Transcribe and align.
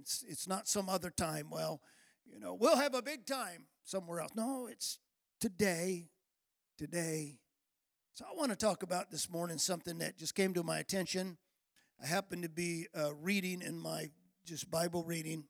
It's, 0.00 0.24
it's 0.28 0.48
not 0.48 0.68
some 0.68 0.88
other 0.88 1.10
time. 1.10 1.48
Well, 1.50 1.80
you 2.24 2.38
know, 2.38 2.54
we'll 2.54 2.76
have 2.76 2.94
a 2.94 3.02
big 3.02 3.26
time 3.26 3.66
somewhere 3.84 4.20
else. 4.20 4.32
No, 4.34 4.68
it's 4.70 4.98
today, 5.40 6.10
today. 6.78 7.38
So 8.14 8.24
I 8.24 8.36
want 8.36 8.50
to 8.50 8.56
talk 8.56 8.82
about 8.82 9.10
this 9.10 9.28
morning 9.30 9.58
something 9.58 9.98
that 9.98 10.16
just 10.16 10.34
came 10.34 10.54
to 10.54 10.62
my 10.62 10.78
attention. 10.78 11.38
I 12.02 12.06
happened 12.06 12.42
to 12.44 12.48
be 12.48 12.86
uh, 12.96 13.14
reading 13.14 13.62
in 13.62 13.78
my 13.78 14.10
just 14.44 14.70
Bible 14.70 15.02
reading 15.04 15.44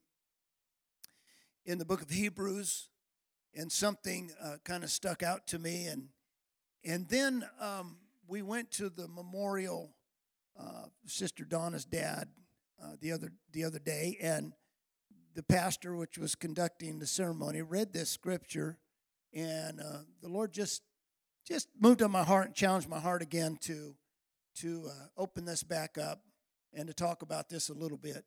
in 1.64 1.78
the 1.78 1.84
book 1.84 2.00
of 2.00 2.10
Hebrews, 2.10 2.88
and 3.54 3.70
something 3.70 4.30
uh, 4.42 4.56
kind 4.64 4.84
of 4.84 4.90
stuck 4.90 5.22
out 5.22 5.46
to 5.48 5.58
me. 5.58 5.86
And 5.86 6.08
and 6.84 7.08
then 7.08 7.44
um, 7.60 7.96
we 8.28 8.42
went 8.42 8.70
to 8.72 8.88
the 8.88 9.08
memorial, 9.08 9.94
uh, 10.58 10.86
Sister 11.06 11.44
Donna's 11.44 11.84
dad, 11.84 12.28
uh, 12.82 12.92
the 13.00 13.12
other 13.12 13.32
the 13.52 13.64
other 13.64 13.78
day, 13.78 14.16
and 14.20 14.52
the 15.34 15.42
pastor, 15.42 15.94
which 15.94 16.18
was 16.18 16.34
conducting 16.34 16.98
the 16.98 17.06
ceremony, 17.06 17.62
read 17.62 17.92
this 17.92 18.10
scripture, 18.10 18.78
and 19.34 19.80
uh, 19.80 19.98
the 20.22 20.28
Lord 20.28 20.52
just 20.52 20.82
just 21.46 21.68
moved 21.78 22.02
on 22.02 22.10
my 22.10 22.24
heart 22.24 22.46
and 22.46 22.54
challenged 22.54 22.88
my 22.88 23.00
heart 23.00 23.22
again 23.22 23.58
to 23.62 23.94
to 24.56 24.88
uh, 24.88 25.06
open 25.16 25.44
this 25.44 25.62
back 25.62 25.98
up 25.98 26.22
and 26.72 26.88
to 26.88 26.94
talk 26.94 27.22
about 27.22 27.48
this 27.48 27.68
a 27.68 27.74
little 27.74 27.98
bit 27.98 28.24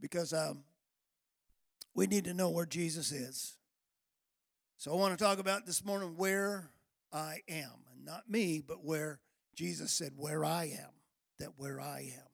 because 0.00 0.32
um, 0.32 0.64
we 1.94 2.06
need 2.06 2.24
to 2.24 2.34
know 2.34 2.50
where 2.50 2.66
Jesus 2.66 3.12
is. 3.12 3.56
So 4.78 4.92
I 4.92 4.96
want 4.96 5.16
to 5.16 5.22
talk 5.22 5.38
about 5.38 5.66
this 5.66 5.84
morning 5.84 6.14
where 6.16 6.70
I 7.12 7.40
am, 7.48 7.84
and 7.92 8.04
not 8.04 8.28
me, 8.28 8.62
but 8.66 8.84
where 8.84 9.20
Jesus 9.54 9.92
said, 9.92 10.12
"Where 10.16 10.44
I 10.44 10.64
am." 10.64 10.90
That 11.38 11.52
where 11.56 11.80
I 11.80 12.12
am. 12.16 12.31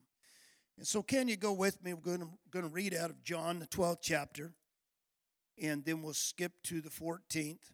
And 0.79 0.87
so, 0.87 1.03
can 1.03 1.27
you 1.27 1.35
go 1.35 1.51
with 1.51 1.83
me? 1.83 1.93
We're 1.93 1.99
going 1.99 2.21
to, 2.21 2.29
going 2.51 2.63
to 2.63 2.71
read 2.71 2.93
out 2.93 3.09
of 3.09 3.21
John, 3.21 3.59
the 3.59 3.67
12th 3.67 3.97
chapter, 4.01 4.53
and 5.61 5.83
then 5.83 6.01
we'll 6.01 6.13
skip 6.13 6.53
to 6.63 6.79
the 6.79 6.89
14th. 6.89 7.73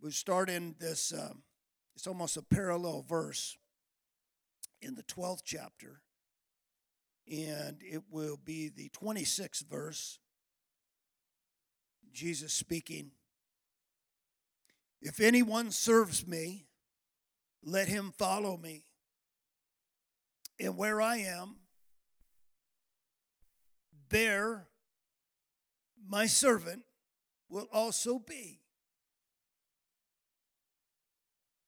We'll 0.00 0.10
start 0.10 0.48
in 0.48 0.74
this, 0.80 1.12
um, 1.12 1.42
it's 1.94 2.06
almost 2.06 2.38
a 2.38 2.42
parallel 2.42 3.04
verse 3.06 3.58
in 4.80 4.94
the 4.94 5.02
12th 5.02 5.42
chapter, 5.44 6.00
and 7.30 7.76
it 7.82 8.04
will 8.10 8.38
be 8.42 8.70
the 8.74 8.88
26th 8.98 9.68
verse. 9.68 10.18
Jesus 12.10 12.54
speaking, 12.54 13.10
If 15.02 15.20
anyone 15.20 15.72
serves 15.72 16.26
me, 16.26 16.68
let 17.62 17.88
him 17.88 18.14
follow 18.16 18.56
me. 18.56 18.86
And 20.58 20.78
where 20.78 21.02
I 21.02 21.18
am, 21.18 21.56
there 24.14 24.68
my 26.08 26.26
servant 26.26 26.84
will 27.48 27.66
also 27.72 28.20
be. 28.20 28.60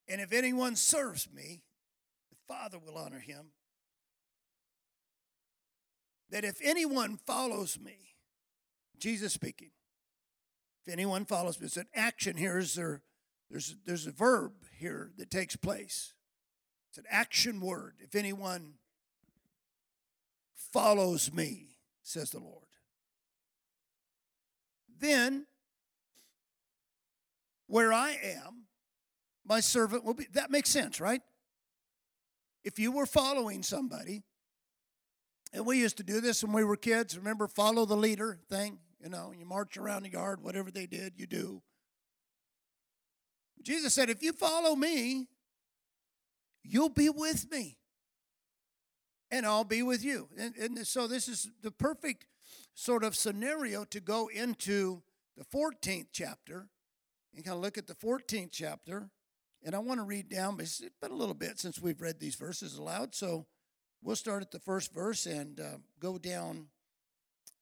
And 0.07 0.21
if 0.21 0.33
anyone 0.33 0.77
serves 0.77 1.29
me, 1.35 1.63
the 2.31 2.37
Father 2.47 2.79
will 2.79 2.97
honor 2.97 3.19
him. 3.19 3.47
That 6.31 6.45
if 6.45 6.59
anyone 6.63 7.19
follows 7.27 7.81
me, 7.81 8.15
Jesus 8.97 9.33
speaking, 9.33 9.73
if 10.87 10.93
anyone 10.93 11.25
follows 11.25 11.61
me, 11.61 11.67
it's 11.67 11.77
an 11.77 11.89
action 11.97 12.37
here. 12.37 12.59
Is 12.59 12.77
there, 12.77 13.03
there's, 13.51 13.75
there's 13.85 14.07
a 14.07 14.13
verb 14.13 14.53
here 14.79 15.11
that 15.19 15.33
takes 15.33 15.57
place. 15.57 16.15
It's 16.91 16.99
an 16.99 17.07
action 17.11 17.61
word. 17.61 17.95
If 17.99 18.15
anyone 18.15 18.75
follows 20.55 21.33
me, 21.33 21.76
says 22.07 22.31
the 22.31 22.39
Lord. 22.39 22.69
Then, 24.99 25.47
where 27.67 27.93
I 27.93 28.17
am, 28.23 28.67
my 29.45 29.61
servant 29.61 30.05
will 30.05 30.15
be. 30.15 30.27
That 30.33 30.51
makes 30.51 30.71
sense, 30.71 31.01
right? 31.01 31.21
If 32.65 32.79
you 32.79 32.93
were 32.93 33.07
following 33.07 33.63
somebody, 33.63 34.23
and 35.53 35.67
we 35.67 35.79
used 35.79 35.97
to 35.99 36.03
do 36.03 36.21
this 36.21 36.43
when 36.43 36.53
we 36.53 36.65
were 36.65 36.77
kids, 36.77 37.17
remember, 37.17 37.49
follow 37.49 37.85
the 37.85 37.97
leader 37.97 38.39
thing? 38.49 38.79
You 39.03 39.11
know, 39.11 39.33
you 39.37 39.45
march 39.45 39.77
around 39.77 40.05
the 40.05 40.11
yard, 40.11 40.43
whatever 40.43 40.71
they 40.71 40.87
did, 40.87 41.15
you 41.17 41.27
do. 41.27 41.63
Jesus 43.63 43.95
said, 43.95 44.11
if 44.11 44.23
you 44.23 44.33
follow 44.33 44.77
me, 44.77 45.29
you'll 46.63 46.89
be 46.89 47.09
with 47.09 47.51
me 47.51 47.79
and 49.31 49.45
I'll 49.47 49.65
be 49.65 49.83
with 49.83 50.05
you. 50.05 50.29
And, 50.39 50.55
and 50.57 50.87
so 50.87 51.07
this 51.07 51.29
is 51.29 51.49
the 51.63 51.71
perfect 51.71 52.27
sort 52.75 53.05
of 53.05 53.17
scenario 53.17 53.85
to 53.85 54.01
go 54.01 54.29
into 54.29 55.03
the 55.37 55.45
14th 55.45 56.09
chapter 56.13 56.69
and 57.35 57.45
kind 57.45 57.57
of 57.57 57.63
look 57.63 57.79
at 57.79 57.87
the 57.87 57.95
14th 57.95 58.51
chapter. 58.53 59.11
And 59.65 59.75
I 59.75 59.79
want 59.79 59.99
to 59.99 60.05
read 60.05 60.29
down, 60.29 60.57
but 60.57 60.65
it's 60.65 60.83
been 61.01 61.11
a 61.11 61.17
little 61.17 61.35
bit 61.35 61.59
since 61.59 61.81
we've 61.81 62.01
read 62.01 62.21
these 62.21 62.37
verses 62.37 62.77
aloud. 62.77 63.15
So 63.15 63.47
we'll 64.03 64.17
start 64.17 64.43
at 64.43 64.51
the 64.51 64.61
first 64.61 64.95
verse 64.95 65.27
and 65.27 65.59
uh, 65.59 65.79
go 65.99 66.19
down 66.19 66.67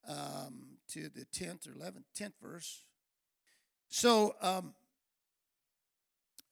um, 0.09 0.79
to 0.89 1.09
the 1.09 1.25
10th 1.35 1.67
or 1.67 1.73
11th, 1.73 2.05
10th 2.19 2.35
verse. 2.43 2.85
So 3.89 4.35
um, 4.43 4.75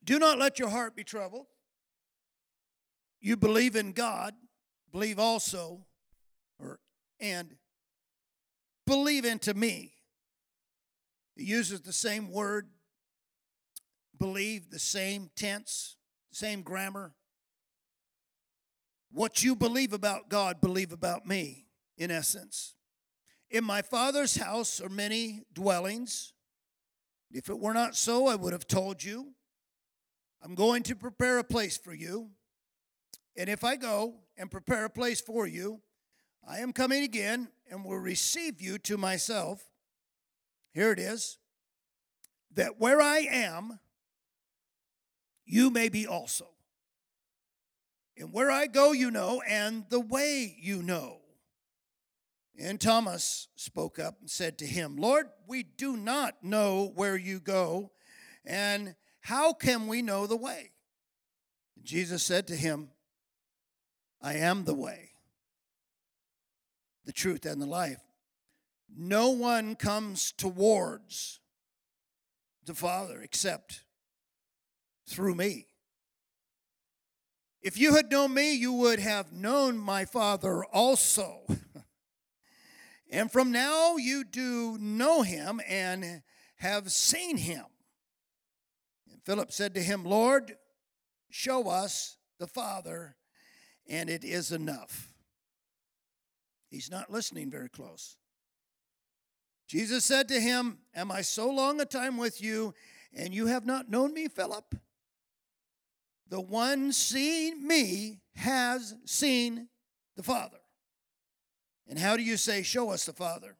do 0.02 0.18
not 0.18 0.38
let 0.38 0.58
your 0.58 0.70
heart 0.70 0.96
be 0.96 1.04
troubled. 1.04 1.46
You 3.20 3.36
believe 3.36 3.76
in 3.76 3.92
God 3.92 4.34
believe 4.92 5.18
also, 5.18 5.86
or 6.58 6.78
and 7.20 7.56
believe 8.86 9.24
into 9.24 9.54
me. 9.54 9.94
He 11.34 11.44
uses 11.44 11.80
the 11.80 11.92
same 11.92 12.30
word, 12.30 12.68
believe, 14.18 14.70
the 14.70 14.78
same 14.78 15.30
tense, 15.34 15.96
same 16.30 16.62
grammar. 16.62 17.14
What 19.10 19.42
you 19.42 19.56
believe 19.56 19.92
about 19.92 20.28
God, 20.28 20.60
believe 20.60 20.92
about 20.92 21.26
me, 21.26 21.66
in 21.96 22.10
essence. 22.10 22.74
In 23.50 23.64
my 23.64 23.82
Father's 23.82 24.36
house 24.36 24.80
are 24.80 24.88
many 24.88 25.42
dwellings. 25.52 26.32
If 27.30 27.48
it 27.48 27.58
were 27.58 27.74
not 27.74 27.96
so, 27.96 28.26
I 28.26 28.34
would 28.34 28.52
have 28.52 28.66
told 28.66 29.02
you. 29.02 29.34
I'm 30.42 30.54
going 30.54 30.82
to 30.84 30.96
prepare 30.96 31.38
a 31.38 31.44
place 31.44 31.78
for 31.78 31.94
you. 31.94 32.30
And 33.36 33.48
if 33.48 33.64
I 33.64 33.76
go 33.76 34.14
and 34.36 34.50
prepare 34.50 34.84
a 34.84 34.90
place 34.90 35.20
for 35.20 35.46
you, 35.46 35.80
I 36.46 36.58
am 36.58 36.72
coming 36.72 37.02
again 37.02 37.48
and 37.70 37.84
will 37.84 37.98
receive 37.98 38.60
you 38.60 38.78
to 38.78 38.96
myself. 38.96 39.62
Here 40.72 40.92
it 40.92 40.98
is 40.98 41.38
that 42.54 42.80
where 42.80 43.00
I 43.00 43.18
am, 43.20 43.78
you 45.44 45.70
may 45.70 45.88
be 45.88 46.06
also. 46.06 46.48
And 48.16 48.32
where 48.32 48.50
I 48.50 48.66
go, 48.66 48.92
you 48.92 49.10
know, 49.10 49.42
and 49.48 49.84
the 49.88 50.00
way 50.00 50.54
you 50.60 50.82
know. 50.82 51.18
And 52.60 52.78
Thomas 52.80 53.48
spoke 53.56 53.98
up 53.98 54.20
and 54.20 54.30
said 54.30 54.58
to 54.58 54.66
him, 54.66 54.96
Lord, 54.96 55.26
we 55.46 55.62
do 55.62 55.96
not 55.96 56.44
know 56.44 56.92
where 56.94 57.16
you 57.16 57.40
go, 57.40 57.90
and 58.44 58.94
how 59.20 59.54
can 59.54 59.86
we 59.86 60.02
know 60.02 60.26
the 60.26 60.36
way? 60.36 60.72
Jesus 61.82 62.22
said 62.22 62.46
to 62.48 62.56
him, 62.56 62.90
I 64.22 64.34
am 64.34 64.64
the 64.64 64.74
way, 64.74 65.10
the 67.04 67.12
truth, 67.12 67.44
and 67.44 67.60
the 67.60 67.66
life. 67.66 68.00
No 68.94 69.30
one 69.30 69.74
comes 69.74 70.32
towards 70.32 71.40
the 72.64 72.74
Father 72.74 73.20
except 73.20 73.82
through 75.08 75.34
me. 75.34 75.66
If 77.62 77.78
you 77.78 77.94
had 77.94 78.10
known 78.10 78.34
me, 78.34 78.54
you 78.54 78.72
would 78.72 78.98
have 78.98 79.32
known 79.32 79.78
my 79.78 80.04
Father 80.04 80.64
also. 80.64 81.42
and 83.10 83.30
from 83.30 83.52
now 83.52 83.96
you 83.96 84.24
do 84.24 84.78
know 84.78 85.22
him 85.22 85.60
and 85.68 86.22
have 86.56 86.90
seen 86.90 87.36
him. 87.36 87.64
And 89.10 89.22
Philip 89.24 89.52
said 89.52 89.74
to 89.74 89.82
him, 89.82 90.04
Lord, 90.04 90.56
show 91.30 91.68
us 91.68 92.16
the 92.38 92.48
Father, 92.48 93.16
and 93.92 94.08
it 94.08 94.24
is 94.24 94.50
enough. 94.50 95.12
He's 96.70 96.90
not 96.90 97.10
listening 97.10 97.50
very 97.50 97.68
close. 97.68 98.16
Jesus 99.68 100.02
said 100.04 100.28
to 100.28 100.40
him, 100.40 100.78
Am 100.94 101.12
I 101.12 101.20
so 101.20 101.50
long 101.50 101.78
a 101.78 101.84
time 101.84 102.16
with 102.16 102.42
you, 102.42 102.74
and 103.14 103.34
you 103.34 103.46
have 103.46 103.66
not 103.66 103.90
known 103.90 104.14
me, 104.14 104.28
Philip? 104.28 104.74
The 106.28 106.40
one 106.40 106.92
seeing 106.92 107.66
me 107.66 108.22
has 108.34 108.94
seen 109.04 109.68
the 110.16 110.22
Father. 110.22 110.58
And 111.86 111.98
how 111.98 112.16
do 112.16 112.22
you 112.22 112.38
say, 112.38 112.62
Show 112.62 112.90
us 112.90 113.04
the 113.04 113.12
Father? 113.12 113.58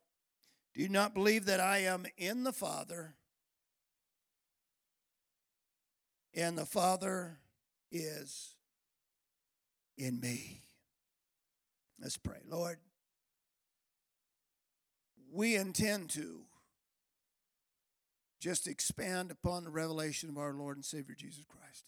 Do 0.75 0.81
you 0.81 0.89
not 0.89 1.13
believe 1.13 1.45
that 1.45 1.61
I 1.61 1.79
am 1.79 2.07
in 2.17 2.45
the 2.45 2.55
Father, 2.55 3.17
and 6.35 6.57
the 6.57 6.65
Father 6.65 7.37
is 7.91 8.55
in 9.97 10.21
me. 10.21 10.63
Let's 12.01 12.17
pray. 12.17 12.39
Lord, 12.49 12.79
we 15.33 15.57
intend 15.57 16.11
to 16.11 16.43
just 18.41 18.67
expand 18.67 19.31
upon 19.31 19.65
the 19.65 19.71
revelation 19.71 20.29
of 20.29 20.37
our 20.37 20.53
Lord 20.53 20.77
and 20.77 20.85
Savior 20.85 21.15
Jesus 21.17 21.45
Christ. 21.45 21.85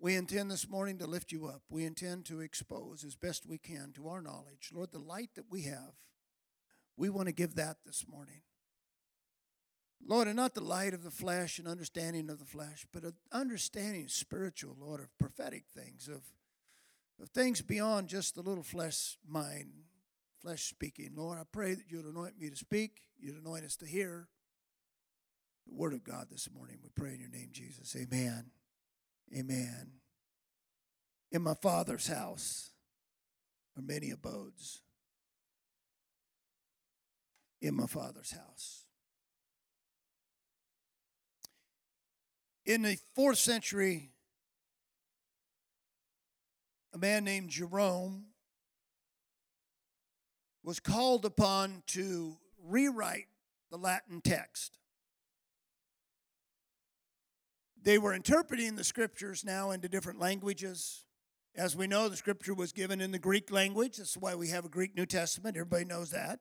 We 0.00 0.16
intend 0.16 0.50
this 0.50 0.68
morning 0.68 0.98
to 0.98 1.06
lift 1.06 1.30
you 1.30 1.46
up. 1.46 1.62
We 1.70 1.84
intend 1.84 2.24
to 2.26 2.40
expose 2.40 3.04
as 3.04 3.14
best 3.14 3.46
we 3.46 3.58
can 3.58 3.92
to 3.94 4.08
our 4.08 4.20
knowledge, 4.20 4.70
Lord, 4.74 4.90
the 4.90 4.98
light 4.98 5.30
that 5.36 5.44
we 5.48 5.62
have. 5.62 5.94
We 6.96 7.08
want 7.08 7.28
to 7.28 7.32
give 7.32 7.54
that 7.54 7.76
this 7.86 8.04
morning. 8.10 8.42
Lord, 10.06 10.26
and 10.26 10.36
not 10.36 10.54
the 10.54 10.62
light 10.62 10.94
of 10.94 11.04
the 11.04 11.10
flesh 11.10 11.58
and 11.58 11.68
understanding 11.68 12.28
of 12.28 12.38
the 12.38 12.44
flesh, 12.44 12.86
but 12.92 13.04
an 13.04 13.14
understanding 13.30 14.08
spiritual, 14.08 14.76
Lord, 14.80 15.00
of 15.00 15.16
prophetic 15.18 15.64
things, 15.74 16.08
of, 16.08 16.22
of 17.20 17.28
things 17.30 17.62
beyond 17.62 18.08
just 18.08 18.34
the 18.34 18.42
little 18.42 18.64
flesh 18.64 19.16
mind, 19.26 19.70
flesh 20.40 20.64
speaking. 20.64 21.12
Lord, 21.14 21.38
I 21.38 21.44
pray 21.50 21.74
that 21.74 21.84
you'd 21.88 22.04
anoint 22.04 22.38
me 22.38 22.50
to 22.50 22.56
speak, 22.56 23.02
you'd 23.18 23.40
anoint 23.40 23.64
us 23.64 23.76
to 23.76 23.86
hear 23.86 24.28
the 25.68 25.74
word 25.74 25.92
of 25.92 26.02
God 26.02 26.26
this 26.30 26.48
morning. 26.52 26.78
We 26.82 26.90
pray 26.94 27.14
in 27.14 27.20
your 27.20 27.30
name, 27.30 27.50
Jesus. 27.52 27.94
Amen. 27.96 28.50
Amen. 29.36 29.92
In 31.30 31.42
my 31.42 31.54
Father's 31.54 32.08
house 32.08 32.72
are 33.76 33.82
many 33.82 34.10
abodes. 34.10 34.82
In 37.60 37.76
my 37.76 37.86
Father's 37.86 38.32
house. 38.32 38.86
In 42.64 42.82
the 42.82 42.96
fourth 43.14 43.38
century, 43.38 44.12
a 46.94 46.98
man 46.98 47.24
named 47.24 47.50
Jerome 47.50 48.26
was 50.62 50.78
called 50.78 51.24
upon 51.24 51.82
to 51.88 52.36
rewrite 52.64 53.26
the 53.70 53.76
Latin 53.76 54.20
text. 54.20 54.78
They 57.82 57.98
were 57.98 58.14
interpreting 58.14 58.76
the 58.76 58.84
scriptures 58.84 59.44
now 59.44 59.72
into 59.72 59.88
different 59.88 60.20
languages. 60.20 61.04
As 61.56 61.74
we 61.74 61.88
know, 61.88 62.08
the 62.08 62.16
scripture 62.16 62.54
was 62.54 62.72
given 62.72 63.00
in 63.00 63.10
the 63.10 63.18
Greek 63.18 63.50
language. 63.50 63.96
That's 63.96 64.16
why 64.16 64.36
we 64.36 64.48
have 64.48 64.64
a 64.64 64.68
Greek 64.68 64.96
New 64.96 65.06
Testament. 65.06 65.56
Everybody 65.56 65.84
knows 65.86 66.10
that. 66.10 66.38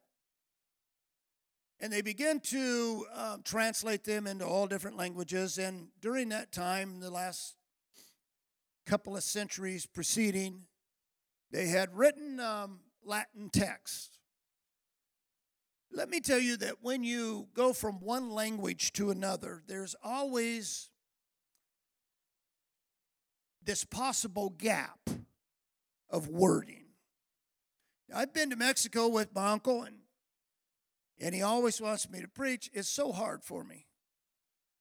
And 1.82 1.92
they 1.92 2.02
began 2.02 2.40
to 2.42 3.06
um, 3.16 3.42
translate 3.44 4.04
them 4.04 4.28
into 4.28 4.46
all 4.46 4.68
different 4.68 4.98
languages. 4.98 5.58
And 5.58 5.88
during 6.00 6.30
that 6.30 6.52
time, 6.52 7.00
the 7.00 7.10
last 7.10 7.56
couple 8.86 9.18
of 9.18 9.24
centuries 9.24 9.88
preceding, 9.88 10.68
they 11.50 11.68
had 11.70 11.98
written 11.98 12.40
um, 12.40 12.82
Latin 13.04 13.50
text. 13.50 14.20
Let 15.92 16.08
me 16.08 16.20
tell 16.20 16.40
you 16.40 16.56
that 16.58 16.76
when 16.82 17.04
you 17.04 17.48
go 17.56 17.74
from 17.74 17.96
one 17.96 18.30
language 18.30 18.94
to 18.94 19.10
another, 19.10 19.64
there's 19.68 19.96
always 20.04 20.90
this 23.64 23.84
possible 23.84 24.52
gap 24.52 25.10
of 26.10 26.28
wording. 26.28 26.86
I've 28.14 28.34
been 28.34 28.52
to 28.52 28.56
Mexico 28.56 29.08
with 29.08 29.34
my 29.34 29.52
uncle, 29.52 29.84
and, 29.84 29.96
and 31.22 31.36
he 31.36 31.42
always 31.42 31.80
wants 31.80 32.10
me 32.10 32.22
to 32.22 32.28
preach. 32.28 32.70
It's 32.74 32.90
so 32.90 33.12
hard 33.12 33.44
for 33.44 33.64
me. 33.64 33.86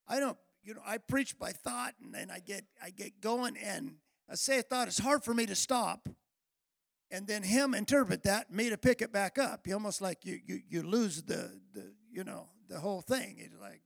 I 0.08 0.18
don't, 0.18 0.38
you 0.64 0.74
know, 0.74 0.80
I 0.86 0.98
preach 0.98 1.38
by 1.38 1.52
thought, 1.52 1.94
and 2.02 2.14
then 2.14 2.30
I 2.30 2.40
get, 2.40 2.64
I 2.82 2.90
get 2.90 3.20
going, 3.20 3.56
and 3.56 3.96
I 4.28 4.34
say 4.34 4.58
a 4.58 4.62
thought. 4.62 4.88
It's 4.88 4.98
hard 4.98 5.22
for 5.22 5.34
me 5.34 5.46
to 5.46 5.54
stop, 5.54 6.08
and 7.10 7.26
then 7.26 7.42
him 7.42 7.74
interpret 7.74 8.24
that, 8.24 8.50
me 8.52 8.70
to 8.70 8.78
pick 8.78 9.02
it 9.02 9.12
back 9.12 9.38
up. 9.38 9.66
You 9.66 9.74
almost 9.74 10.00
like 10.00 10.24
you, 10.24 10.38
you, 10.44 10.60
you 10.68 10.82
lose 10.82 11.22
the, 11.22 11.60
the, 11.74 11.92
you 12.10 12.24
know, 12.24 12.48
the 12.68 12.80
whole 12.80 13.02
thing. 13.02 13.36
It's 13.38 13.60
like, 13.60 13.82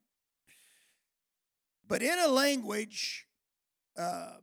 but 1.86 2.02
in 2.02 2.18
a 2.18 2.28
language. 2.28 3.26
Um, 3.96 4.40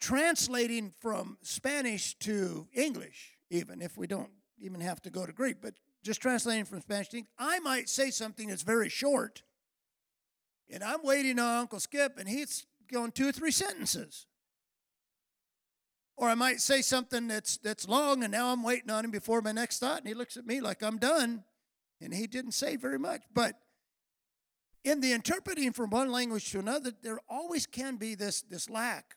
translating 0.00 0.92
from 1.00 1.36
Spanish 1.42 2.14
to 2.18 2.66
English, 2.72 3.38
even 3.50 3.82
if 3.82 3.96
we 3.96 4.06
don't 4.06 4.30
even 4.58 4.80
have 4.80 5.00
to 5.02 5.10
go 5.10 5.26
to 5.26 5.32
Greek, 5.32 5.56
but 5.60 5.74
just 6.02 6.20
translating 6.20 6.64
from 6.64 6.80
Spanish 6.80 7.08
to 7.08 7.18
English, 7.18 7.32
I 7.38 7.58
might 7.60 7.88
say 7.88 8.10
something 8.10 8.48
that's 8.48 8.62
very 8.62 8.88
short, 8.88 9.42
and 10.68 10.82
I'm 10.82 11.02
waiting 11.02 11.38
on 11.38 11.58
Uncle 11.58 11.80
Skip, 11.80 12.18
and 12.18 12.28
he's 12.28 12.66
going 12.90 13.12
two 13.12 13.28
or 13.28 13.32
three 13.32 13.50
sentences. 13.50 14.26
Or 16.16 16.28
I 16.28 16.34
might 16.34 16.60
say 16.60 16.82
something 16.82 17.28
that's 17.28 17.56
that's 17.56 17.88
long, 17.88 18.22
and 18.22 18.32
now 18.32 18.52
I'm 18.52 18.62
waiting 18.62 18.90
on 18.90 19.04
him 19.04 19.10
before 19.10 19.40
my 19.40 19.52
next 19.52 19.78
thought, 19.78 19.98
and 19.98 20.08
he 20.08 20.14
looks 20.14 20.36
at 20.36 20.46
me 20.46 20.60
like 20.60 20.82
I'm 20.82 20.98
done, 20.98 21.44
and 22.00 22.12
he 22.12 22.26
didn't 22.26 22.52
say 22.52 22.76
very 22.76 22.98
much. 22.98 23.22
But 23.32 23.54
in 24.84 25.00
the 25.00 25.12
interpreting 25.12 25.72
from 25.72 25.90
one 25.90 26.12
language 26.12 26.50
to 26.52 26.58
another, 26.58 26.92
there 27.02 27.20
always 27.28 27.66
can 27.66 27.96
be 27.96 28.14
this, 28.14 28.42
this 28.42 28.68
lack 28.68 29.16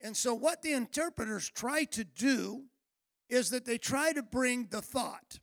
and 0.00 0.16
so, 0.16 0.34
what 0.34 0.62
the 0.62 0.72
interpreters 0.72 1.50
try 1.50 1.84
to 1.84 2.04
do 2.04 2.64
is 3.28 3.50
that 3.50 3.64
they 3.64 3.78
try 3.78 4.12
to 4.12 4.22
bring 4.22 4.68
the 4.70 4.80
thought, 4.80 5.40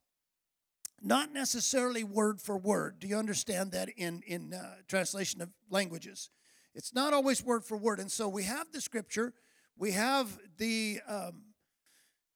not 1.06 1.32
necessarily 1.32 2.04
word 2.04 2.42
for 2.42 2.58
word. 2.58 3.00
Do 3.00 3.08
you 3.08 3.18
understand 3.18 3.72
that 3.74 3.90
in, 3.96 4.24
in 4.26 4.54
uh, 4.54 4.76
translation 4.88 5.40
of 5.40 5.50
languages? 5.70 6.32
It's 6.74 6.94
not 6.94 7.14
always 7.14 7.44
word 7.44 7.64
for 7.64 7.78
word. 7.78 8.00
And 8.00 8.12
so, 8.12 8.28
we 8.28 8.44
have 8.44 8.72
the 8.72 8.82
scripture, 8.82 9.34
we 9.78 9.92
have 9.92 10.38
the, 10.58 11.00
um, 11.08 11.44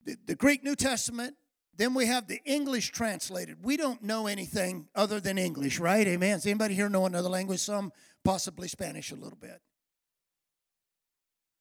the, 0.06 0.16
the 0.26 0.36
Greek 0.36 0.64
New 0.64 0.76
Testament, 0.76 1.36
then 1.76 1.94
we 1.94 2.06
have 2.06 2.28
the 2.28 2.42
English 2.46 2.92
translated. 2.92 3.64
We 3.64 3.76
don't 3.76 4.04
know 4.04 4.28
anything 4.28 4.88
other 4.94 5.20
than 5.20 5.38
English, 5.38 5.80
right? 5.80 6.06
Amen. 6.06 6.36
Does 6.38 6.46
anybody 6.46 6.76
here 6.76 6.90
know 6.90 7.06
another 7.06 7.30
language? 7.30 7.62
Some 7.62 7.92
possibly 8.24 8.68
Spanish 8.68 9.12
a 9.12 9.16
little 9.16 9.38
bit. 9.38 9.62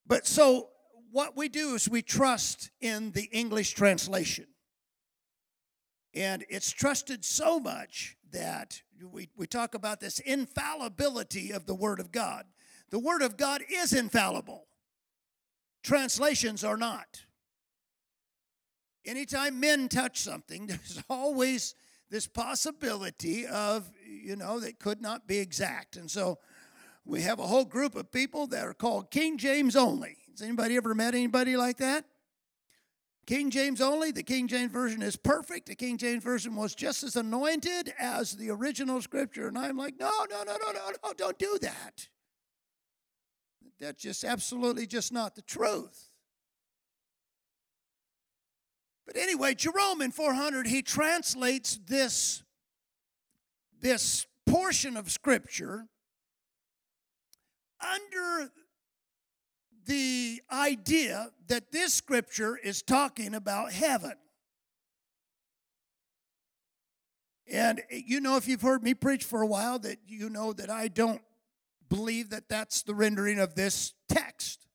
But 0.07 0.27
so 0.27 0.71
what 1.11 1.37
we 1.37 1.49
do 1.49 1.75
is 1.75 1.89
we 1.89 2.03
trust 2.03 2.71
in 2.81 3.13
the 3.13 3.29
English 3.33 3.75
translation. 3.75 4.47
And 6.15 6.45
it's 6.49 6.71
trusted 6.71 7.25
so 7.25 7.61
much 7.61 8.17
that 8.33 8.83
we, 9.11 9.29
we 9.37 9.47
talk 9.47 9.75
about 9.75 10.01
this 10.01 10.19
infallibility 10.19 11.53
of 11.53 11.67
the 11.67 11.75
Word 11.75 12.01
of 12.01 12.13
God. 12.13 12.45
The 12.91 12.99
Word 12.99 13.23
of 13.23 13.37
God 13.37 13.63
is 13.71 13.93
infallible, 13.93 14.67
translations 15.83 16.65
are 16.65 16.77
not. 16.77 17.23
Anytime 19.05 19.59
men 19.59 19.89
touch 19.89 20.19
something, 20.19 20.67
there's 20.67 21.03
always 21.09 21.75
this 22.11 22.27
possibility 22.27 23.47
of, 23.47 23.91
you 24.07 24.37
know, 24.37 24.61
that 24.61 24.79
could 24.79 25.01
not 25.01 25.27
be 25.27 25.39
exact. 25.39 25.97
And 25.97 26.11
so 26.11 26.39
we 27.05 27.23
have 27.23 27.39
a 27.39 27.47
whole 27.47 27.65
group 27.65 27.95
of 27.95 28.11
people 28.11 28.47
that 28.49 28.67
are 28.67 28.75
called 28.75 29.11
King 29.11 29.39
James 29.39 29.77
only. 29.77 30.17
Has 30.31 30.43
anybody 30.43 30.77
ever 30.77 30.95
met 30.95 31.15
anybody 31.15 31.57
like 31.57 31.79
that? 31.79 32.05
King 33.29 33.51
James 33.51 33.83
only. 33.83 34.11
The 34.11 34.23
King 34.23 34.49
James 34.49 34.73
Version 34.73 35.03
is 35.03 35.15
perfect. 35.15 35.67
The 35.67 35.75
King 35.75 35.99
James 35.99 36.25
Version 36.25 36.57
was 36.57 36.75
just 36.75 37.03
as 37.05 37.15
anointed 37.15 37.93
as 37.99 38.33
the 38.33 38.49
original 38.49 39.03
scripture. 39.03 39.49
And 39.49 39.59
I'm 39.59 39.77
like, 39.77 40.01
no, 40.01 40.11
no, 40.31 40.45
no, 40.45 40.57
no, 40.57 40.73
no, 40.73 40.93
no, 41.05 41.13
don't 41.13 41.39
do 41.39 41.59
that. 41.61 42.09
That's 43.79 44.03
just 44.03 44.25
absolutely 44.25 44.87
just 44.87 45.13
not 45.13 45.35
the 45.35 45.43
truth. 45.43 46.09
But 49.07 49.19
anyway, 49.19 49.55
Jerome 49.55 50.01
in 50.01 50.11
400, 50.11 50.67
he 50.67 50.81
translates 50.81 51.79
this, 51.87 52.43
this 53.79 54.27
portion 54.47 54.97
of 54.97 55.11
scripture 55.11 55.85
under 57.79 58.51
the 59.89 60.41
idea 60.53 61.31
that 61.49 61.73
this 61.73 61.95
scripture 61.95 62.57
is 62.57 62.83
talking 62.83 63.35
about 63.35 63.73
heaven. 63.73 64.13
And 67.51 67.83
you 67.91 68.21
know, 68.21 68.37
if 68.37 68.47
you've 68.47 68.63
heard 68.63 68.83
me 68.83 68.93
preach 68.95 69.25
for 69.25 69.41
a 69.41 69.47
while, 69.47 69.79
that 69.81 69.99
you 70.07 70.29
know 70.29 70.53
that 70.53 70.71
I 70.71 70.89
don't 70.89 71.23
believe 71.89 72.31
that 72.31 72.49
that's 72.49 72.83
the 72.83 72.95
rendering 72.95 73.39
of 73.39 73.55
this 73.55 73.95
text. 74.09 74.67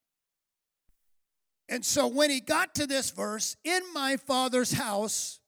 And 1.69 1.85
so 1.85 2.07
when 2.07 2.31
he 2.31 2.39
got 2.39 2.75
to 2.75 2.87
this 2.87 3.11
verse, 3.11 3.55
in 3.63 3.81
my 3.93 4.17
father's 4.17 4.73
house 4.73 5.39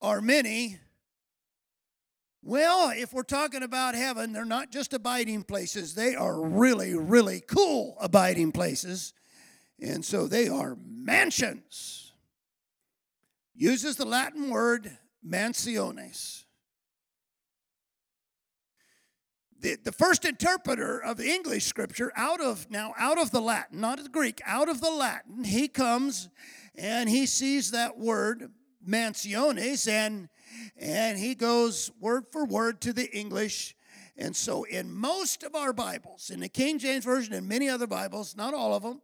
are 0.00 0.20
many 0.20 0.78
well, 2.42 2.90
if 2.94 3.12
we're 3.12 3.22
talking 3.22 3.62
about 3.62 3.94
heaven, 3.94 4.32
they're 4.32 4.44
not 4.44 4.70
just 4.70 4.92
abiding 4.92 5.44
places, 5.44 5.94
they 5.94 6.14
are 6.14 6.40
really, 6.40 6.94
really 6.94 7.40
cool 7.40 7.96
abiding 8.00 8.52
places. 8.52 9.12
And 9.82 10.04
so 10.04 10.26
they 10.26 10.48
are 10.48 10.76
mansions. 10.86 12.12
Uses 13.54 13.96
the 13.96 14.04
Latin 14.04 14.50
word 14.50 14.90
mansiones. 15.26 16.44
The, 19.58 19.76
the 19.82 19.92
first 19.92 20.24
interpreter 20.24 21.02
of 21.02 21.18
the 21.18 21.30
English 21.30 21.66
scripture, 21.66 22.12
out 22.16 22.40
of 22.40 22.70
now 22.70 22.94
out 22.98 23.18
of 23.18 23.30
the 23.30 23.42
Latin, 23.42 23.80
not 23.80 24.02
the 24.02 24.08
Greek, 24.08 24.40
out 24.46 24.70
of 24.70 24.80
the 24.80 24.90
Latin, 24.90 25.44
he 25.44 25.68
comes 25.68 26.30
and 26.74 27.10
he 27.10 27.26
sees 27.26 27.70
that 27.72 27.98
word 27.98 28.50
mansiones, 28.86 29.86
and 29.86 30.30
and 30.76 31.18
he 31.18 31.34
goes 31.34 31.90
word 32.00 32.24
for 32.30 32.44
word 32.44 32.80
to 32.82 32.92
the 32.92 33.10
English. 33.16 33.74
And 34.16 34.34
so, 34.36 34.64
in 34.64 34.92
most 34.92 35.42
of 35.42 35.54
our 35.54 35.72
Bibles, 35.72 36.30
in 36.30 36.40
the 36.40 36.48
King 36.48 36.78
James 36.78 37.04
Version 37.04 37.32
and 37.32 37.48
many 37.48 37.68
other 37.68 37.86
Bibles, 37.86 38.36
not 38.36 38.54
all 38.54 38.74
of 38.74 38.82
them, 38.82 39.00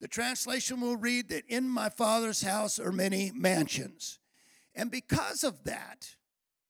the 0.00 0.08
translation 0.08 0.80
will 0.80 0.96
read 0.96 1.28
that 1.30 1.44
in 1.48 1.68
my 1.68 1.88
Father's 1.88 2.42
house 2.42 2.78
are 2.78 2.92
many 2.92 3.32
mansions. 3.34 4.18
And 4.74 4.90
because 4.90 5.42
of 5.42 5.64
that, 5.64 6.16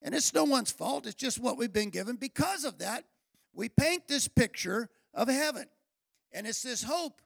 and 0.01 0.15
it's 0.15 0.33
no 0.33 0.45
one's 0.45 0.71
fault, 0.71 1.07
it's 1.07 1.17
just 1.17 1.41
what 1.41 1.59
we've 1.59 1.73
been 1.73 1.91
given, 1.91 2.17
because 2.17 2.65
of 2.65 2.79
that, 2.79 3.05
we 3.53 3.69
paint 3.69 4.07
this 4.07 4.29
picture 4.29 4.89
of 5.13 5.29
heaven. 5.29 5.67
And 6.31 6.47
it's 6.47 6.63
this 6.63 6.85
hope 6.85 7.21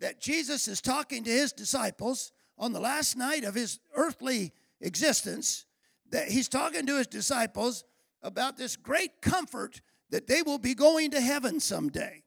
that 0.00 0.20
Jesus 0.20 0.68
is 0.68 0.80
talking 0.80 1.24
to 1.24 1.30
his 1.30 1.52
disciples 1.52 2.32
on 2.56 2.72
the 2.72 2.80
last 2.80 3.16
night 3.16 3.44
of 3.44 3.54
his 3.54 3.78
earthly 3.94 4.52
existence, 4.80 5.66
that 6.12 6.28
he's 6.28 6.48
talking 6.48 6.86
to 6.86 6.98
his 6.98 7.06
disciples 7.06 7.84
about 8.22 8.56
this 8.56 8.76
great 8.76 9.20
comfort 9.20 9.80
that 10.10 10.26
they 10.26 10.42
will 10.42 10.58
be 10.58 10.74
going 10.74 11.10
to 11.10 11.20
heaven 11.20 11.58
someday. 11.58 12.22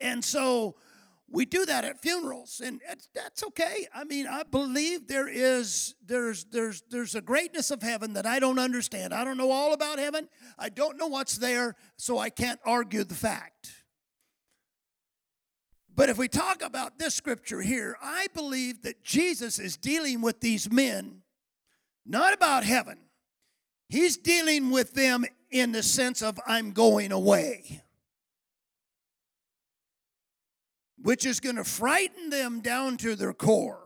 And 0.00 0.24
so 0.24 0.76
we 1.30 1.44
do 1.44 1.66
that 1.66 1.84
at 1.84 2.00
funerals 2.00 2.60
and 2.64 2.80
that's 3.14 3.42
okay. 3.42 3.86
I 3.92 4.04
mean 4.04 4.26
i 4.26 4.44
believe 4.44 5.08
there 5.08 5.28
is 5.28 5.94
there's 6.06 6.44
there's 6.44 6.82
there's 6.90 7.14
a 7.14 7.20
greatness 7.20 7.70
of 7.70 7.82
heaven 7.82 8.14
that 8.14 8.26
i 8.26 8.38
don't 8.38 8.58
understand. 8.58 9.12
I 9.12 9.24
don't 9.24 9.36
know 9.36 9.50
all 9.50 9.72
about 9.72 9.98
heaven. 9.98 10.28
I 10.58 10.68
don't 10.68 10.96
know 10.96 11.08
what's 11.08 11.36
there 11.38 11.74
so 11.96 12.18
i 12.18 12.30
can't 12.30 12.60
argue 12.64 13.04
the 13.04 13.14
fact. 13.14 13.72
But 15.94 16.08
if 16.08 16.16
we 16.16 16.28
talk 16.28 16.62
about 16.62 16.98
this 17.00 17.16
scripture 17.16 17.60
here, 17.60 17.96
I 18.00 18.28
believe 18.32 18.82
that 18.82 19.02
Jesus 19.02 19.58
is 19.58 19.76
dealing 19.76 20.20
with 20.20 20.40
these 20.40 20.70
men 20.70 21.17
not 22.08 22.32
about 22.32 22.64
heaven. 22.64 22.98
He's 23.88 24.16
dealing 24.16 24.70
with 24.70 24.94
them 24.94 25.24
in 25.50 25.72
the 25.72 25.82
sense 25.82 26.22
of, 26.22 26.38
I'm 26.46 26.72
going 26.72 27.12
away, 27.12 27.82
which 31.00 31.24
is 31.24 31.40
going 31.40 31.56
to 31.56 31.64
frighten 31.64 32.30
them 32.30 32.60
down 32.60 32.96
to 32.98 33.14
their 33.14 33.32
core. 33.32 33.80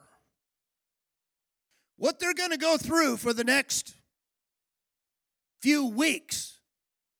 What 1.96 2.18
they're 2.18 2.34
going 2.34 2.50
to 2.50 2.56
go 2.56 2.76
through 2.76 3.18
for 3.18 3.32
the 3.32 3.44
next 3.44 3.94
few 5.60 5.86
weeks, 5.86 6.58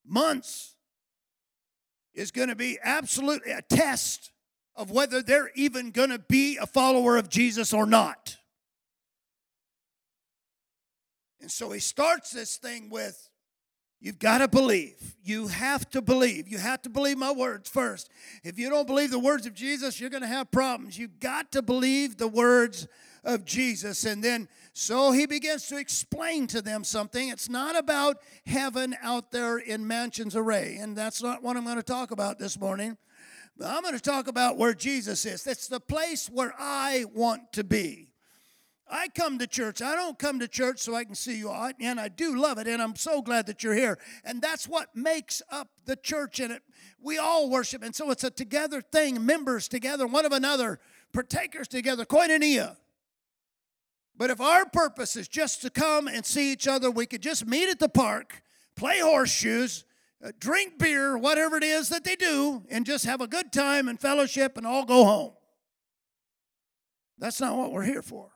months, 0.04 0.74
is 2.14 2.30
going 2.30 2.48
to 2.48 2.56
be 2.56 2.78
absolutely 2.82 3.52
a 3.52 3.62
test 3.62 4.32
of 4.74 4.90
whether 4.90 5.22
they're 5.22 5.50
even 5.54 5.90
going 5.90 6.10
to 6.10 6.18
be 6.18 6.56
a 6.56 6.66
follower 6.66 7.16
of 7.16 7.28
Jesus 7.28 7.72
or 7.72 7.86
not. 7.86 8.38
And 11.42 11.50
so 11.50 11.70
he 11.70 11.80
starts 11.80 12.30
this 12.30 12.56
thing 12.56 12.88
with 12.88 13.28
You've 14.02 14.18
got 14.18 14.38
to 14.38 14.48
believe. 14.48 15.14
You 15.22 15.46
have 15.46 15.88
to 15.90 16.02
believe. 16.02 16.48
You 16.48 16.58
have 16.58 16.82
to 16.82 16.90
believe 16.90 17.16
my 17.18 17.30
words 17.30 17.70
first. 17.70 18.10
If 18.42 18.58
you 18.58 18.68
don't 18.68 18.88
believe 18.88 19.12
the 19.12 19.18
words 19.20 19.46
of 19.46 19.54
Jesus, 19.54 20.00
you're 20.00 20.10
going 20.10 20.22
to 20.22 20.28
have 20.28 20.50
problems. 20.50 20.98
You've 20.98 21.20
got 21.20 21.52
to 21.52 21.62
believe 21.62 22.16
the 22.16 22.26
words 22.26 22.88
of 23.22 23.44
Jesus. 23.44 24.04
And 24.04 24.22
then, 24.22 24.48
so 24.72 25.12
he 25.12 25.26
begins 25.26 25.68
to 25.68 25.76
explain 25.76 26.48
to 26.48 26.60
them 26.60 26.82
something. 26.82 27.28
It's 27.28 27.48
not 27.48 27.78
about 27.78 28.16
heaven 28.44 28.96
out 29.02 29.30
there 29.30 29.58
in 29.58 29.86
mansions 29.86 30.34
array. 30.34 30.78
And 30.80 30.96
that's 30.96 31.22
not 31.22 31.40
what 31.40 31.56
I'm 31.56 31.62
going 31.62 31.76
to 31.76 31.84
talk 31.84 32.10
about 32.10 32.40
this 32.40 32.58
morning. 32.58 32.96
But 33.56 33.68
I'm 33.68 33.82
going 33.82 33.94
to 33.94 34.00
talk 34.00 34.26
about 34.26 34.58
where 34.58 34.74
Jesus 34.74 35.24
is. 35.24 35.44
That's 35.44 35.68
the 35.68 35.78
place 35.78 36.26
where 36.26 36.54
I 36.58 37.04
want 37.14 37.52
to 37.52 37.62
be. 37.62 38.11
I 38.92 39.08
come 39.08 39.38
to 39.38 39.46
church. 39.46 39.80
I 39.80 39.96
don't 39.96 40.18
come 40.18 40.38
to 40.40 40.46
church 40.46 40.80
so 40.80 40.94
I 40.94 41.04
can 41.04 41.14
see 41.14 41.38
you 41.38 41.48
all, 41.48 41.72
and 41.80 41.98
I 41.98 42.08
do 42.08 42.38
love 42.38 42.58
it, 42.58 42.66
and 42.66 42.82
I'm 42.82 42.94
so 42.94 43.22
glad 43.22 43.46
that 43.46 43.62
you're 43.62 43.74
here. 43.74 43.98
And 44.22 44.42
that's 44.42 44.68
what 44.68 44.94
makes 44.94 45.40
up 45.50 45.68
the 45.86 45.96
church, 45.96 46.40
and 46.40 46.52
it 46.52 46.62
we 47.00 47.16
all 47.16 47.48
worship, 47.48 47.82
and 47.82 47.94
so 47.94 48.10
it's 48.10 48.22
a 48.22 48.30
together 48.30 48.82
thing, 48.82 49.24
members 49.24 49.66
together, 49.66 50.06
one 50.06 50.26
of 50.26 50.32
another, 50.32 50.78
partakers 51.12 51.68
together, 51.68 52.04
koinonia. 52.04 52.76
But 54.14 54.30
if 54.30 54.40
our 54.40 54.66
purpose 54.66 55.16
is 55.16 55.26
just 55.26 55.62
to 55.62 55.70
come 55.70 56.06
and 56.06 56.24
see 56.24 56.52
each 56.52 56.68
other, 56.68 56.90
we 56.90 57.06
could 57.06 57.22
just 57.22 57.46
meet 57.46 57.70
at 57.70 57.78
the 57.78 57.88
park, 57.88 58.42
play 58.76 59.00
horseshoes, 59.00 59.84
uh, 60.22 60.32
drink 60.38 60.78
beer, 60.78 61.16
whatever 61.16 61.56
it 61.56 61.64
is 61.64 61.88
that 61.88 62.04
they 62.04 62.14
do, 62.14 62.62
and 62.70 62.84
just 62.84 63.06
have 63.06 63.22
a 63.22 63.26
good 63.26 63.52
time 63.52 63.88
and 63.88 63.98
fellowship 63.98 64.58
and 64.58 64.66
all 64.66 64.84
go 64.84 65.04
home. 65.04 65.32
That's 67.18 67.40
not 67.40 67.56
what 67.56 67.72
we're 67.72 67.84
here 67.84 68.02
for. 68.02 68.31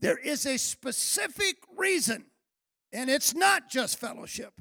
There 0.00 0.18
is 0.18 0.46
a 0.46 0.58
specific 0.58 1.56
reason, 1.76 2.26
and 2.92 3.08
it's 3.08 3.34
not 3.34 3.70
just 3.70 3.98
fellowship. 3.98 4.52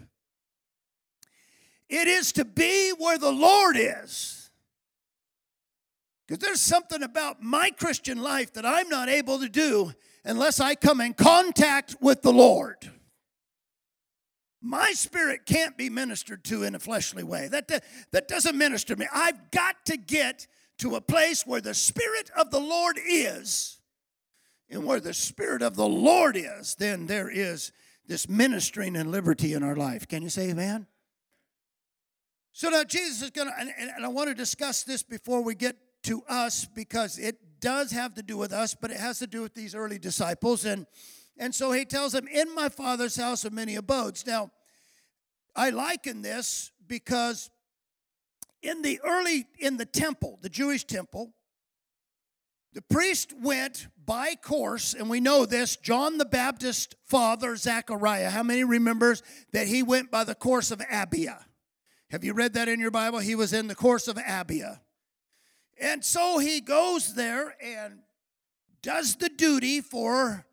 It 1.90 2.08
is 2.08 2.32
to 2.34 2.46
be 2.46 2.92
where 2.98 3.18
the 3.18 3.32
Lord 3.32 3.76
is. 3.78 4.50
Because 6.28 6.40
there's 6.40 6.62
something 6.62 7.04
about 7.04 7.44
my 7.44 7.70
Christian 7.70 8.22
life 8.22 8.54
that 8.54 8.66
I'm 8.66 8.90
not 8.90 9.10
able 9.10 9.40
to 9.40 9.50
do 9.50 9.94
unless 10.24 10.60
I 10.60 10.74
come 10.74 11.00
in 11.00 11.14
contact 11.14 11.98
with 12.02 12.24
the 12.24 12.34
Lord 12.34 12.92
my 14.66 14.94
spirit 14.94 15.46
can't 15.46 15.78
be 15.78 15.90
ministered 15.92 16.44
to 16.44 16.64
in 16.64 16.74
a 16.74 16.80
fleshly 16.80 17.24
way. 17.24 17.48
That, 17.48 17.84
that 18.12 18.28
doesn't 18.28 18.58
minister 18.58 18.96
to 18.96 19.00
me. 19.00 19.08
I've 19.14 19.52
got 19.52 19.76
to 19.86 19.96
get 19.96 20.48
to 20.80 20.96
a 20.96 21.02
place 21.02 21.46
where 21.46 21.62
the 21.62 21.76
Spirit 21.76 22.32
of 22.36 22.50
the 22.50 22.60
Lord 22.60 23.00
is. 23.08 23.80
And 24.70 24.86
where 24.86 25.00
the 25.00 25.14
Spirit 25.14 25.62
of 25.62 25.76
the 25.76 25.88
Lord 25.88 26.36
is, 26.36 26.76
then 26.76 27.06
there 27.08 27.30
is 27.30 27.72
this 28.08 28.28
ministering 28.28 28.96
and 28.96 29.12
liberty 29.12 29.54
in 29.54 29.64
our 29.64 29.76
life. 29.76 30.08
Can 30.08 30.24
you 30.24 30.30
say 30.30 30.50
amen? 30.50 30.88
So 32.52 32.70
now 32.70 32.84
Jesus 32.84 33.22
is 33.22 33.30
going 33.32 33.48
to, 33.48 33.54
and, 33.58 34.06
I 34.06 34.08
want 34.08 34.30
to 34.30 34.36
discuss 34.36 34.84
this 34.84 35.04
before 35.04 35.42
we 35.42 35.56
get 35.56 35.76
to 36.04 36.24
us 36.30 36.66
because 36.66 37.18
it 37.20 37.60
does 37.60 37.92
have 37.92 38.14
to 38.16 38.24
do 38.24 38.38
with 38.38 38.54
us, 38.54 38.76
but 38.80 38.92
it 38.92 38.98
has 38.98 39.20
to 39.20 39.28
do 39.28 39.42
with 39.42 39.54
these 39.54 39.76
early 39.76 40.00
disciples. 40.00 40.66
And 40.66 40.86
and 41.38 41.54
so 41.54 41.72
he 41.72 41.86
tells 41.86 42.14
them, 42.14 42.28
In 42.28 42.54
my 42.56 42.70
father's 42.70 43.16
house 43.16 43.46
are 43.46 43.50
many 43.50 43.76
abodes. 43.76 44.26
Now, 44.26 44.52
I 45.56 45.70
liken 45.70 46.22
this 46.22 46.72
because 46.88 47.50
in 48.62 48.82
the 48.82 49.00
early, 49.04 49.46
in 49.60 49.78
the 49.78 49.86
temple, 49.86 50.40
the 50.42 50.50
Jewish 50.50 50.86
temple, 50.86 51.34
the 52.76 52.82
priest 52.82 53.34
went 53.42 53.88
by 54.06 54.36
course, 54.36 54.94
and 54.94 55.10
we 55.10 55.22
know 55.22 55.46
this 55.46 55.78
John 55.78 56.18
the 56.18 56.26
Baptist 56.26 56.96
father, 57.06 57.56
Zechariah. 57.56 58.30
How 58.30 58.44
many 58.44 58.66
remembers 58.66 59.24
that 59.54 59.68
he 59.68 59.82
went 59.82 60.12
by 60.12 60.26
the 60.26 60.36
course 60.36 60.72
of 60.72 60.80
Abia? 60.80 61.46
Have 62.12 62.26
you 62.26 62.34
read 62.34 62.54
that 62.54 62.68
in 62.68 62.82
your 62.82 62.92
Bible? 62.92 63.20
He 63.20 63.34
was 63.34 63.54
in 63.54 63.68
the 63.68 63.76
course 63.76 64.10
of 64.10 64.18
Abia. 64.18 64.82
And 65.80 66.04
so 66.04 66.38
he 66.38 66.60
goes 66.60 67.16
there 67.16 67.56
and 67.64 68.00
does 68.82 69.16
the 69.16 69.30
duty 69.30 69.80
for 69.80 70.46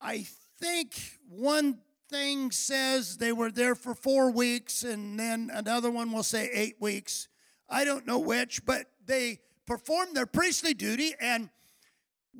I 0.00 0.24
think 0.60 0.94
one 1.28 1.80
thing 2.08 2.52
says 2.52 3.16
they 3.16 3.32
were 3.32 3.50
there 3.50 3.74
for 3.74 3.92
four 3.92 4.30
weeks, 4.30 4.84
and 4.84 5.18
then 5.18 5.50
another 5.52 5.90
one 5.90 6.12
will 6.12 6.22
say 6.22 6.48
eight 6.52 6.76
weeks. 6.78 7.26
I 7.68 7.84
don't 7.84 8.06
know 8.06 8.20
which, 8.20 8.64
but 8.64 8.86
they 9.04 9.40
performed 9.66 10.16
their 10.16 10.26
priestly 10.26 10.72
duty, 10.72 11.14
and 11.20 11.50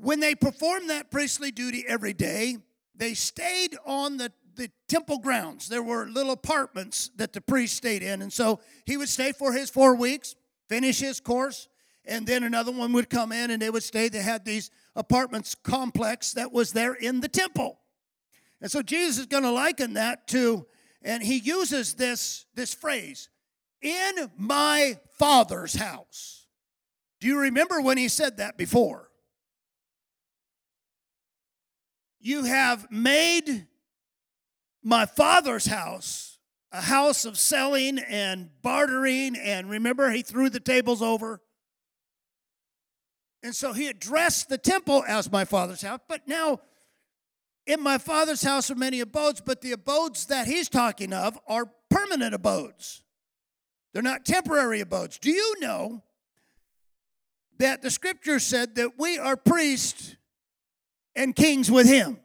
when 0.01 0.21
they 0.21 0.35
performed 0.35 0.91
that 0.91 1.11
priestly 1.11 1.51
duty 1.51 1.85
every 1.87 2.13
day, 2.13 2.59
they 2.95 3.15
stayed 3.15 3.77
on 3.85 4.17
the, 4.17 4.33
the 4.55 4.71
temple 4.89 5.19
grounds. 5.19 5.69
There 5.69 5.83
were 5.83 6.07
little 6.07 6.33
apartments 6.33 7.11
that 7.17 7.33
the 7.33 7.41
priest 7.41 7.77
stayed 7.77 8.03
in, 8.03 8.23
and 8.23 8.33
so 8.33 8.61
he 8.85 8.97
would 8.97 9.09
stay 9.09 9.33
for 9.33 9.53
his 9.53 9.71
four 9.71 9.95
weeks, 9.95 10.35
finish 10.69 11.01
his 11.01 11.21
course, 11.21 11.69
and 12.05 12.27
then 12.27 12.45
another 12.45 12.73
one 12.73 12.93
would 12.93 13.11
come 13.11 13.33
in 13.33 13.51
and 13.51 13.61
they 13.61 13.71
would 13.71 13.83
stay. 13.83 14.09
They 14.09 14.23
had 14.23 14.45
these 14.45 14.71
apartments 14.95 15.55
complex 15.55 16.33
that 16.33 16.53
was 16.53 16.73
there 16.73 16.95
in 16.95 17.21
the 17.21 17.29
temple. 17.29 17.79
And 18.61 18.71
so 18.71 18.83
Jesus 18.83 19.19
is 19.19 19.27
going 19.27 19.43
to 19.43 19.51
liken 19.51 19.95
that 19.95 20.29
to, 20.29 20.67
and 21.03 21.23
he 21.23 21.39
uses 21.39 21.95
this, 21.95 22.47
this 22.55 22.73
phrase, 22.73 23.29
in 23.83 24.31
my 24.37 24.99
father's 25.19 25.75
house. 25.75 26.47
Do 27.21 27.27
you 27.27 27.39
remember 27.39 27.81
when 27.81 27.99
he 27.99 28.09
said 28.09 28.39
that 28.39 28.57
before? 28.57 29.11
You 32.27 32.43
have 32.43 32.91
made 32.91 33.69
my 34.83 35.07
father's 35.07 35.67
house 35.67 36.41
a 36.73 36.81
house 36.81 37.25
of 37.25 37.39
selling 37.39 38.01
and 38.01 38.51
bartering, 38.63 39.37
and 39.37 39.71
remember, 39.71 40.11
he 40.11 40.23
threw 40.23 40.51
the 40.51 40.59
tables 40.59 41.01
over. 41.01 41.41
And 43.45 43.55
so 43.55 43.73
he 43.73 43.87
addressed 43.87 44.49
the 44.49 44.59
temple 44.59 45.05
as 45.07 45.31
my 45.31 45.45
father's 45.45 45.83
house. 45.83 46.01
But 46.09 46.27
now, 46.27 46.59
in 47.65 47.81
my 47.81 47.97
father's 47.97 48.43
house 48.43 48.73
are 48.73 48.75
many 48.75 48.99
abodes, 48.99 49.41
but 49.41 49.61
the 49.61 49.71
abodes 49.71 50.27
that 50.27 50.49
he's 50.49 50.69
talking 50.69 51.13
of 51.13 51.39
are 51.47 51.71
permanent 51.91 52.35
abodes. 52.35 53.05
They're 53.93 54.03
not 54.03 54.25
temporary 54.25 54.81
abodes. 54.81 55.21
Do 55.21 55.31
you 55.31 55.61
know 55.61 56.03
that 57.59 57.83
the 57.83 57.91
scripture 57.93 58.41
said 58.41 58.75
that 58.75 58.99
we 58.99 59.17
are 59.17 59.37
priests 59.37 60.17
and 61.17 61.35
kings 61.35 61.71
with 61.71 61.89
him. 61.89 62.19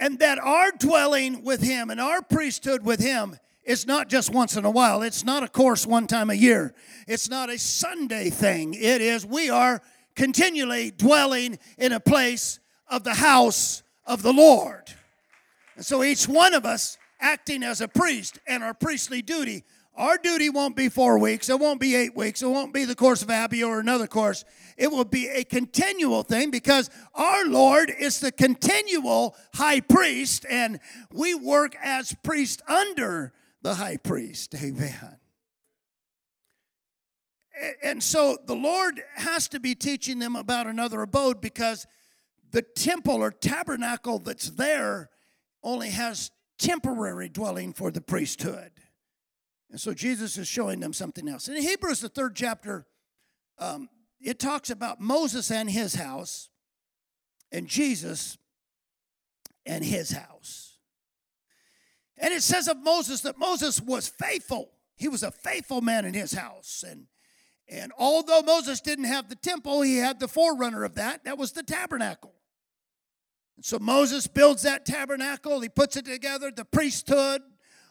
And 0.00 0.20
that 0.20 0.38
our 0.38 0.70
dwelling 0.70 1.42
with 1.42 1.60
him 1.60 1.90
and 1.90 2.00
our 2.00 2.22
priesthood 2.22 2.84
with 2.84 3.00
him 3.00 3.36
is 3.64 3.86
not 3.86 4.08
just 4.08 4.32
once 4.32 4.56
in 4.56 4.64
a 4.64 4.70
while. 4.70 5.02
It's 5.02 5.24
not 5.24 5.42
a 5.42 5.48
course 5.48 5.86
one 5.86 6.06
time 6.06 6.30
a 6.30 6.34
year. 6.34 6.72
It's 7.06 7.28
not 7.28 7.50
a 7.50 7.58
Sunday 7.58 8.30
thing. 8.30 8.72
It 8.74 9.02
is, 9.02 9.26
we 9.26 9.50
are 9.50 9.82
continually 10.14 10.90
dwelling 10.92 11.58
in 11.76 11.92
a 11.92 12.00
place 12.00 12.60
of 12.86 13.04
the 13.04 13.14
house 13.14 13.82
of 14.06 14.22
the 14.22 14.32
Lord. 14.32 14.84
And 15.76 15.84
so 15.84 16.02
each 16.02 16.26
one 16.26 16.54
of 16.54 16.64
us 16.64 16.96
acting 17.20 17.62
as 17.62 17.80
a 17.80 17.88
priest 17.88 18.38
and 18.46 18.62
our 18.62 18.74
priestly 18.74 19.20
duty 19.20 19.64
our 19.98 20.16
duty 20.16 20.48
won't 20.48 20.76
be 20.76 20.88
four 20.88 21.18
weeks. 21.18 21.48
It 21.48 21.58
won't 21.58 21.80
be 21.80 21.96
eight 21.96 22.14
weeks. 22.14 22.40
It 22.40 22.46
won't 22.46 22.72
be 22.72 22.84
the 22.84 22.94
course 22.94 23.20
of 23.20 23.30
Abby 23.30 23.64
or 23.64 23.80
another 23.80 24.06
course. 24.06 24.44
It 24.76 24.92
will 24.92 25.04
be 25.04 25.26
a 25.26 25.42
continual 25.42 26.22
thing 26.22 26.52
because 26.52 26.88
our 27.16 27.44
Lord 27.46 27.92
is 27.98 28.20
the 28.20 28.30
continual 28.30 29.34
high 29.54 29.80
priest 29.80 30.46
and 30.48 30.78
we 31.12 31.34
work 31.34 31.74
as 31.82 32.14
priest 32.22 32.62
under 32.68 33.32
the 33.62 33.74
high 33.74 33.96
priest. 33.96 34.54
Amen. 34.54 35.16
And 37.82 38.00
so 38.00 38.38
the 38.46 38.54
Lord 38.54 39.02
has 39.16 39.48
to 39.48 39.58
be 39.58 39.74
teaching 39.74 40.20
them 40.20 40.36
about 40.36 40.68
another 40.68 41.02
abode 41.02 41.40
because 41.40 41.88
the 42.52 42.62
temple 42.62 43.16
or 43.16 43.32
tabernacle 43.32 44.20
that's 44.20 44.50
there 44.50 45.10
only 45.64 45.90
has 45.90 46.30
temporary 46.56 47.28
dwelling 47.28 47.72
for 47.72 47.90
the 47.90 48.00
priesthood. 48.00 48.70
And 49.70 49.80
so 49.80 49.92
Jesus 49.92 50.38
is 50.38 50.48
showing 50.48 50.80
them 50.80 50.92
something 50.92 51.28
else. 51.28 51.48
In 51.48 51.56
Hebrews, 51.56 52.00
the 52.00 52.08
third 52.08 52.34
chapter, 52.34 52.86
um, 53.58 53.88
it 54.20 54.38
talks 54.38 54.70
about 54.70 55.00
Moses 55.00 55.50
and 55.50 55.70
his 55.70 55.94
house, 55.94 56.48
and 57.52 57.66
Jesus 57.66 58.38
and 59.66 59.84
his 59.84 60.10
house. 60.10 60.78
And 62.16 62.32
it 62.32 62.42
says 62.42 62.66
of 62.66 62.78
Moses 62.78 63.20
that 63.22 63.38
Moses 63.38 63.80
was 63.80 64.08
faithful. 64.08 64.70
He 64.96 65.08
was 65.08 65.22
a 65.22 65.30
faithful 65.30 65.80
man 65.80 66.04
in 66.04 66.14
his 66.14 66.32
house. 66.32 66.84
And, 66.86 67.06
and 67.68 67.92
although 67.96 68.42
Moses 68.42 68.80
didn't 68.80 69.04
have 69.04 69.28
the 69.28 69.36
temple, 69.36 69.82
he 69.82 69.98
had 69.98 70.18
the 70.18 70.28
forerunner 70.28 70.84
of 70.84 70.96
that. 70.96 71.24
That 71.24 71.38
was 71.38 71.52
the 71.52 71.62
tabernacle. 71.62 72.34
And 73.56 73.64
so 73.64 73.78
Moses 73.78 74.26
builds 74.26 74.62
that 74.62 74.84
tabernacle, 74.84 75.60
he 75.60 75.68
puts 75.68 75.96
it 75.96 76.06
together, 76.06 76.50
the 76.50 76.64
priesthood, 76.64 77.42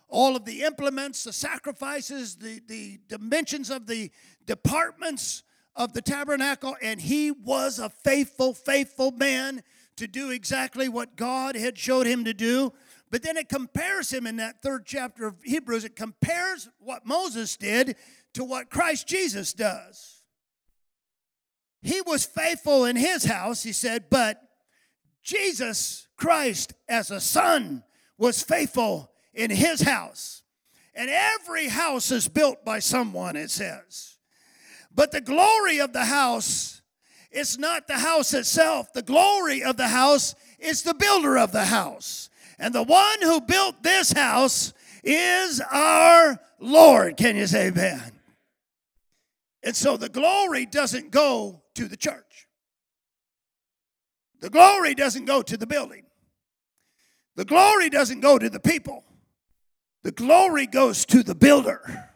all 0.09 0.35
of 0.35 0.45
the 0.45 0.63
implements, 0.63 1.23
the 1.23 1.33
sacrifices, 1.33 2.35
the, 2.35 2.61
the 2.67 2.99
dimensions 3.07 3.69
of 3.69 3.87
the 3.87 4.11
departments 4.45 5.43
of 5.75 5.93
the 5.93 6.01
tabernacle, 6.01 6.75
and 6.81 6.99
he 6.99 7.31
was 7.31 7.77
a 7.79 7.89
faithful, 7.89 8.53
faithful 8.53 9.11
man 9.11 9.61
to 9.97 10.07
do 10.07 10.31
exactly 10.31 10.89
what 10.89 11.15
God 11.15 11.55
had 11.55 11.77
showed 11.77 12.07
him 12.07 12.25
to 12.25 12.33
do. 12.33 12.73
But 13.09 13.23
then 13.23 13.37
it 13.37 13.49
compares 13.49 14.11
him 14.11 14.27
in 14.27 14.37
that 14.37 14.61
third 14.61 14.85
chapter 14.85 15.27
of 15.27 15.35
Hebrews, 15.43 15.85
it 15.85 15.95
compares 15.95 16.69
what 16.79 17.05
Moses 17.05 17.55
did 17.57 17.95
to 18.33 18.43
what 18.43 18.69
Christ 18.69 19.07
Jesus 19.07 19.53
does. 19.53 20.21
He 21.81 22.01
was 22.01 22.25
faithful 22.25 22.85
in 22.85 22.95
his 22.95 23.25
house, 23.25 23.63
he 23.63 23.71
said, 23.71 24.05
but 24.09 24.41
Jesus 25.23 26.07
Christ 26.17 26.73
as 26.89 27.11
a 27.11 27.19
son 27.21 27.83
was 28.17 28.41
faithful 28.41 29.11
in 29.37 29.51
his 29.51 29.81
house. 29.81 30.43
And 30.93 31.09
every 31.09 31.67
house 31.67 32.11
is 32.11 32.27
built 32.27 32.65
by 32.65 32.79
someone, 32.79 33.37
it 33.37 33.51
says. 33.51 34.17
But 34.93 35.11
the 35.11 35.21
glory 35.21 35.79
of 35.79 35.93
the 35.93 36.05
house 36.05 36.81
is 37.31 37.59
not 37.59 37.87
the 37.87 37.99
house 37.99 38.33
itself. 38.33 38.91
The 38.93 39.03
glory 39.03 39.63
of 39.63 39.77
the 39.77 39.87
house 39.87 40.33
is 40.57 40.81
the 40.81 40.95
builder 40.95 41.37
of 41.37 41.51
the 41.51 41.65
house. 41.65 42.31
And 42.57 42.73
the 42.73 42.83
one 42.83 43.21
who 43.21 43.39
built 43.39 43.83
this 43.83 44.11
house 44.11 44.73
is 45.03 45.61
our 45.71 46.39
Lord. 46.59 47.15
Can 47.15 47.35
you 47.35 47.45
say 47.45 47.67
amen? 47.67 48.11
And 49.61 49.75
so 49.75 49.97
the 49.97 50.09
glory 50.09 50.65
doesn't 50.65 51.11
go 51.11 51.61
to 51.75 51.87
the 51.87 51.97
church. 51.97 52.47
The 54.39 54.49
glory 54.49 54.95
doesn't 54.95 55.25
go 55.25 55.43
to 55.43 55.57
the 55.57 55.67
building. 55.67 56.05
The 57.35 57.45
glory 57.45 57.91
doesn't 57.91 58.21
go 58.21 58.39
to 58.39 58.49
the 58.49 58.59
people. 58.59 59.03
The 60.07 60.13
glory 60.13 60.67
goes 60.67 61.05
to 61.07 61.21
the 61.21 61.35
builder. 61.35 62.11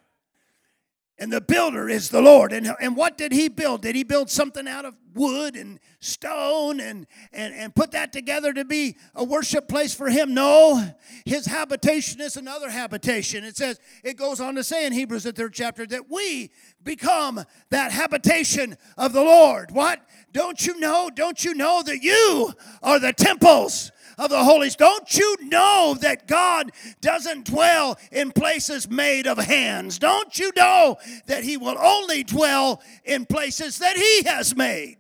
And 1.17 1.30
the 1.30 1.41
builder 1.41 1.89
is 1.89 2.08
the 2.08 2.21
Lord. 2.21 2.54
And, 2.54 2.73
and 2.80 2.95
what 2.95 3.17
did 3.17 3.34
he 3.34 3.49
build? 3.49 3.82
Did 3.82 3.97
he 3.97 4.06
build 4.06 4.30
something 4.30 4.65
out 4.65 4.86
of 4.86 4.95
wood 5.13 5.58
and 5.58 5.77
stone 5.99 6.80
and, 6.80 7.06
and, 7.34 7.54
and 7.54 7.75
put 7.75 7.91
that 7.91 8.13
together 8.13 8.54
to 8.54 8.63
be 8.63 8.95
a 9.13 9.25
worship 9.25 9.67
place 9.67 9.93
for 9.93 10.10
him? 10.10 10.34
No. 10.34 10.82
His 11.25 11.47
habitation 11.47 12.21
is 12.21 12.38
another 12.38 12.69
habitation. 12.69 13.43
It 13.43 13.58
says, 13.58 13.77
it 14.06 14.15
goes 14.15 14.39
on 14.39 14.56
to 14.56 14.63
say 14.63 14.86
in 14.86 14.93
Hebrews, 14.93 15.23
the 15.23 15.34
third 15.34 15.54
chapter, 15.54 15.86
that 15.88 16.10
we 16.10 16.49
become 16.82 17.43
that 17.71 17.91
habitation 17.91 18.77
of 18.97 19.12
the 19.12 19.21
Lord. 19.21 19.71
What? 19.71 19.99
Don't 20.32 20.65
you 20.65 20.80
know? 20.80 21.10
Don't 21.13 21.43
you 21.43 21.56
know 21.56 21.84
that 21.84 22.01
you 22.01 22.54
are 22.82 22.99
the 22.99 23.12
temples 23.12 23.91
of 24.21 24.29
the 24.29 24.43
Holy 24.43 24.69
Spirit. 24.69 24.91
Don't 24.91 25.17
you 25.17 25.36
know 25.41 25.97
that 25.99 26.27
God 26.27 26.71
doesn't 27.01 27.47
dwell 27.47 27.97
in 28.12 28.31
places 28.31 28.88
made 28.88 29.25
of 29.25 29.39
hands? 29.39 29.97
Don't 29.97 30.38
you 30.38 30.51
know 30.55 30.97
that 31.25 31.43
He 31.43 31.57
will 31.57 31.77
only 31.79 32.23
dwell 32.23 32.84
in 33.03 33.25
places 33.25 33.79
that 33.79 33.97
He 33.97 34.23
has 34.23 34.55
made 34.55 34.99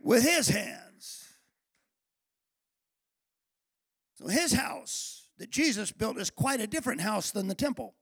with 0.00 0.22
His 0.22 0.48
hands? 0.48 1.24
So 4.14 4.28
His 4.28 4.52
house 4.52 5.26
that 5.38 5.50
Jesus 5.50 5.90
built 5.90 6.16
is 6.16 6.30
quite 6.30 6.60
a 6.60 6.66
different 6.68 7.00
house 7.00 7.32
than 7.32 7.48
the 7.48 7.54
temple. 7.56 7.94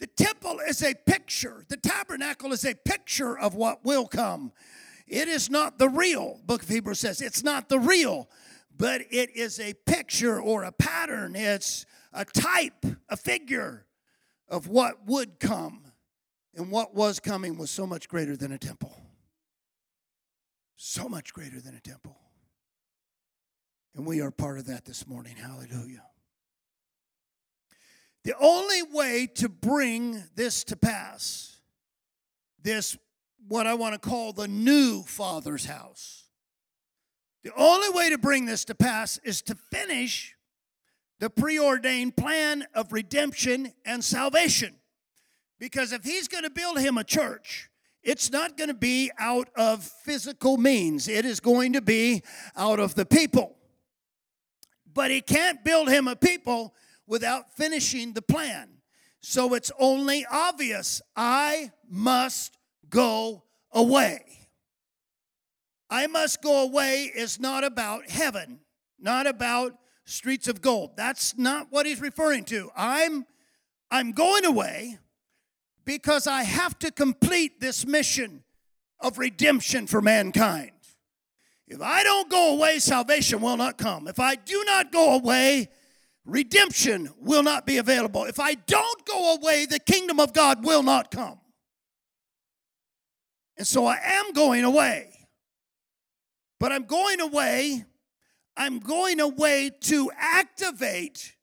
The 0.00 0.08
temple 0.08 0.58
is 0.66 0.82
a 0.82 0.94
picture, 0.94 1.64
the 1.68 1.76
tabernacle 1.76 2.52
is 2.52 2.64
a 2.64 2.74
picture 2.74 3.38
of 3.38 3.54
what 3.54 3.84
will 3.84 4.08
come. 4.08 4.50
It 5.12 5.28
is 5.28 5.50
not 5.50 5.78
the 5.78 5.90
real, 5.90 6.40
book 6.46 6.62
of 6.62 6.70
Hebrews 6.70 7.00
says, 7.00 7.20
it's 7.20 7.44
not 7.44 7.68
the 7.68 7.78
real, 7.78 8.30
but 8.74 9.02
it 9.10 9.36
is 9.36 9.60
a 9.60 9.74
picture 9.74 10.40
or 10.40 10.62
a 10.62 10.72
pattern. 10.72 11.36
It's 11.36 11.84
a 12.14 12.24
type, 12.24 12.86
a 13.10 13.16
figure 13.18 13.84
of 14.48 14.68
what 14.68 15.06
would 15.06 15.38
come. 15.38 15.82
And 16.54 16.70
what 16.70 16.94
was 16.94 17.20
coming 17.20 17.58
was 17.58 17.70
so 17.70 17.86
much 17.86 18.08
greater 18.08 18.38
than 18.38 18.52
a 18.52 18.58
temple. 18.58 18.96
So 20.76 21.10
much 21.10 21.34
greater 21.34 21.60
than 21.60 21.74
a 21.74 21.80
temple. 21.80 22.16
And 23.94 24.06
we 24.06 24.22
are 24.22 24.30
part 24.30 24.58
of 24.58 24.64
that 24.68 24.86
this 24.86 25.06
morning. 25.06 25.36
Hallelujah. 25.36 26.04
The 28.24 28.34
only 28.40 28.82
way 28.82 29.28
to 29.34 29.50
bring 29.50 30.24
this 30.36 30.64
to 30.64 30.76
pass, 30.76 31.60
this 32.62 32.96
what 33.48 33.66
I 33.66 33.74
want 33.74 33.94
to 33.94 33.98
call 33.98 34.32
the 34.32 34.48
new 34.48 35.02
Father's 35.02 35.64
house. 35.64 36.24
The 37.42 37.52
only 37.56 37.90
way 37.90 38.10
to 38.10 38.18
bring 38.18 38.46
this 38.46 38.64
to 38.66 38.74
pass 38.74 39.18
is 39.24 39.42
to 39.42 39.54
finish 39.54 40.34
the 41.18 41.30
preordained 41.30 42.16
plan 42.16 42.64
of 42.74 42.92
redemption 42.92 43.72
and 43.84 44.02
salvation. 44.04 44.74
Because 45.58 45.92
if 45.92 46.04
he's 46.04 46.28
going 46.28 46.44
to 46.44 46.50
build 46.50 46.78
him 46.78 46.98
a 46.98 47.04
church, 47.04 47.68
it's 48.02 48.30
not 48.32 48.56
going 48.56 48.68
to 48.68 48.74
be 48.74 49.10
out 49.18 49.48
of 49.54 49.84
physical 49.84 50.56
means, 50.56 51.08
it 51.08 51.24
is 51.24 51.38
going 51.38 51.74
to 51.74 51.80
be 51.80 52.22
out 52.56 52.80
of 52.80 52.94
the 52.94 53.06
people. 53.06 53.56
But 54.92 55.10
he 55.10 55.20
can't 55.20 55.64
build 55.64 55.88
him 55.88 56.08
a 56.08 56.16
people 56.16 56.74
without 57.06 57.56
finishing 57.56 58.12
the 58.12 58.22
plan. 58.22 58.68
So 59.20 59.54
it's 59.54 59.70
only 59.78 60.26
obvious 60.28 61.00
I 61.14 61.70
must 61.88 62.58
go 62.92 63.42
away. 63.72 64.22
I 65.90 66.06
must 66.06 66.40
go 66.40 66.62
away 66.62 67.10
is 67.14 67.40
not 67.40 67.64
about 67.64 68.08
heaven, 68.08 68.60
not 69.00 69.26
about 69.26 69.74
streets 70.04 70.46
of 70.46 70.62
gold. 70.62 70.92
That's 70.96 71.36
not 71.36 71.66
what 71.70 71.86
he's 71.86 72.00
referring 72.00 72.44
to. 72.44 72.70
I'm 72.76 73.26
I'm 73.90 74.12
going 74.12 74.44
away 74.44 74.98
because 75.84 76.26
I 76.26 76.44
have 76.44 76.78
to 76.78 76.90
complete 76.90 77.60
this 77.60 77.84
mission 77.84 78.44
of 79.00 79.18
redemption 79.18 79.86
for 79.86 80.00
mankind. 80.00 80.70
If 81.68 81.82
I 81.82 82.02
don't 82.02 82.30
go 82.30 82.54
away, 82.54 82.78
salvation 82.78 83.40
will 83.40 83.56
not 83.56 83.76
come. 83.76 84.08
If 84.08 84.18
I 84.18 84.36
do 84.36 84.62
not 84.66 84.92
go 84.92 85.14
away, 85.14 85.68
redemption 86.24 87.10
will 87.18 87.42
not 87.42 87.66
be 87.66 87.78
available. 87.78 88.24
If 88.24 88.40
I 88.40 88.54
don't 88.54 89.04
go 89.04 89.34
away, 89.34 89.66
the 89.66 89.78
kingdom 89.78 90.20
of 90.20 90.32
God 90.32 90.64
will 90.64 90.82
not 90.82 91.10
come. 91.10 91.41
And 93.62 93.66
so 93.68 93.86
I 93.86 93.96
am 94.02 94.32
going 94.32 94.64
away. 94.64 95.28
But 96.58 96.72
I'm 96.72 96.82
going 96.82 97.20
away, 97.20 97.84
I'm 98.56 98.80
going 98.80 99.20
away 99.20 99.70
to 99.82 100.10
activate 100.18 101.36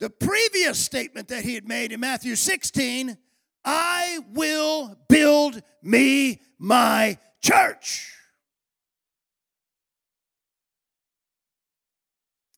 the 0.00 0.10
previous 0.10 0.80
statement 0.80 1.28
that 1.28 1.44
he 1.44 1.54
had 1.54 1.68
made 1.68 1.92
in 1.92 2.00
Matthew 2.00 2.34
16 2.34 3.16
I 3.64 4.18
will 4.32 4.98
build 5.08 5.62
me 5.80 6.40
my 6.58 7.18
church. 7.40 8.12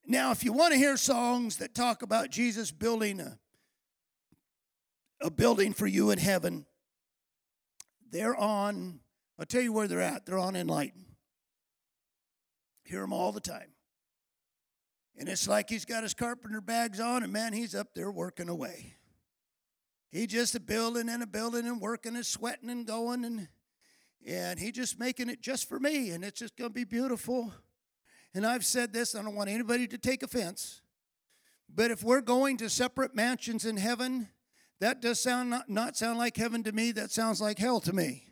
Now, 0.06 0.30
if 0.30 0.42
you 0.42 0.54
want 0.54 0.72
to 0.72 0.78
hear 0.78 0.96
songs 0.96 1.59
that 1.59 1.74
talk 1.74 2.00
about 2.00 2.30
Jesus 2.30 2.70
building 2.70 3.20
a, 3.20 3.38
a 5.20 5.30
building 5.30 5.74
for 5.74 5.87
you 5.87 6.12
in 6.12 6.18
heaven, 6.18 6.64
they're 8.10 8.36
on, 8.36 9.00
I'll 9.38 9.46
tell 9.46 9.62
you 9.62 9.72
where 9.72 9.88
they're 9.88 10.00
at. 10.00 10.26
They're 10.26 10.38
on 10.38 10.56
Enlighten. 10.56 11.04
Hear 12.84 13.00
them 13.00 13.12
all 13.12 13.32
the 13.32 13.40
time. 13.40 13.72
And 15.18 15.28
it's 15.28 15.48
like 15.48 15.70
he's 15.70 15.84
got 15.84 16.02
his 16.02 16.14
carpenter 16.14 16.60
bags 16.60 17.00
on, 17.00 17.22
and 17.22 17.32
man, 17.32 17.52
he's 17.52 17.74
up 17.74 17.94
there 17.94 18.10
working 18.10 18.48
away. 18.48 18.96
He 20.10 20.26
just 20.26 20.54
a 20.54 20.60
building 20.60 21.08
and 21.08 21.22
a 21.22 21.26
building 21.26 21.66
and 21.66 21.80
working 21.80 22.16
and 22.16 22.24
sweating 22.24 22.70
and 22.70 22.86
going 22.86 23.24
and 23.24 23.48
and 24.26 24.58
he 24.58 24.72
just 24.72 24.98
making 24.98 25.28
it 25.28 25.40
just 25.40 25.68
for 25.68 25.78
me, 25.78 26.10
and 26.10 26.24
it's 26.24 26.40
just 26.40 26.56
gonna 26.56 26.70
be 26.70 26.84
beautiful. 26.84 27.52
And 28.34 28.44
I've 28.44 28.64
said 28.64 28.92
this, 28.92 29.14
I 29.14 29.22
don't 29.22 29.34
want 29.34 29.48
anybody 29.48 29.86
to 29.86 29.98
take 29.98 30.22
offense. 30.22 30.82
But 31.72 31.90
if 31.90 32.02
we're 32.02 32.20
going 32.20 32.56
to 32.58 32.68
separate 32.68 33.14
mansions 33.14 33.64
in 33.64 33.76
heaven, 33.76 34.28
that 34.80 35.00
does 35.00 35.20
sound 35.20 35.50
not, 35.50 35.68
not 35.68 35.96
sound 35.96 36.18
like 36.18 36.36
heaven 36.36 36.62
to 36.64 36.72
me, 36.72 36.92
that 36.92 37.10
sounds 37.10 37.40
like 37.40 37.58
hell 37.58 37.80
to 37.80 37.92
me 37.92 38.26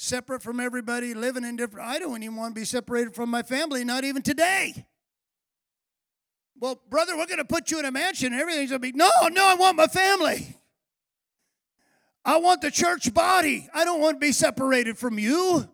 separate 0.00 0.42
from 0.42 0.60
everybody, 0.60 1.12
living 1.12 1.44
in 1.44 1.56
different. 1.56 1.86
I 1.86 1.98
don't 1.98 2.22
even 2.22 2.36
want 2.36 2.54
to 2.54 2.60
be 2.60 2.64
separated 2.64 3.14
from 3.14 3.30
my 3.30 3.42
family, 3.42 3.84
not 3.84 4.02
even 4.04 4.22
today. 4.22 4.86
Well, 6.58 6.80
brother, 6.88 7.16
we're 7.16 7.26
going 7.26 7.38
to 7.38 7.44
put 7.44 7.70
you 7.70 7.78
in 7.78 7.84
a 7.84 7.90
mansion. 7.90 8.32
And 8.32 8.40
everything's 8.40 8.70
going 8.70 8.80
to 8.80 8.92
be, 8.92 8.96
no, 8.96 9.10
no, 9.30 9.46
I 9.46 9.54
want 9.54 9.76
my 9.76 9.86
family. 9.86 10.56
I 12.24 12.38
want 12.38 12.60
the 12.60 12.70
church 12.70 13.12
body. 13.12 13.68
I 13.74 13.84
don't 13.84 14.00
want 14.00 14.16
to 14.16 14.20
be 14.20 14.32
separated 14.32 14.98
from 14.98 15.18
you 15.18 15.68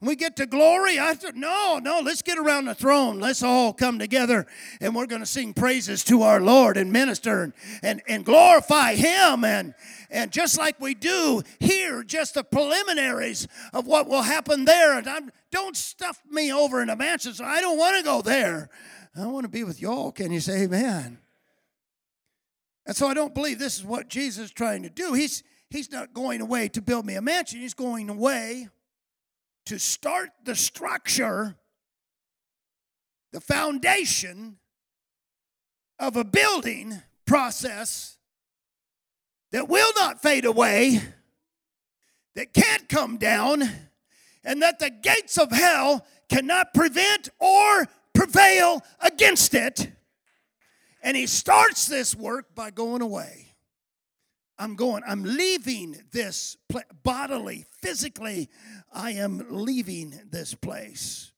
we 0.00 0.14
get 0.14 0.36
to 0.36 0.46
glory, 0.46 0.98
I 0.98 1.14
said, 1.14 1.36
no, 1.36 1.80
no, 1.82 2.00
let's 2.00 2.22
get 2.22 2.38
around 2.38 2.66
the 2.66 2.74
throne. 2.74 3.18
Let's 3.18 3.42
all 3.42 3.72
come 3.72 3.98
together 3.98 4.46
and 4.80 4.94
we're 4.94 5.06
going 5.06 5.22
to 5.22 5.26
sing 5.26 5.54
praises 5.54 6.04
to 6.04 6.22
our 6.22 6.40
Lord 6.40 6.76
and 6.76 6.92
minister 6.92 7.42
and, 7.42 7.52
and, 7.82 8.02
and 8.06 8.24
glorify 8.24 8.94
Him. 8.94 9.44
And, 9.44 9.74
and 10.10 10.30
just 10.30 10.58
like 10.58 10.78
we 10.80 10.94
do 10.94 11.42
here, 11.60 12.02
just 12.02 12.34
the 12.34 12.44
preliminaries 12.44 13.48
of 13.72 13.86
what 13.86 14.06
will 14.06 14.22
happen 14.22 14.66
there. 14.66 14.98
And 14.98 15.08
I'm, 15.08 15.30
don't 15.50 15.76
stuff 15.76 16.20
me 16.30 16.52
over 16.52 16.82
in 16.82 16.90
a 16.90 16.96
mansion. 16.96 17.32
So 17.32 17.44
I 17.44 17.60
don't 17.60 17.78
want 17.78 17.96
to 17.96 18.02
go 18.02 18.20
there. 18.20 18.68
I 19.18 19.26
want 19.26 19.44
to 19.44 19.50
be 19.50 19.64
with 19.64 19.80
y'all. 19.80 20.12
Can 20.12 20.30
you 20.30 20.40
say 20.40 20.64
amen? 20.64 21.18
And 22.86 22.94
so 22.94 23.08
I 23.08 23.14
don't 23.14 23.34
believe 23.34 23.58
this 23.58 23.78
is 23.78 23.84
what 23.84 24.08
Jesus 24.08 24.46
is 24.46 24.50
trying 24.52 24.82
to 24.82 24.90
do. 24.90 25.14
He's, 25.14 25.42
he's 25.70 25.90
not 25.90 26.12
going 26.12 26.42
away 26.42 26.68
to 26.68 26.82
build 26.82 27.06
me 27.06 27.14
a 27.14 27.22
mansion, 27.22 27.60
He's 27.60 27.74
going 27.74 28.10
away 28.10 28.68
to 29.66 29.78
start 29.78 30.30
the 30.44 30.54
structure, 30.54 31.56
the 33.32 33.40
foundation 33.40 34.58
of 35.98 36.16
a 36.16 36.24
building 36.24 37.02
process 37.26 38.16
that 39.52 39.68
will 39.68 39.92
not 39.96 40.22
fade 40.22 40.44
away, 40.44 41.00
that 42.34 42.52
can't 42.52 42.88
come 42.88 43.16
down, 43.16 43.62
and 44.44 44.62
that 44.62 44.78
the 44.78 44.90
gates 44.90 45.38
of 45.38 45.50
hell 45.50 46.06
cannot 46.28 46.72
prevent 46.72 47.28
or 47.40 47.86
prevail 48.14 48.82
against 49.00 49.54
it. 49.54 49.90
And 51.02 51.16
he 51.16 51.26
starts 51.26 51.86
this 51.86 52.14
work 52.14 52.54
by 52.54 52.70
going 52.70 53.02
away. 53.02 53.54
I'm 54.58 54.74
going, 54.74 55.02
I'm 55.06 55.22
leaving 55.22 55.96
this 56.12 56.56
bodily, 57.02 57.66
physically, 57.82 58.48
I 58.96 59.12
am 59.12 59.46
leaving 59.50 60.18
this 60.30 60.54
place. 60.54 61.30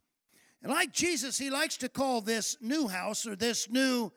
And 0.62 0.72
like 0.72 0.92
Jesus, 0.92 1.36
he 1.36 1.50
likes 1.50 1.76
to 1.78 1.88
call 1.88 2.20
this 2.20 2.56
new 2.60 2.86
house 2.86 3.26
or 3.26 3.34
this 3.34 3.68
new 3.68 4.12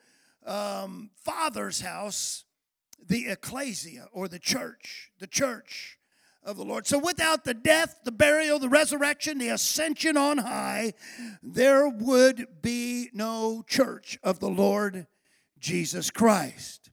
um, 0.46 1.10
father's 1.16 1.80
house 1.80 2.44
the 3.08 3.28
ecclesia 3.28 4.06
or 4.12 4.28
the 4.28 4.38
church, 4.38 5.10
the 5.18 5.26
church 5.26 5.98
of 6.44 6.56
the 6.56 6.64
Lord. 6.64 6.86
So 6.86 6.98
without 6.98 7.44
the 7.44 7.52
death, 7.52 7.98
the 8.04 8.12
burial, 8.12 8.60
the 8.60 8.68
resurrection, 8.68 9.38
the 9.38 9.48
ascension 9.48 10.16
on 10.16 10.38
high, 10.38 10.94
there 11.42 11.88
would 11.88 12.62
be 12.62 13.10
no 13.12 13.64
church 13.66 14.20
of 14.22 14.38
the 14.38 14.48
Lord 14.48 15.08
Jesus 15.58 16.12
Christ. 16.12 16.90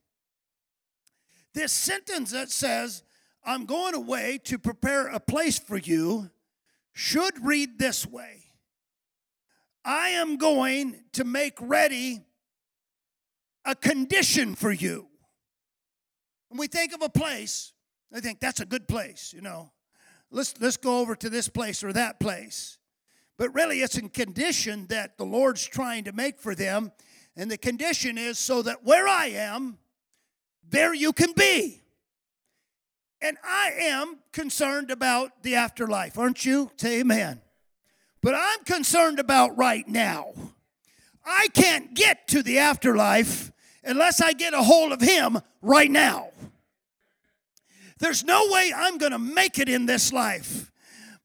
This 1.54 1.72
sentence 1.72 2.32
that 2.32 2.50
says, 2.50 3.04
I'm 3.44 3.66
going 3.66 3.94
away 3.94 4.38
to 4.44 4.58
prepare 4.58 5.06
a 5.06 5.20
place 5.20 5.58
for 5.58 5.78
you, 5.78 6.30
should 6.92 7.44
read 7.44 7.78
this 7.78 8.06
way 8.06 8.44
I 9.84 10.10
am 10.10 10.36
going 10.36 11.04
to 11.12 11.24
make 11.24 11.54
ready 11.60 12.20
a 13.64 13.74
condition 13.74 14.54
for 14.54 14.70
you. 14.70 15.06
When 16.48 16.58
we 16.58 16.66
think 16.66 16.92
of 16.92 17.02
a 17.02 17.08
place, 17.08 17.72
I 18.12 18.20
think 18.20 18.40
that's 18.40 18.60
a 18.60 18.66
good 18.66 18.88
place, 18.88 19.32
you 19.34 19.40
know. 19.40 19.72
Let's, 20.30 20.54
let's 20.60 20.76
go 20.76 20.98
over 20.98 21.14
to 21.16 21.30
this 21.30 21.48
place 21.48 21.82
or 21.82 21.92
that 21.92 22.20
place. 22.20 22.78
But 23.38 23.54
really, 23.54 23.80
it's 23.80 23.96
a 23.96 24.08
condition 24.08 24.86
that 24.88 25.16
the 25.16 25.24
Lord's 25.24 25.66
trying 25.66 26.04
to 26.04 26.12
make 26.12 26.38
for 26.38 26.54
them. 26.54 26.92
And 27.36 27.50
the 27.50 27.56
condition 27.56 28.18
is 28.18 28.38
so 28.38 28.62
that 28.62 28.84
where 28.84 29.08
I 29.08 29.26
am, 29.26 29.78
there 30.68 30.92
you 30.92 31.12
can 31.12 31.32
be. 31.32 31.79
And 33.22 33.36
I 33.44 33.72
am 33.78 34.18
concerned 34.32 34.90
about 34.90 35.42
the 35.42 35.56
afterlife, 35.56 36.18
aren't 36.18 36.44
you? 36.44 36.70
Say 36.76 37.00
amen. 37.00 37.40
But 38.22 38.34
I'm 38.34 38.64
concerned 38.64 39.18
about 39.18 39.56
right 39.56 39.86
now. 39.86 40.32
I 41.24 41.48
can't 41.52 41.94
get 41.94 42.28
to 42.28 42.42
the 42.42 42.58
afterlife 42.58 43.52
unless 43.84 44.20
I 44.20 44.32
get 44.32 44.54
a 44.54 44.62
hold 44.62 44.92
of 44.92 45.00
Him 45.00 45.38
right 45.60 45.90
now. 45.90 46.30
There's 47.98 48.24
no 48.24 48.46
way 48.50 48.72
I'm 48.74 48.96
going 48.96 49.12
to 49.12 49.18
make 49.18 49.58
it 49.58 49.68
in 49.68 49.86
this 49.86 50.12
life 50.12 50.70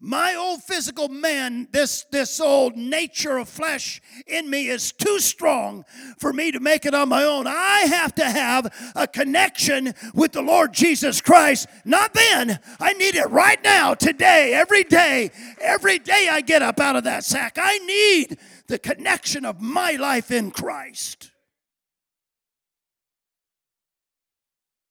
my 0.06 0.36
old 0.36 0.62
physical 0.62 1.10
man, 1.10 1.68
this, 1.72 2.06
this 2.12 2.40
old 2.40 2.78
nature 2.78 3.38
of 3.38 3.50
flesh 3.50 4.00
in 4.28 4.48
me 4.48 4.68
is 4.68 4.92
too 4.92 5.20
strong 5.20 5.84
for 6.20 6.32
me 6.32 6.52
to 6.52 6.60
make 6.60 6.86
it 6.86 6.94
on 6.94 7.10
my 7.10 7.24
own. 7.24 7.48
I 7.48 7.88
have 7.88 8.14
to 8.16 8.24
have 8.24 8.72
a 8.96 9.08
connection 9.08 9.96
with 10.14 10.32
the 10.32 10.44
Lord 10.44 10.74
Jesus 10.74 11.22
Christ. 11.22 11.68
Not 11.86 12.14
then. 12.14 12.60
I 12.80 12.94
need 12.94 13.16
it 13.16 13.32
right 13.32 13.58
now, 13.64 13.96
today, 13.96 14.54
every 14.54 14.84
day. 14.84 15.32
Every 15.60 15.98
day 15.98 16.28
I 16.30 16.42
get 16.42 16.62
up 16.62 16.80
out 16.80 16.96
of 16.96 17.06
that 17.06 17.24
sack. 17.24 17.58
I 17.60 17.80
need 17.80 18.38
the 18.68 18.78
connection 18.78 19.44
of 19.44 19.60
my 19.60 19.94
life 19.94 20.30
in 20.30 20.52
Christ. 20.52 21.32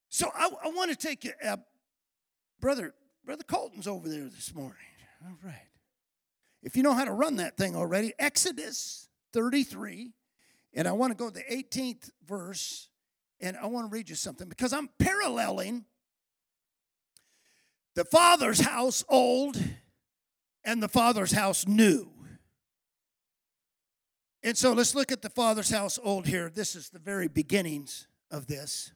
So 0.09 0.29
I, 0.35 0.51
I 0.65 0.69
want 0.71 0.91
to 0.91 0.97
take 0.97 1.23
you, 1.23 1.33
uh, 1.45 1.59
brother. 2.61 2.95
Brother 3.25 3.45
Colton's 3.45 3.87
over 3.87 4.07
there 4.07 4.25
this 4.25 4.55
morning. 4.55 4.77
All 5.25 5.37
right. 5.43 5.55
If 6.63 6.77
you 6.77 6.83
know 6.83 6.93
how 6.93 7.05
to 7.05 7.13
run 7.13 7.37
that 7.37 7.57
thing 7.57 7.77
already, 7.77 8.13
Exodus 8.19 9.09
33, 9.33 10.13
and 10.75 10.87
I 10.87 10.93
want 10.93 11.13
to 11.13 11.17
go 11.17 11.31
to 11.31 11.35
the 11.35 11.45
18th 11.55 12.11
verse, 12.27 12.89
and 13.41 13.57
I 13.57 13.67
want 13.67 13.91
to 13.91 13.95
read 13.95 14.09
you 14.09 14.17
something 14.17 14.49
because 14.49 14.73
I'm 14.73 14.89
paralleling 14.99 15.85
the 17.95 18.05
Father's 18.05 18.61
house 18.61 19.05
old 19.09 19.63
and 20.65 20.83
the 20.83 20.89
Father's 20.89 21.33
house 21.33 21.67
new. 21.67 22.11
And 24.43 24.59
so 24.59 24.73
let's 24.73 24.95
look 24.95 25.11
at 25.11 25.23
the 25.23 25.31
Father's 25.31 25.71
house 25.71 25.99
old 26.03 26.27
here. 26.27 26.51
This 26.55 26.77
is 26.77 26.91
the 26.91 26.99
very 26.99 27.29
beginnings 27.29 28.09
of 28.31 28.47
this. 28.47 28.93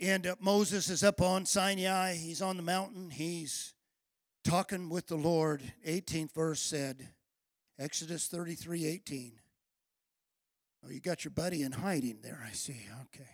And 0.00 0.26
uh, 0.26 0.36
Moses 0.38 0.90
is 0.90 1.02
up 1.02 1.22
on 1.22 1.46
Sinai. 1.46 2.14
He's 2.14 2.42
on 2.42 2.56
the 2.56 2.62
mountain. 2.62 3.10
He's 3.10 3.74
talking 4.48 4.88
with 4.88 5.06
the 5.06 5.16
Lord, 5.16 5.60
18th 5.86 6.32
verse 6.32 6.60
said, 6.60 7.08
Exodus 7.78 8.28
33 8.28 8.86
18. 8.86 9.32
Oh, 10.84 10.90
you 10.90 11.00
got 11.00 11.24
your 11.24 11.32
buddy 11.32 11.62
in 11.62 11.72
hiding 11.72 12.20
there, 12.22 12.42
I 12.48 12.52
see. 12.52 12.80
Okay. 13.04 13.28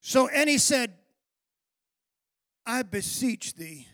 So, 0.00 0.28
and 0.28 0.48
he 0.48 0.56
said, 0.56 0.94
I 2.64 2.82
beseech 2.82 3.54
thee, 3.54 3.86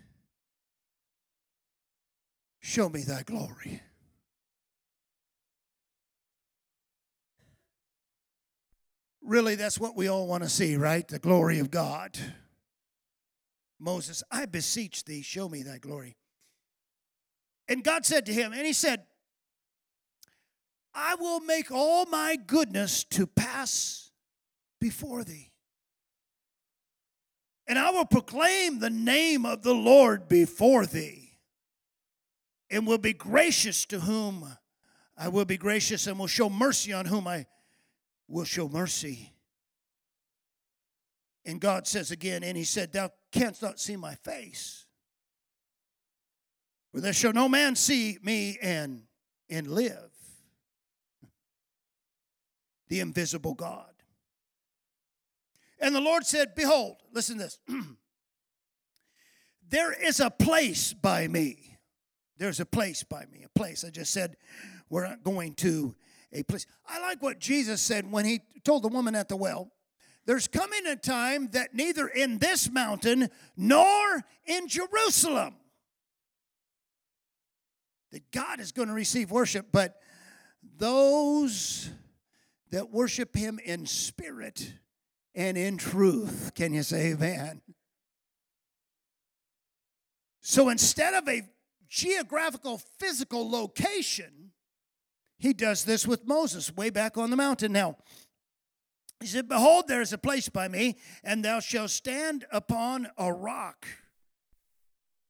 show 2.60 2.88
me 2.88 3.02
thy 3.02 3.22
glory. 3.24 3.82
Really, 9.20 9.56
that's 9.56 9.80
what 9.80 9.96
we 9.96 10.08
all 10.08 10.28
want 10.28 10.44
to 10.44 10.48
see, 10.48 10.76
right? 10.76 11.06
The 11.06 11.18
glory 11.18 11.58
of 11.58 11.72
God. 11.72 12.16
Moses, 13.80 14.22
I 14.30 14.46
beseech 14.46 15.04
thee, 15.04 15.22
show 15.22 15.48
me 15.48 15.62
thy 15.62 15.78
glory. 15.78 16.16
And 17.68 17.84
God 17.84 18.06
said 18.06 18.26
to 18.26 18.32
him, 18.32 18.52
and 18.52 18.66
he 18.66 18.72
said, 18.72 19.04
I 20.94 21.14
will 21.14 21.40
make 21.40 21.70
all 21.70 22.06
my 22.06 22.36
goodness 22.36 23.04
to 23.04 23.26
pass 23.26 24.10
before 24.80 25.22
thee. 25.22 25.52
And 27.66 27.78
I 27.78 27.90
will 27.90 28.06
proclaim 28.06 28.78
the 28.78 28.90
name 28.90 29.44
of 29.44 29.62
the 29.62 29.74
Lord 29.74 30.28
before 30.28 30.86
thee, 30.86 31.38
and 32.70 32.86
will 32.86 32.98
be 32.98 33.12
gracious 33.12 33.84
to 33.86 34.00
whom 34.00 34.56
I 35.16 35.28
will 35.28 35.44
be 35.44 35.56
gracious 35.56 36.06
and 36.06 36.18
will 36.18 36.28
show 36.28 36.48
mercy 36.48 36.92
on 36.92 37.04
whom 37.06 37.26
I 37.26 37.46
will 38.28 38.44
show 38.44 38.68
mercy. 38.68 39.32
And 41.48 41.62
God 41.62 41.86
says 41.86 42.10
again, 42.10 42.44
and 42.44 42.58
he 42.58 42.64
said, 42.64 42.92
Thou 42.92 43.08
canst 43.32 43.62
not 43.62 43.80
see 43.80 43.96
my 43.96 44.16
face. 44.16 44.84
For 46.92 47.00
there 47.00 47.14
shall 47.14 47.32
no 47.32 47.48
man 47.48 47.74
see 47.74 48.18
me 48.22 48.58
and, 48.60 49.04
and 49.48 49.66
live. 49.66 50.10
The 52.88 53.00
invisible 53.00 53.54
God. 53.54 53.94
And 55.80 55.94
the 55.94 56.02
Lord 56.02 56.26
said, 56.26 56.54
Behold, 56.54 56.96
listen 57.14 57.38
to 57.38 57.44
this. 57.44 57.58
there 59.70 59.94
is 59.94 60.20
a 60.20 60.28
place 60.28 60.92
by 60.92 61.28
me. 61.28 61.78
There's 62.36 62.60
a 62.60 62.66
place 62.66 63.04
by 63.04 63.24
me. 63.32 63.46
A 63.46 63.58
place. 63.58 63.84
I 63.84 63.90
just 63.90 64.12
said, 64.12 64.36
we're 64.90 65.08
not 65.08 65.24
going 65.24 65.54
to 65.54 65.94
a 66.30 66.42
place. 66.42 66.66
I 66.86 67.00
like 67.00 67.22
what 67.22 67.38
Jesus 67.38 67.80
said 67.80 68.12
when 68.12 68.26
he 68.26 68.40
told 68.64 68.82
the 68.82 68.88
woman 68.88 69.14
at 69.14 69.30
the 69.30 69.36
well. 69.36 69.72
There's 70.28 70.46
coming 70.46 70.86
a 70.86 70.94
time 70.94 71.48
that 71.52 71.74
neither 71.74 72.06
in 72.06 72.36
this 72.36 72.70
mountain 72.70 73.30
nor 73.56 74.22
in 74.44 74.68
Jerusalem 74.68 75.54
that 78.12 78.30
God 78.30 78.60
is 78.60 78.70
going 78.70 78.88
to 78.88 78.94
receive 78.94 79.30
worship, 79.30 79.68
but 79.72 79.96
those 80.76 81.90
that 82.70 82.90
worship 82.90 83.34
him 83.34 83.58
in 83.64 83.86
spirit 83.86 84.74
and 85.34 85.56
in 85.56 85.78
truth. 85.78 86.52
Can 86.54 86.74
you 86.74 86.82
say 86.82 87.12
amen? 87.12 87.62
So 90.42 90.68
instead 90.68 91.14
of 91.14 91.26
a 91.26 91.40
geographical 91.88 92.82
physical 92.98 93.50
location, 93.50 94.50
he 95.38 95.54
does 95.54 95.84
this 95.84 96.06
with 96.06 96.26
Moses 96.26 96.76
way 96.76 96.90
back 96.90 97.16
on 97.16 97.30
the 97.30 97.36
mountain. 97.36 97.72
Now, 97.72 97.96
he 99.20 99.26
said, 99.26 99.48
Behold, 99.48 99.88
there 99.88 100.00
is 100.00 100.12
a 100.12 100.18
place 100.18 100.48
by 100.48 100.68
me, 100.68 100.96
and 101.24 101.44
thou 101.44 101.60
shalt 101.60 101.90
stand 101.90 102.46
upon 102.52 103.08
a 103.16 103.32
rock. 103.32 103.86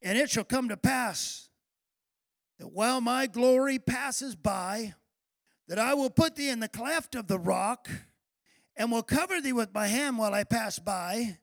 And 0.02 0.18
it 0.18 0.30
shall 0.30 0.44
come 0.44 0.68
to 0.68 0.76
pass 0.76 1.48
that 2.58 2.72
while 2.72 3.00
my 3.00 3.26
glory 3.26 3.78
passes 3.78 4.36
by, 4.36 4.94
that 5.68 5.78
I 5.78 5.94
will 5.94 6.10
put 6.10 6.36
thee 6.36 6.50
in 6.50 6.60
the 6.60 6.68
cleft 6.68 7.14
of 7.14 7.28
the 7.28 7.38
rock, 7.38 7.88
and 8.76 8.92
will 8.92 9.02
cover 9.02 9.40
thee 9.40 9.52
with 9.52 9.74
my 9.74 9.86
hand 9.86 10.18
while 10.18 10.34
I 10.34 10.44
pass 10.44 10.78
by, 10.78 11.38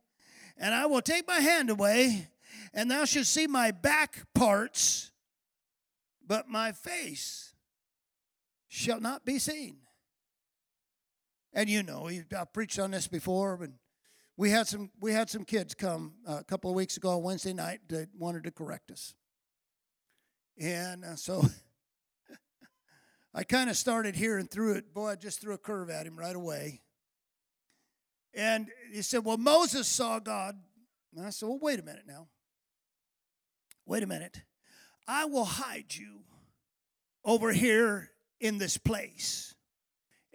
and 0.58 0.74
I 0.74 0.86
will 0.86 1.02
take 1.02 1.28
my 1.28 1.40
hand 1.40 1.70
away, 1.70 2.30
and 2.74 2.90
thou 2.90 3.06
shalt 3.06 3.26
see 3.26 3.48
my 3.48 3.72
back 3.72 4.24
parts, 4.34 5.12
but 6.26 6.48
my 6.48 6.72
face 6.72 7.54
shall 8.68 9.00
not 9.00 9.26
be 9.26 9.40
seen. 9.40 9.78
And 11.56 11.70
you 11.70 11.84
know, 11.84 12.10
I've 12.38 12.52
preached 12.52 12.80
on 12.80 12.92
this 12.92 13.08
before, 13.08 13.56
but 13.56 13.70
we 14.36 14.50
had 14.50 14.68
some 14.68 14.92
we 15.00 15.14
had 15.14 15.30
some 15.30 15.46
kids 15.46 15.74
come 15.74 16.16
uh, 16.28 16.40
a 16.40 16.44
couple 16.44 16.70
of 16.70 16.76
weeks 16.76 16.98
ago 16.98 17.12
on 17.12 17.24
Wednesday 17.24 17.54
night 17.54 17.80
that 17.88 18.10
wanted 18.18 18.44
to 18.44 18.52
correct 18.52 18.92
us, 18.92 19.16
and 20.60 21.06
uh, 21.06 21.16
so 21.16 21.46
I 23.34 23.46
kind 23.46 23.70
of 23.70 23.78
started 23.78 24.18
here 24.18 24.38
and 24.38 24.52
threw 24.52 24.74
it. 24.74 24.94
Boy, 24.94 25.12
I 25.12 25.16
just 25.16 25.40
threw 25.40 25.54
a 25.54 25.58
curve 25.58 25.90
at 25.90 26.06
him 26.06 26.20
right 26.20 26.36
away. 26.36 26.82
And 28.34 28.68
he 28.92 29.02
said, 29.02 29.24
"Well, 29.24 29.38
Moses 29.38 29.88
saw 29.88 30.20
God." 30.20 30.60
And 31.16 31.26
I 31.26 31.30
said, 31.30 31.48
"Well, 31.48 31.60
wait 31.62 31.80
a 31.80 31.84
minute 31.84 32.04
now. 32.06 32.28
Wait 33.86 34.04
a 34.04 34.08
minute. 34.08 34.42
I 35.08 35.24
will 35.24 35.46
hide 35.46 35.96
you 35.96 36.26
over 37.24 37.54
here 37.54 38.12
in 38.42 38.58
this 38.58 38.78
place." 38.78 39.56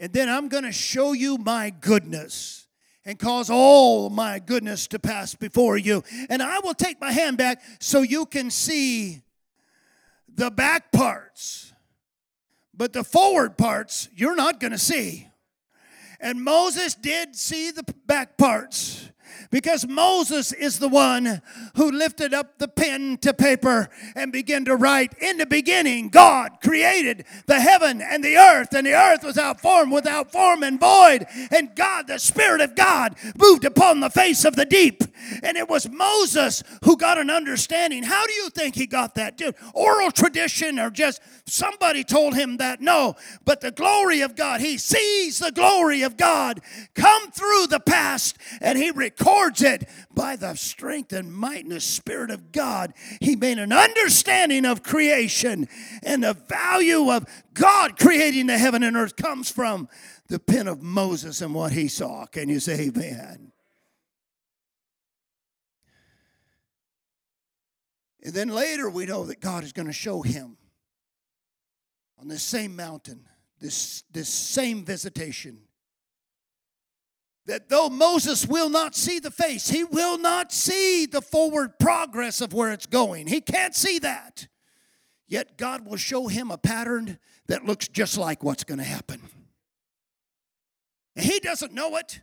And 0.01 0.15
then 0.15 0.31
I'm 0.31 0.49
going 0.49 0.65
to 0.65 0.73
show 0.73 1.13
you 1.13 1.37
my 1.37 1.69
goodness 1.69 2.67
and 3.05 3.19
cause 3.19 3.51
all 3.51 4.09
my 4.09 4.39
goodness 4.39 4.87
to 4.89 4.99
pass 4.99 5.35
before 5.35 5.77
you. 5.77 6.03
And 6.31 6.43
I 6.43 6.59
will 6.61 6.75
take 6.75 6.99
my 7.01 7.13
hand 7.13 7.37
back 7.37 7.63
so 7.81 8.01
you 8.01 8.25
can 8.25 8.51
see 8.51 9.21
the 10.35 10.51
back 10.51 10.91
parts. 10.91 11.75
But 12.75 12.95
the 12.95 13.05
forward 13.05 13.59
parts, 13.59 14.09
you're 14.17 14.37
not 14.37 14.59
going 14.59 14.73
to 14.73 14.79
see. 14.79 15.29
And 16.19 16.43
Moses 16.43 16.95
did 16.95 17.37
see 17.37 17.71
the 17.71 17.85
back 18.07 18.39
parts 18.39 19.11
because 19.51 19.87
Moses 19.87 20.53
is 20.53 20.79
the 20.79 20.89
one 20.89 21.43
who 21.75 21.91
lifted 21.91 22.33
up 22.33 22.59
the 22.59 22.69
pen 22.69 23.19
to 23.19 23.35
paper 23.35 23.89
and 24.15 24.33
began 24.33 24.65
to 24.67 24.77
write. 24.77 25.15
In 25.21 25.39
the 25.39 25.47
beginning, 25.47 26.09
God 26.09 26.59
created 26.63 27.25
the 27.47 27.61
heaven 27.61 28.01
and 28.01 28.23
the 28.23 28.37
earth, 28.37 28.75
and 28.75 28.87
the 28.87 28.95
earth 28.95 29.25
was 29.25 29.39
without 29.41 29.61
form, 29.61 29.91
without 29.91 30.31
form 30.31 30.63
and 30.63 30.79
void. 30.79 31.27
And 31.51 31.75
God, 31.75 32.07
the 32.07 32.19
Spirit 32.19 32.61
of 32.61 32.75
God, 32.75 33.17
moved 33.39 33.65
upon 33.65 34.01
the 34.01 34.11
face 34.11 34.45
of 34.45 34.55
the 34.55 34.67
deep. 34.67 35.03
And 35.43 35.57
it 35.57 35.69
was 35.69 35.89
Moses 35.89 36.63
who 36.85 36.97
got 36.97 37.19
an 37.19 37.31
understanding. 37.31 38.03
How 38.03 38.27
do 38.27 38.33
you 38.35 38.51
think 38.51 38.75
he 38.75 38.87
got 38.87 39.15
that? 39.15 39.39
Did 39.39 39.55
oral 39.73 40.11
tradition 40.11 40.79
or 40.79 40.91
just 40.91 41.21
somebody 41.47 42.05
told 42.05 42.35
him 42.35 42.59
that? 42.59 42.81
No, 42.81 43.17
but 43.45 43.61
the 43.61 43.71
glory 43.71 44.21
of 44.21 44.37
God. 44.37 44.61
He 44.61 44.77
sees 44.77 45.39
the 45.39 45.53
glory 45.53 46.03
of 46.03 46.17
God 46.17 46.61
come 46.95 47.31
through 47.31 47.69
the 47.69 47.81
past 47.81 48.37
and 48.61 48.77
he 48.77 48.91
records 49.21 49.63
it 49.63 49.89
by 50.15 50.37
the 50.37 50.55
strength 50.55 51.13
and 51.13 51.33
might 51.33 51.65
and 51.65 51.73
the 51.73 51.81
Spirit 51.81 52.31
of 52.31 52.53
God. 52.53 52.93
He 53.21 53.37
made 53.37 53.59
an 53.59 53.73
understanding 53.73 54.65
of 54.65 54.83
creation 54.83 55.69
and 56.03 56.23
the 56.23 56.35
value 56.35 57.11
of 57.11 57.27
God 57.55 57.99
creating 57.99 58.47
the 58.47 58.59
heaven 58.59 58.83
and 58.83 58.97
earth 58.97 59.17
comes 59.17 59.51
from 59.51 59.89
the 60.29 60.39
pen 60.39 60.69
of 60.69 60.83
Moses 60.83 61.41
and 61.41 61.55
what 61.55 61.73
he 61.73 61.89
saw. 61.89 62.27
Can 62.27 62.49
you 62.49 62.61
say 62.61 62.89
amen? 62.89 63.53
And 68.23 68.35
then 68.35 68.49
later 68.49 68.89
we 68.91 69.07
know 69.07 69.25
that 69.25 69.41
God 69.41 69.65
is 69.65 69.73
going 69.73 69.87
to 69.87 69.93
show 69.93 70.23
him 70.23 70.57
on 72.21 72.29
this 72.29 72.43
same 72.43 72.77
mountain, 72.77 73.27
this, 73.61 74.05
this 74.13 74.29
same 74.29 74.85
visitation. 74.85 75.61
That 77.51 77.69
though 77.69 77.89
Moses 77.89 78.47
will 78.47 78.71
not 78.71 78.95
see 78.95 79.19
the 79.19 79.33
face, 79.33 79.69
he 79.69 79.83
will 79.83 80.19
not 80.19 80.53
see 80.53 81.05
the 81.05 81.21
forward 81.21 81.81
progress 81.81 82.41
of 82.41 82.53
where 82.53 82.71
it's 82.71 82.87
going. 82.87 83.27
He 83.27 83.41
can't 83.41 83.75
see 83.75 83.99
that. 83.99 84.47
Yet 85.27 85.59
God 85.59 85.85
will 85.85 85.97
show 85.97 86.29
him 86.29 86.53
a 86.53 86.57
pattern 86.57 87.19
that 87.49 87.65
looks 87.65 87.89
just 87.89 88.17
like 88.17 88.45
what's 88.45 88.63
going 88.63 88.79
to 88.79 88.85
happen. 88.85 89.21
And 91.17 91.27
he 91.27 91.41
doesn't 91.41 91.73
know 91.73 91.97
it, 91.97 92.21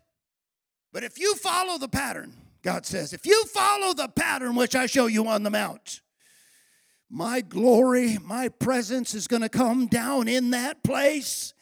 but 0.93 1.03
if 1.03 1.19
you 1.19 1.35
follow 1.35 1.77
the 1.77 1.89
pattern, 1.89 2.31
God 2.63 2.85
says, 2.85 3.11
if 3.11 3.25
you 3.25 3.43
follow 3.47 3.93
the 3.93 4.07
pattern 4.07 4.55
which 4.55 4.77
I 4.77 4.85
show 4.85 5.07
you 5.07 5.27
on 5.27 5.43
the 5.43 5.51
mount, 5.51 5.99
my 7.09 7.41
glory, 7.41 8.17
my 8.23 8.47
presence 8.47 9.13
is 9.13 9.27
going 9.27 9.41
to 9.41 9.49
come 9.49 9.87
down 9.87 10.29
in 10.29 10.51
that 10.51 10.83
place 10.83 11.53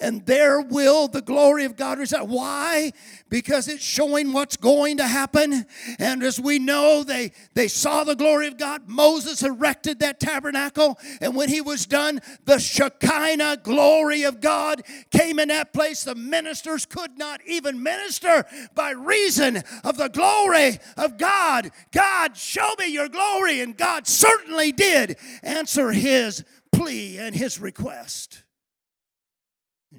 and 0.00 0.24
there 0.26 0.60
will 0.60 1.08
the 1.08 1.22
glory 1.22 1.64
of 1.64 1.76
God 1.76 1.98
reside. 1.98 2.28
Why? 2.28 2.92
Because 3.28 3.68
it's 3.68 3.84
showing 3.84 4.32
what's 4.32 4.56
going 4.56 4.98
to 4.98 5.06
happen. 5.06 5.66
And 5.98 6.22
as 6.22 6.40
we 6.40 6.58
know, 6.58 7.02
they, 7.02 7.32
they 7.54 7.68
saw 7.68 8.04
the 8.04 8.16
glory 8.16 8.46
of 8.46 8.58
God. 8.58 8.88
Moses 8.88 9.42
erected 9.42 10.00
that 10.00 10.20
tabernacle, 10.20 10.98
and 11.20 11.34
when 11.34 11.48
he 11.48 11.60
was 11.60 11.86
done, 11.86 12.20
the 12.44 12.58
Shekinah 12.58 13.58
glory 13.62 14.22
of 14.22 14.40
God 14.40 14.82
came 15.10 15.38
in 15.38 15.48
that 15.48 15.72
place. 15.72 16.04
The 16.04 16.14
ministers 16.14 16.86
could 16.86 17.18
not 17.18 17.40
even 17.46 17.82
minister 17.82 18.44
by 18.74 18.90
reason 18.90 19.62
of 19.84 19.96
the 19.96 20.08
glory 20.08 20.78
of 20.96 21.18
God. 21.18 21.70
God, 21.92 22.36
show 22.36 22.74
me 22.78 22.86
your 22.86 23.08
glory. 23.08 23.60
And 23.60 23.76
God 23.76 24.06
certainly 24.06 24.72
did 24.72 25.16
answer 25.42 25.92
his 25.92 26.44
plea 26.72 27.18
and 27.18 27.34
his 27.34 27.60
request 27.60 28.41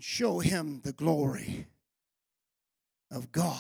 and 0.03 0.05
show 0.05 0.39
him 0.39 0.81
the 0.83 0.91
glory 0.91 1.65
of 3.09 3.31
God. 3.31 3.57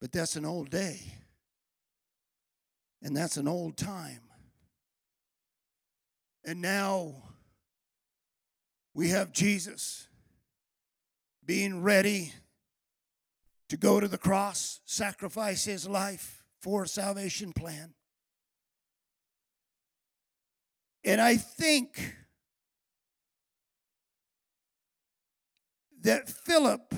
But 0.00 0.10
that's 0.10 0.34
an 0.34 0.44
old 0.44 0.68
day. 0.68 1.00
And 3.02 3.16
that's 3.16 3.36
an 3.36 3.46
old 3.46 3.76
time. 3.76 4.22
And 6.44 6.60
now 6.60 7.14
we 8.94 9.10
have 9.10 9.32
Jesus 9.32 10.08
being 11.44 11.80
ready 11.80 12.32
to 13.68 13.76
go 13.76 14.00
to 14.00 14.08
the 14.08 14.18
cross, 14.18 14.80
sacrifice 14.86 15.64
his 15.64 15.88
life 15.88 16.42
for 16.60 16.82
a 16.82 16.88
salvation 16.88 17.52
plan. 17.52 17.94
And 21.04 21.20
I 21.20 21.36
think 21.36 22.16
that 26.02 26.28
Philip 26.28 26.94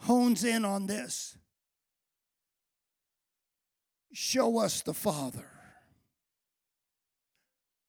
hones 0.00 0.44
in 0.44 0.64
on 0.64 0.86
this. 0.86 1.36
Show 4.12 4.58
us 4.58 4.82
the 4.82 4.94
Father. 4.94 5.46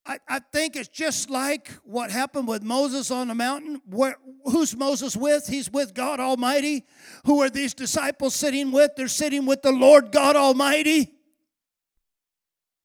I, 0.06 0.20
I 0.28 0.40
think 0.40 0.78
it's 0.78 0.88
just 0.88 1.30
like 1.30 1.70
what 1.84 2.12
happened 2.12 2.48
with 2.48 2.64
Moses 2.64 3.12
on 3.12 3.28
the 3.28 3.36
mountain. 3.36 3.82
Where, 3.90 4.16
who's 4.46 4.76
Moses 4.76 5.18
with? 5.18 5.48
He's 5.48 5.70
with 5.70 5.94
God 5.94 6.20
Almighty. 6.22 6.86
Who 7.26 7.42
are 7.42 7.50
these 7.50 7.74
disciples 7.74 8.34
sitting 8.34 8.72
with? 8.72 8.92
They're 8.96 9.10
sitting 9.10 9.46
with 9.46 9.62
the 9.62 9.72
Lord 9.72 10.12
God 10.12 10.38
Almighty. 10.38 11.14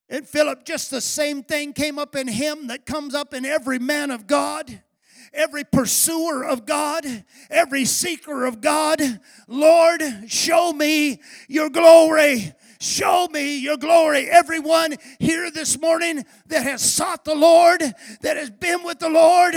And 0.08 0.28
Philip, 0.28 0.64
just 0.64 0.90
the 0.90 1.00
same 1.00 1.42
thing 1.42 1.72
came 1.72 1.98
up 1.98 2.16
in 2.16 2.26
him 2.26 2.66
that 2.66 2.86
comes 2.86 3.14
up 3.14 3.32
in 3.32 3.44
every 3.44 3.78
man 3.78 4.10
of 4.10 4.26
God 4.26 4.82
every 5.34 5.64
pursuer 5.64 6.44
of 6.44 6.66
God, 6.66 7.04
every 7.50 7.84
seeker 7.84 8.44
of 8.44 8.60
God. 8.60 9.00
Lord, 9.46 10.02
show 10.28 10.72
me 10.72 11.20
your 11.48 11.70
glory. 11.70 12.52
Show 12.82 13.28
me 13.30 13.60
your 13.60 13.76
glory. 13.76 14.28
Everyone 14.28 14.96
here 15.20 15.52
this 15.52 15.80
morning 15.80 16.26
that 16.48 16.64
has 16.64 16.82
sought 16.82 17.24
the 17.24 17.36
Lord, 17.36 17.80
that 18.22 18.36
has 18.36 18.50
been 18.50 18.82
with 18.82 18.98
the 18.98 19.08
Lord, 19.08 19.54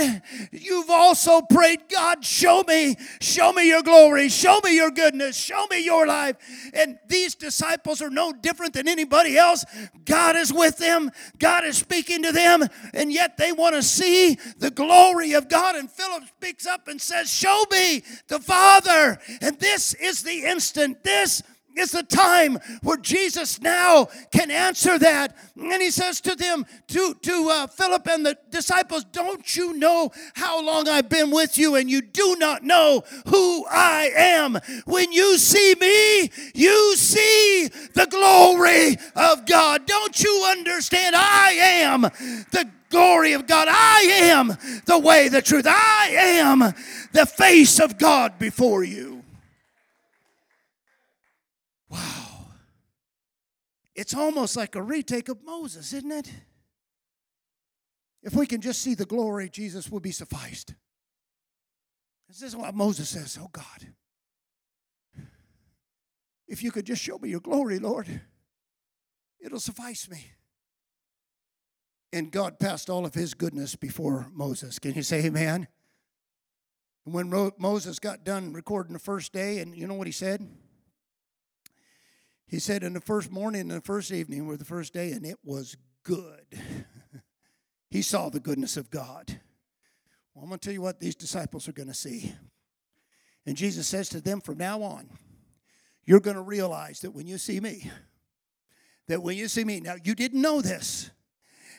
you've 0.52 0.90
also 0.90 1.42
prayed, 1.42 1.88
God, 1.92 2.24
show 2.24 2.62
me, 2.68 2.94
show 3.20 3.52
me 3.52 3.66
your 3.66 3.82
glory, 3.82 4.28
show 4.28 4.60
me 4.62 4.76
your 4.76 4.92
goodness, 4.92 5.36
show 5.36 5.66
me 5.66 5.84
your 5.84 6.06
life. 6.06 6.36
And 6.72 7.00
these 7.08 7.34
disciples 7.34 8.00
are 8.00 8.10
no 8.10 8.32
different 8.32 8.74
than 8.74 8.86
anybody 8.86 9.36
else. 9.36 9.64
God 10.04 10.36
is 10.36 10.52
with 10.52 10.78
them, 10.78 11.10
God 11.40 11.64
is 11.64 11.76
speaking 11.76 12.22
to 12.22 12.30
them, 12.30 12.62
and 12.94 13.12
yet 13.12 13.38
they 13.38 13.50
want 13.50 13.74
to 13.74 13.82
see 13.82 14.38
the 14.58 14.70
glory 14.70 15.32
of 15.32 15.48
God. 15.48 15.74
And 15.74 15.90
Philip 15.90 16.28
speaks 16.28 16.64
up 16.64 16.86
and 16.86 17.02
says, 17.02 17.28
Show 17.28 17.64
me 17.72 18.04
the 18.28 18.38
Father. 18.38 19.18
And 19.40 19.58
this 19.58 19.94
is 19.94 20.22
the 20.22 20.44
instant, 20.44 21.02
this 21.02 21.42
is 21.76 21.92
the 21.92 22.02
time 22.02 22.58
where 22.82 22.96
Jesus 22.96 23.60
now 23.60 24.08
can 24.32 24.50
answer 24.50 24.98
that. 24.98 25.36
And 25.56 25.82
he 25.82 25.90
says 25.90 26.20
to 26.22 26.34
them, 26.34 26.66
to, 26.88 27.14
to 27.14 27.48
uh, 27.50 27.66
Philip 27.66 28.06
and 28.08 28.24
the 28.24 28.38
disciples, 28.50 29.04
Don't 29.04 29.56
you 29.56 29.74
know 29.74 30.10
how 30.34 30.64
long 30.64 30.88
I've 30.88 31.08
been 31.08 31.30
with 31.30 31.58
you, 31.58 31.76
and 31.76 31.90
you 31.90 32.00
do 32.00 32.36
not 32.38 32.62
know 32.62 33.02
who 33.28 33.64
I 33.70 34.10
am? 34.16 34.58
When 34.86 35.12
you 35.12 35.38
see 35.38 35.74
me, 35.80 36.30
you 36.54 36.96
see 36.96 37.68
the 37.94 38.06
glory 38.06 38.96
of 39.14 39.46
God. 39.46 39.86
Don't 39.86 40.22
you 40.22 40.46
understand? 40.50 41.14
I 41.16 41.50
am 41.52 42.02
the 42.02 42.70
glory 42.90 43.32
of 43.32 43.46
God. 43.46 43.68
I 43.70 44.00
am 44.22 44.56
the 44.86 44.98
way, 44.98 45.28
the 45.28 45.42
truth. 45.42 45.66
I 45.66 46.08
am 46.10 46.60
the 47.12 47.26
face 47.26 47.80
of 47.80 47.98
God 47.98 48.38
before 48.38 48.84
you. 48.84 49.22
Wow. 51.88 52.46
It's 53.96 54.14
almost 54.14 54.56
like 54.56 54.74
a 54.74 54.82
retake 54.82 55.30
of 55.30 55.42
Moses, 55.42 55.94
isn't 55.94 56.12
it? 56.12 56.30
If 58.22 58.34
we 58.34 58.46
can 58.46 58.60
just 58.60 58.82
see 58.82 58.94
the 58.94 59.06
glory, 59.06 59.48
Jesus 59.48 59.90
will 59.90 60.00
be 60.00 60.10
sufficed. 60.10 60.74
This 62.28 62.42
is 62.42 62.54
what 62.54 62.74
Moses 62.74 63.08
says, 63.08 63.38
Oh 63.40 63.48
God, 63.50 65.24
if 66.46 66.62
you 66.62 66.70
could 66.70 66.84
just 66.84 67.02
show 67.02 67.18
me 67.18 67.30
your 67.30 67.40
glory, 67.40 67.78
Lord, 67.78 68.20
it'll 69.40 69.60
suffice 69.60 70.10
me. 70.10 70.32
And 72.12 72.30
God 72.30 72.58
passed 72.58 72.90
all 72.90 73.06
of 73.06 73.14
his 73.14 73.32
goodness 73.32 73.76
before 73.76 74.28
Moses. 74.32 74.78
Can 74.78 74.94
you 74.94 75.02
say 75.02 75.24
amen? 75.24 75.68
And 77.04 77.14
when 77.14 77.52
Moses 77.58 77.98
got 77.98 78.24
done 78.24 78.52
recording 78.52 78.92
the 78.92 78.98
first 78.98 79.32
day, 79.32 79.58
and 79.58 79.74
you 79.74 79.86
know 79.86 79.94
what 79.94 80.06
he 80.06 80.12
said? 80.12 80.46
He 82.46 82.58
said, 82.60 82.82
in 82.82 82.92
the 82.92 83.00
first 83.00 83.30
morning 83.30 83.62
and 83.62 83.70
the 83.72 83.80
first 83.80 84.12
evening 84.12 84.46
were 84.46 84.56
the 84.56 84.64
first 84.64 84.92
day, 84.92 85.12
and 85.12 85.26
it 85.26 85.38
was 85.42 85.76
good. 86.04 86.46
he 87.90 88.02
saw 88.02 88.28
the 88.28 88.40
goodness 88.40 88.76
of 88.76 88.90
God. 88.90 89.40
Well, 90.32 90.44
I'm 90.44 90.50
going 90.50 90.60
to 90.60 90.64
tell 90.64 90.74
you 90.74 90.82
what 90.82 91.00
these 91.00 91.16
disciples 91.16 91.66
are 91.66 91.72
going 91.72 91.88
to 91.88 91.94
see. 91.94 92.34
And 93.46 93.56
Jesus 93.56 93.86
says 93.86 94.08
to 94.10 94.20
them, 94.20 94.40
from 94.40 94.58
now 94.58 94.82
on, 94.82 95.08
you're 96.04 96.20
going 96.20 96.36
to 96.36 96.42
realize 96.42 97.00
that 97.00 97.12
when 97.12 97.26
you 97.26 97.38
see 97.38 97.58
me, 97.58 97.90
that 99.08 99.22
when 99.22 99.36
you 99.36 99.48
see 99.48 99.64
me, 99.64 99.80
now 99.80 99.96
you 100.02 100.14
didn't 100.14 100.40
know 100.40 100.60
this, 100.60 101.10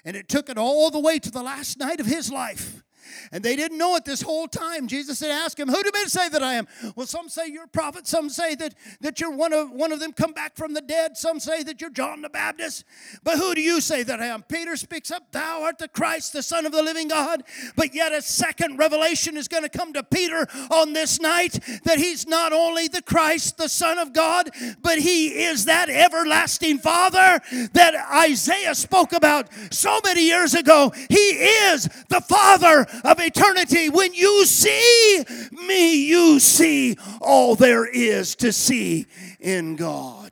and 0.03 0.17
it 0.17 0.27
took 0.27 0.49
it 0.49 0.57
all 0.57 0.89
the 0.89 0.99
way 0.99 1.19
to 1.19 1.31
the 1.31 1.43
last 1.43 1.77
night 1.77 1.99
of 1.99 2.05
his 2.05 2.31
life. 2.31 2.83
And 3.31 3.43
they 3.43 3.55
didn't 3.55 3.77
know 3.77 3.95
it 3.95 4.05
this 4.05 4.21
whole 4.21 4.47
time. 4.47 4.87
Jesus 4.87 5.19
had 5.19 5.31
asked 5.31 5.59
him, 5.59 5.67
Who 5.67 5.81
do 5.83 5.91
men 5.93 6.07
say 6.07 6.29
that 6.29 6.43
I 6.43 6.55
am? 6.55 6.67
Well, 6.95 7.07
some 7.07 7.29
say 7.29 7.47
you're 7.47 7.65
a 7.65 7.67
prophet. 7.67 8.07
Some 8.07 8.29
say 8.29 8.55
that, 8.55 8.75
that 9.01 9.19
you're 9.19 9.31
one 9.31 9.53
of, 9.53 9.71
one 9.71 9.91
of 9.91 9.99
them 9.99 10.13
come 10.13 10.33
back 10.33 10.55
from 10.55 10.73
the 10.73 10.81
dead. 10.81 11.17
Some 11.17 11.39
say 11.39 11.63
that 11.63 11.81
you're 11.81 11.89
John 11.89 12.21
the 12.21 12.29
Baptist. 12.29 12.85
But 13.23 13.37
who 13.37 13.55
do 13.55 13.61
you 13.61 13.81
say 13.81 14.03
that 14.03 14.21
I 14.21 14.27
am? 14.27 14.43
Peter 14.43 14.75
speaks 14.75 15.11
up, 15.11 15.31
Thou 15.31 15.63
art 15.63 15.77
the 15.77 15.87
Christ, 15.87 16.33
the 16.33 16.43
Son 16.43 16.65
of 16.65 16.71
the 16.71 16.83
living 16.83 17.07
God. 17.07 17.43
But 17.75 17.93
yet 17.93 18.11
a 18.11 18.21
second 18.21 18.77
revelation 18.77 19.37
is 19.37 19.47
going 19.47 19.63
to 19.63 19.69
come 19.69 19.93
to 19.93 20.03
Peter 20.03 20.47
on 20.71 20.93
this 20.93 21.19
night 21.19 21.59
that 21.83 21.97
he's 21.97 22.27
not 22.27 22.53
only 22.53 22.87
the 22.87 23.01
Christ, 23.01 23.57
the 23.57 23.69
Son 23.69 23.97
of 23.97 24.13
God, 24.13 24.49
but 24.81 24.99
he 24.99 25.27
is 25.43 25.65
that 25.65 25.89
everlasting 25.89 26.79
Father 26.79 27.41
that 27.73 27.93
Isaiah 28.13 28.75
spoke 28.75 29.13
about 29.13 29.49
so 29.71 29.99
many 30.03 30.23
years 30.23 30.53
ago. 30.53 30.91
He 31.09 31.15
is 31.15 31.89
the 32.09 32.21
Father 32.21 32.85
of 33.03 33.19
eternity. 33.19 33.89
When 33.89 34.13
you 34.13 34.45
see 34.45 35.23
me, 35.51 36.07
you 36.07 36.39
see 36.39 36.97
all 37.21 37.55
there 37.55 37.85
is 37.85 38.35
to 38.37 38.51
see 38.51 39.07
in 39.39 39.75
God. 39.75 40.31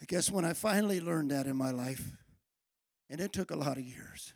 I 0.00 0.04
guess 0.06 0.30
when 0.30 0.44
I 0.44 0.52
finally 0.52 1.00
learned 1.00 1.30
that 1.30 1.46
in 1.46 1.56
my 1.56 1.70
life, 1.70 2.16
and 3.10 3.20
it 3.20 3.32
took 3.32 3.50
a 3.50 3.56
lot 3.56 3.76
of 3.76 3.84
years. 3.84 4.34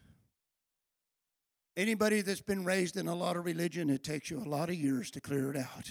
Anybody 1.77 2.21
that's 2.21 2.43
been 2.43 2.65
raised 2.65 2.97
in 2.97 3.09
a 3.09 3.15
lot 3.15 3.37
of 3.37 3.47
religion, 3.47 3.89
it 3.89 4.05
takes 4.05 4.31
you 4.31 4.39
a 4.39 4.49
lot 4.49 4.69
of 4.69 4.75
years 4.75 5.11
to 5.13 5.21
clear 5.21 5.51
it 5.51 5.57
out. 5.57 5.91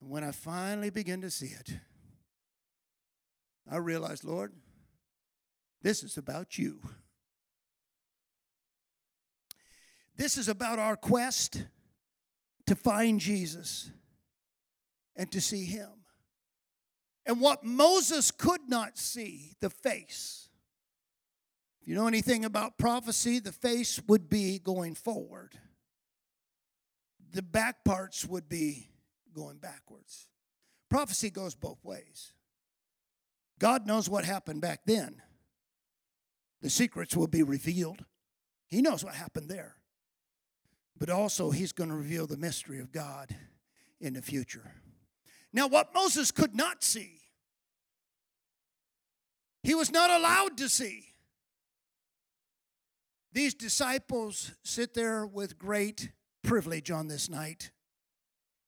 And 0.00 0.10
when 0.10 0.22
I 0.22 0.30
finally 0.30 0.90
began 0.90 1.20
to 1.22 1.30
see 1.30 1.46
it, 1.46 1.78
I 3.70 3.78
realized, 3.78 4.24
Lord, 4.24 4.52
this 5.84 6.02
is 6.02 6.16
about 6.16 6.56
you. 6.56 6.80
This 10.16 10.38
is 10.38 10.48
about 10.48 10.78
our 10.78 10.96
quest 10.96 11.62
to 12.66 12.74
find 12.74 13.20
Jesus 13.20 13.90
and 15.14 15.30
to 15.30 15.42
see 15.42 15.66
him. 15.66 15.90
And 17.26 17.38
what 17.38 17.64
Moses 17.64 18.30
could 18.30 18.62
not 18.66 18.96
see, 18.96 19.52
the 19.60 19.68
face. 19.68 20.48
If 21.82 21.88
you 21.88 21.94
know 21.94 22.08
anything 22.08 22.46
about 22.46 22.78
prophecy, 22.78 23.38
the 23.38 23.52
face 23.52 24.00
would 24.08 24.30
be 24.30 24.58
going 24.58 24.94
forward, 24.94 25.52
the 27.30 27.42
back 27.42 27.84
parts 27.84 28.24
would 28.24 28.48
be 28.48 28.88
going 29.34 29.58
backwards. 29.58 30.28
Prophecy 30.88 31.28
goes 31.28 31.54
both 31.54 31.84
ways. 31.84 32.32
God 33.58 33.86
knows 33.86 34.08
what 34.08 34.24
happened 34.24 34.62
back 34.62 34.80
then 34.86 35.20
the 36.64 36.70
secrets 36.70 37.14
will 37.14 37.26
be 37.26 37.42
revealed. 37.42 38.06
He 38.68 38.80
knows 38.80 39.04
what 39.04 39.14
happened 39.14 39.50
there. 39.50 39.76
But 40.98 41.10
also, 41.10 41.50
he's 41.50 41.72
going 41.72 41.90
to 41.90 41.94
reveal 41.94 42.26
the 42.26 42.38
mystery 42.38 42.80
of 42.80 42.90
God 42.90 43.36
in 44.00 44.14
the 44.14 44.22
future. 44.22 44.72
Now, 45.52 45.66
what 45.66 45.94
Moses 45.94 46.30
could 46.30 46.54
not 46.54 46.82
see, 46.82 47.20
he 49.62 49.74
was 49.74 49.92
not 49.92 50.08
allowed 50.08 50.56
to 50.56 50.70
see. 50.70 51.04
These 53.34 53.52
disciples 53.52 54.52
sit 54.62 54.94
there 54.94 55.26
with 55.26 55.58
great 55.58 56.12
privilege 56.42 56.90
on 56.90 57.08
this 57.08 57.28
night. 57.28 57.72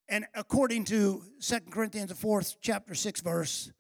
And 0.07 0.27
according 0.35 0.85
to 0.87 1.23
Second 1.39 1.73
Corinthians, 1.73 2.11
the 2.11 2.15
fourth 2.15 2.57
chapter, 2.61 2.95
6 2.95 3.23
verse, 3.23 3.73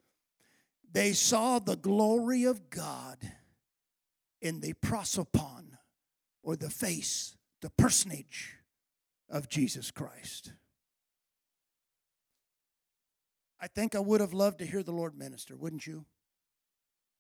they 0.91 1.12
saw 1.12 1.59
the 1.59 1.77
glory 1.77 2.45
of 2.45 2.71
God 2.71 3.19
in 4.47 4.61
the 4.61 4.75
prosopon 4.75 5.77
or 6.43 6.57
the 6.57 6.71
face, 6.71 7.37
the 7.61 7.71
personage 7.71 8.55
of 9.29 9.49
Jesus 9.49 9.91
Christ. 9.91 10.53
I 13.61 13.67
think 13.67 13.95
I 13.95 14.01
would 14.01 14.21
have 14.21 14.33
loved 14.33 14.59
to 14.61 14.67
hear 14.67 14.83
the 14.83 14.93
Lord 14.93 15.19
minister, 15.19 15.57
wouldn't 15.57 15.87
you? 15.87 16.05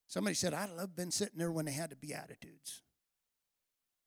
Somebody 0.06 0.34
said, 0.34 0.54
I'd 0.54 0.70
love 0.70 0.94
been 0.94 1.10
sitting 1.10 1.38
there 1.38 1.50
when 1.50 1.64
they 1.64 1.72
had 1.72 1.90
the 1.90 1.96
Beatitudes. 1.96 2.82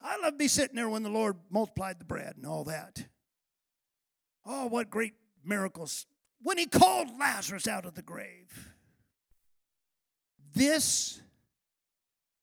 I'd 0.01 0.21
love 0.21 0.33
to 0.33 0.37
be 0.37 0.47
sitting 0.47 0.77
there 0.77 0.87
when 0.87 1.03
the 1.03 1.09
Lord 1.09 1.35
multiplied 1.49 1.99
the 1.99 2.05
bread 2.05 2.35
and 2.37 2.45
all 2.45 2.63
that. 2.65 3.05
Oh, 4.45 4.67
what 4.67 4.89
great 4.89 5.15
miracles. 5.43 6.05
When 6.41 6.57
he 6.57 6.67
called 6.67 7.09
Lazarus 7.19 7.67
out 7.67 7.85
of 7.85 7.95
the 7.95 8.01
grave. 8.01 8.69
This 10.55 11.21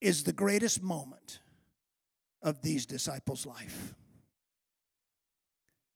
is 0.00 0.24
the 0.24 0.32
greatest 0.32 0.82
moment 0.82 1.40
of 2.42 2.62
these 2.62 2.86
disciples' 2.86 3.46
life. 3.46 3.94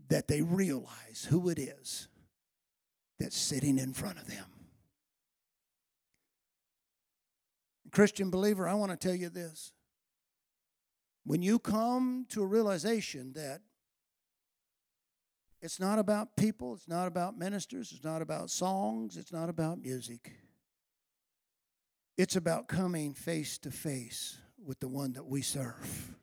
That 0.08 0.26
they 0.26 0.42
realize 0.42 1.26
who 1.28 1.48
it 1.50 1.58
is 1.58 2.08
that's 3.18 3.36
sitting 3.36 3.78
in 3.78 3.92
front 3.92 4.18
of 4.18 4.26
them. 4.26 4.44
Christian 7.92 8.30
believer, 8.30 8.68
I 8.68 8.74
want 8.74 8.90
to 8.92 8.96
tell 8.96 9.14
you 9.14 9.28
this. 9.28 9.72
When 11.24 11.42
you 11.42 11.58
come 11.58 12.26
to 12.30 12.42
a 12.42 12.46
realization 12.46 13.32
that 13.34 13.60
it's 15.60 15.78
not 15.78 15.98
about 15.98 16.36
people, 16.36 16.74
it's 16.74 16.88
not 16.88 17.06
about 17.06 17.36
ministers, 17.36 17.92
it's 17.92 18.04
not 18.04 18.22
about 18.22 18.50
songs, 18.50 19.16
it's 19.16 19.32
not 19.32 19.48
about 19.48 19.80
music. 19.80 20.32
It's 22.20 22.36
about 22.36 22.68
coming 22.68 23.14
face 23.14 23.56
to 23.60 23.70
face 23.70 24.36
with 24.62 24.78
the 24.78 24.88
one 24.88 25.14
that 25.14 25.24
we 25.24 25.40
serve, 25.40 26.18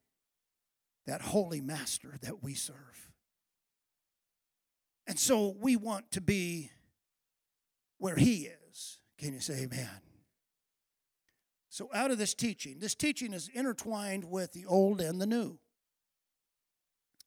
that 1.07 1.23
holy 1.23 1.59
master 1.59 2.19
that 2.21 2.43
we 2.43 2.53
serve. 2.53 3.09
And 5.07 5.17
so 5.17 5.55
we 5.59 5.75
want 5.75 6.11
to 6.11 6.21
be 6.21 6.69
where 7.97 8.15
he 8.15 8.47
is. 8.69 8.99
Can 9.17 9.33
you 9.33 9.39
say 9.39 9.63
amen? 9.63 9.89
So, 11.69 11.89
out 11.91 12.11
of 12.11 12.19
this 12.19 12.35
teaching, 12.35 12.77
this 12.77 12.93
teaching 12.93 13.33
is 13.33 13.49
intertwined 13.51 14.23
with 14.23 14.53
the 14.53 14.67
old 14.67 15.01
and 15.01 15.19
the 15.19 15.25
new. 15.25 15.57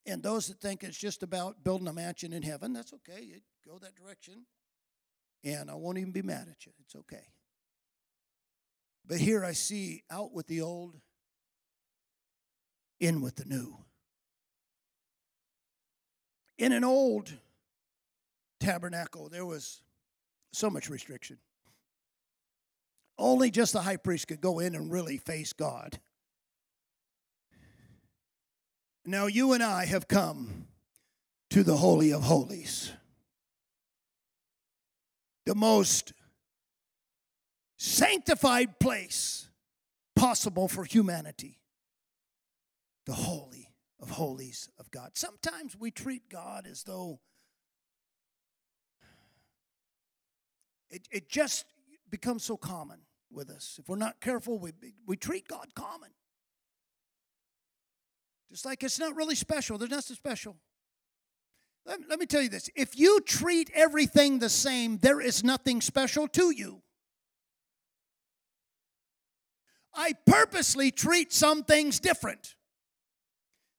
And 0.07 0.23
those 0.23 0.47
that 0.47 0.61
think 0.61 0.85
it's 0.85 0.97
just 0.97 1.25
about 1.25 1.65
building 1.65 1.89
a 1.89 1.93
mansion 1.93 2.33
in 2.33 2.45
heaven, 2.45 2.73
that's 2.73 2.93
okay. 2.93 3.21
You 3.21 3.41
go 3.67 3.81
that 3.81 3.97
direction. 3.97 4.47
And 5.43 5.69
I 5.69 5.75
won't 5.75 5.99
even 5.99 6.13
be 6.13 6.23
mad 6.23 6.47
at 6.49 6.67
you. 6.67 6.73
It's 6.85 6.95
okay. 6.95 7.27
But 9.07 9.19
here 9.19 9.45
I 9.45 9.53
see 9.53 10.05
out 10.11 10.33
with 10.33 10.47
the 10.47 10.61
old, 10.61 11.01
in 13.01 13.21
with 13.21 13.37
the 13.37 13.45
new. 13.45 13.77
In 16.59 16.73
an 16.73 16.85
old 16.85 17.33
tabernacle, 18.61 19.29
there 19.29 19.47
was 19.47 19.81
so 20.53 20.69
much 20.71 20.89
restriction. 20.89 21.39
Only 23.19 23.51
just 23.51 23.73
the 23.73 23.83
high 23.83 23.97
priest 23.97 24.29
could 24.29 24.41
go 24.41 24.59
in 24.61 24.75
and 24.75 24.91
really 24.91 25.17
face 25.17 25.53
God. 25.53 25.99
Now, 29.05 29.27
you 29.27 29.55
and 29.55 29.63
I 29.63 29.87
have 29.87 30.09
come 30.09 30.69
to 31.51 31.63
the 31.63 31.77
Holy 31.77 32.13
of 32.13 32.23
Holies, 32.23 32.93
the 35.47 35.55
most 35.55 36.13
sanctified 37.81 38.79
place 38.79 39.49
possible 40.15 40.69
for 40.69 40.85
humanity, 40.85 41.59
the 43.07 43.15
Holy 43.15 43.73
of 43.99 44.11
Holies 44.11 44.69
of 44.79 44.91
God. 44.91 45.13
Sometimes 45.15 45.75
we 45.79 45.91
treat 45.91 46.29
God 46.29 46.67
as 46.71 46.83
though 46.83 47.21
it, 50.91 51.09
it 51.11 51.31
just 51.31 51.65
becomes 52.11 52.45
so 52.45 52.59
common 52.59 52.99
with 53.33 53.49
us. 53.49 53.79
If 53.81 53.89
we're 53.89 53.97
not 53.97 54.21
careful, 54.21 54.59
we, 54.59 54.73
we 55.07 55.17
treat 55.17 55.49
God 55.49 55.75
common. 55.75 56.11
Just 58.51 58.67
like 58.67 58.83
it's 58.83 58.99
not 58.99 59.17
really 59.17 59.35
special, 59.35 59.79
there's 59.79 59.91
nothing 59.91 60.17
special. 60.17 60.57
Let, 61.87 62.01
let 62.11 62.19
me 62.19 62.27
tell 62.27 62.43
you 62.43 62.51
this 62.51 62.69
if 62.75 62.99
you 62.99 63.21
treat 63.23 63.71
everything 63.75 64.39
the 64.39 64.51
same, 64.51 64.99
there 64.99 65.23
is 65.23 65.43
nothing 65.43 65.81
special 65.81 66.29
to 66.29 66.51
you. 66.51 66.83
I 69.95 70.13
purposely 70.27 70.91
treat 70.91 71.33
some 71.33 71.65
things 71.65 72.01
different. 72.01 72.55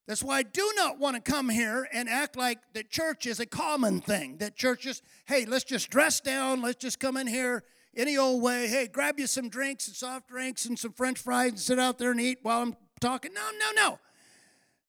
That's 0.06 0.22
why 0.22 0.38
I 0.38 0.42
do 0.42 0.72
not 0.76 0.98
want 0.98 1.16
to 1.16 1.22
come 1.32 1.48
here 1.48 1.88
and 1.92 2.08
act 2.08 2.36
like 2.36 2.58
that 2.74 2.90
church 2.90 3.24
is 3.26 3.40
a 3.40 3.46
common 3.46 4.00
thing. 4.00 4.38
That 4.38 4.56
church 4.56 4.84
is, 4.84 5.00
hey, 5.26 5.44
let's 5.46 5.64
just 5.64 5.90
dress 5.90 6.20
down, 6.20 6.60
let's 6.60 6.82
just 6.82 6.98
come 6.98 7.16
in 7.16 7.26
here 7.26 7.62
any 7.96 8.16
old 8.16 8.42
way. 8.42 8.66
Hey, 8.66 8.88
grab 8.88 9.18
you 9.18 9.26
some 9.26 9.48
drinks 9.48 9.86
and 9.86 9.96
soft 9.96 10.28
drinks 10.28 10.66
and 10.66 10.78
some 10.78 10.92
french 10.92 11.18
fries 11.18 11.50
and 11.50 11.60
sit 11.60 11.78
out 11.78 11.98
there 11.98 12.10
and 12.10 12.20
eat 12.20 12.38
while 12.42 12.62
I'm 12.62 12.76
talking. 13.00 13.32
No, 13.32 13.48
no, 13.58 13.70
no. 13.74 13.98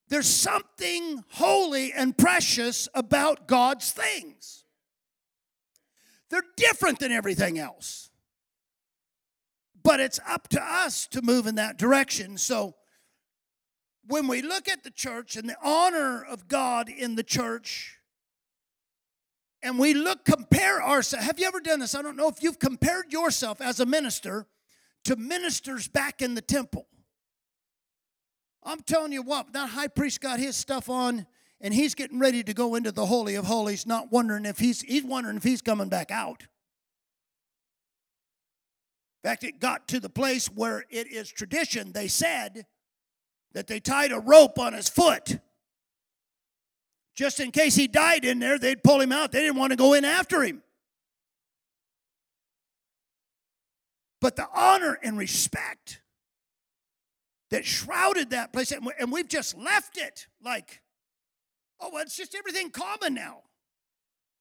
There's 0.08 0.26
something 0.26 1.24
holy 1.30 1.92
and 1.92 2.16
precious 2.16 2.88
about 2.94 3.46
God's 3.46 3.90
things. 3.90 4.64
They're 6.30 6.42
different 6.56 6.98
than 6.98 7.12
everything 7.12 7.58
else. 7.58 8.03
But 9.84 10.00
it's 10.00 10.18
up 10.26 10.48
to 10.48 10.62
us 10.62 11.06
to 11.08 11.22
move 11.22 11.46
in 11.46 11.54
that 11.56 11.76
direction. 11.76 12.38
So 12.38 12.74
when 14.06 14.26
we 14.26 14.42
look 14.42 14.68
at 14.68 14.82
the 14.82 14.90
church 14.90 15.36
and 15.36 15.48
the 15.48 15.56
honor 15.62 16.24
of 16.24 16.48
God 16.48 16.88
in 16.88 17.14
the 17.14 17.22
church, 17.22 17.98
and 19.62 19.78
we 19.78 19.94
look, 19.94 20.24
compare 20.26 20.82
ourselves. 20.82 21.24
Have 21.24 21.38
you 21.38 21.46
ever 21.46 21.60
done 21.60 21.80
this? 21.80 21.94
I 21.94 22.02
don't 22.02 22.16
know 22.16 22.28
if 22.28 22.42
you've 22.42 22.58
compared 22.58 23.12
yourself 23.12 23.62
as 23.62 23.80
a 23.80 23.86
minister 23.86 24.46
to 25.04 25.16
ministers 25.16 25.88
back 25.88 26.20
in 26.20 26.34
the 26.34 26.42
temple. 26.42 26.86
I'm 28.62 28.80
telling 28.80 29.12
you 29.12 29.22
what, 29.22 29.52
that 29.54 29.70
high 29.70 29.88
priest 29.88 30.20
got 30.20 30.38
his 30.38 30.56
stuff 30.56 30.90
on 30.90 31.26
and 31.60 31.72
he's 31.72 31.94
getting 31.94 32.18
ready 32.18 32.42
to 32.42 32.52
go 32.52 32.74
into 32.74 32.92
the 32.92 33.06
holy 33.06 33.34
of 33.36 33.46
holies, 33.46 33.86
not 33.86 34.12
wondering 34.12 34.44
if 34.44 34.58
he's 34.58 34.82
he's 34.82 35.04
wondering 35.04 35.36
if 35.36 35.42
he's 35.42 35.62
coming 35.62 35.88
back 35.88 36.10
out. 36.10 36.46
Fact, 39.24 39.42
it 39.42 39.58
got 39.58 39.88
to 39.88 40.00
the 40.00 40.10
place 40.10 40.48
where 40.48 40.84
it 40.90 41.10
is 41.10 41.30
tradition, 41.30 41.92
they 41.92 42.08
said, 42.08 42.66
that 43.54 43.66
they 43.66 43.80
tied 43.80 44.12
a 44.12 44.18
rope 44.18 44.58
on 44.58 44.74
his 44.74 44.86
foot. 44.86 45.38
Just 47.14 47.40
in 47.40 47.50
case 47.50 47.74
he 47.74 47.88
died 47.88 48.26
in 48.26 48.38
there, 48.38 48.58
they'd 48.58 48.82
pull 48.82 49.00
him 49.00 49.12
out. 49.12 49.32
They 49.32 49.40
didn't 49.40 49.56
want 49.56 49.70
to 49.70 49.76
go 49.76 49.94
in 49.94 50.04
after 50.04 50.42
him. 50.42 50.62
But 54.20 54.36
the 54.36 54.46
honor 54.54 54.98
and 55.02 55.16
respect 55.16 56.02
that 57.50 57.64
shrouded 57.64 58.30
that 58.30 58.52
place, 58.52 58.72
and 58.72 59.10
we've 59.10 59.28
just 59.28 59.56
left 59.56 59.96
it 59.96 60.26
like, 60.42 60.82
oh, 61.80 61.88
well, 61.94 62.02
it's 62.02 62.16
just 62.16 62.34
everything 62.34 62.68
common 62.68 63.14
now. 63.14 63.38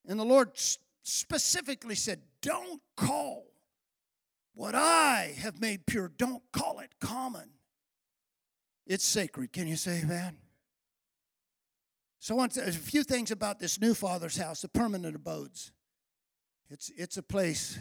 And 0.06 0.20
the 0.20 0.26
Lord 0.26 0.52
specifically 1.04 1.96
said, 1.96 2.22
don't 2.42 2.82
call 2.98 3.46
what 4.54 4.76
I 4.76 5.36
have 5.40 5.60
made 5.60 5.86
pure, 5.86 6.12
don't 6.18 6.44
call 6.52 6.80
it 6.80 6.92
common. 7.00 7.50
It's 8.86 9.06
sacred. 9.06 9.54
Can 9.54 9.68
you 9.68 9.76
say 9.76 10.02
amen? 10.02 10.38
So, 12.20 12.36
want 12.36 12.54
to, 12.54 12.66
a 12.66 12.72
few 12.72 13.04
things 13.04 13.32
about 13.32 13.60
this 13.60 13.82
new 13.82 13.94
Father's 13.94 14.38
house, 14.38 14.62
the 14.62 14.70
permanent 14.70 15.16
abodes. 15.16 15.72
It's, 16.70 16.90
it's 16.96 17.18
a 17.18 17.24
place 17.24 17.78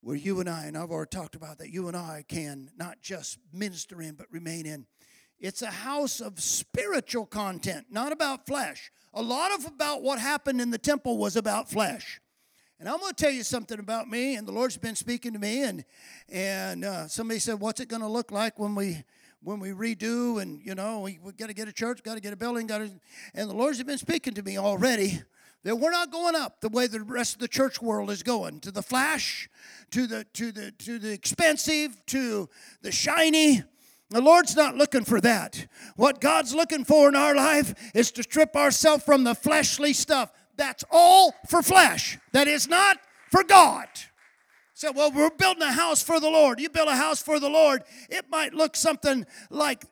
where 0.00 0.16
you 0.16 0.40
and 0.40 0.48
I, 0.48 0.66
and 0.66 0.76
I've 0.76 0.90
already 0.90 1.10
talked 1.10 1.34
about 1.34 1.58
that, 1.58 1.70
you 1.70 1.88
and 1.88 1.96
I 1.96 2.24
can 2.28 2.70
not 2.76 3.00
just 3.00 3.38
minister 3.52 4.02
in, 4.02 4.14
but 4.14 4.26
remain 4.30 4.66
in. 4.66 4.86
It's 5.38 5.62
a 5.62 5.70
house 5.70 6.20
of 6.20 6.40
spiritual 6.40 7.26
content, 7.26 7.86
not 7.90 8.12
about 8.12 8.46
flesh. 8.46 8.92
A 9.14 9.22
lot 9.22 9.52
of 9.52 9.66
about 9.66 10.02
what 10.02 10.18
happened 10.18 10.60
in 10.60 10.70
the 10.70 10.78
temple 10.78 11.18
was 11.18 11.36
about 11.36 11.70
flesh. 11.70 12.20
And 12.82 12.88
I'm 12.88 12.98
going 12.98 13.14
to 13.14 13.24
tell 13.24 13.30
you 13.30 13.44
something 13.44 13.78
about 13.78 14.10
me, 14.10 14.34
and 14.34 14.44
the 14.44 14.50
Lord's 14.50 14.76
been 14.76 14.96
speaking 14.96 15.34
to 15.34 15.38
me, 15.38 15.62
and 15.62 15.84
and 16.28 16.84
uh, 16.84 17.06
somebody 17.06 17.38
said, 17.38 17.60
"What's 17.60 17.78
it 17.78 17.86
going 17.86 18.02
to 18.02 18.08
look 18.08 18.32
like 18.32 18.58
when 18.58 18.74
we 18.74 19.04
when 19.40 19.60
we 19.60 19.68
redo 19.68 20.42
and 20.42 20.60
you 20.64 20.74
know 20.74 20.98
we, 20.98 21.20
we 21.22 21.30
got 21.30 21.46
to 21.46 21.54
get 21.54 21.68
a 21.68 21.72
church, 21.72 22.02
got 22.02 22.14
to 22.14 22.20
get 22.20 22.32
a 22.32 22.36
building, 22.36 22.66
got 22.66 22.78
to?" 22.78 22.90
And 23.34 23.48
the 23.48 23.54
Lord's 23.54 23.80
been 23.84 23.98
speaking 23.98 24.34
to 24.34 24.42
me 24.42 24.58
already 24.58 25.22
that 25.62 25.76
we're 25.76 25.92
not 25.92 26.10
going 26.10 26.34
up 26.34 26.60
the 26.60 26.68
way 26.70 26.88
the 26.88 27.00
rest 27.02 27.34
of 27.34 27.38
the 27.40 27.46
church 27.46 27.80
world 27.80 28.10
is 28.10 28.24
going 28.24 28.58
to 28.58 28.72
the 28.72 28.82
flash 28.82 29.48
to 29.92 30.08
the 30.08 30.24
to 30.32 30.50
the 30.50 30.72
to 30.72 30.98
the 30.98 31.12
expensive 31.12 32.04
to 32.06 32.48
the 32.80 32.90
shiny 32.90 33.62
the 34.10 34.20
lord's 34.20 34.56
not 34.56 34.74
looking 34.74 35.04
for 35.04 35.20
that 35.20 35.68
what 35.94 36.20
god's 36.20 36.52
looking 36.52 36.84
for 36.84 37.08
in 37.08 37.14
our 37.14 37.36
life 37.36 37.74
is 37.94 38.10
to 38.10 38.24
strip 38.24 38.56
ourselves 38.56 39.04
from 39.04 39.22
the 39.22 39.36
fleshly 39.36 39.92
stuff 39.92 40.32
that's 40.56 40.84
all 40.90 41.34
for 41.48 41.62
flesh 41.62 42.18
that 42.32 42.48
is 42.48 42.68
not 42.68 42.98
for 43.30 43.42
god 43.44 43.88
so 44.74 44.92
well 44.92 45.10
we're 45.12 45.30
building 45.30 45.62
a 45.62 45.72
house 45.72 46.02
for 46.02 46.20
the 46.20 46.30
lord 46.30 46.60
you 46.60 46.68
build 46.68 46.88
a 46.88 46.96
house 46.96 47.22
for 47.22 47.38
the 47.40 47.48
lord 47.48 47.82
it 48.08 48.26
might 48.30 48.54
look 48.54 48.76
something 48.76 49.26
like 49.50 49.84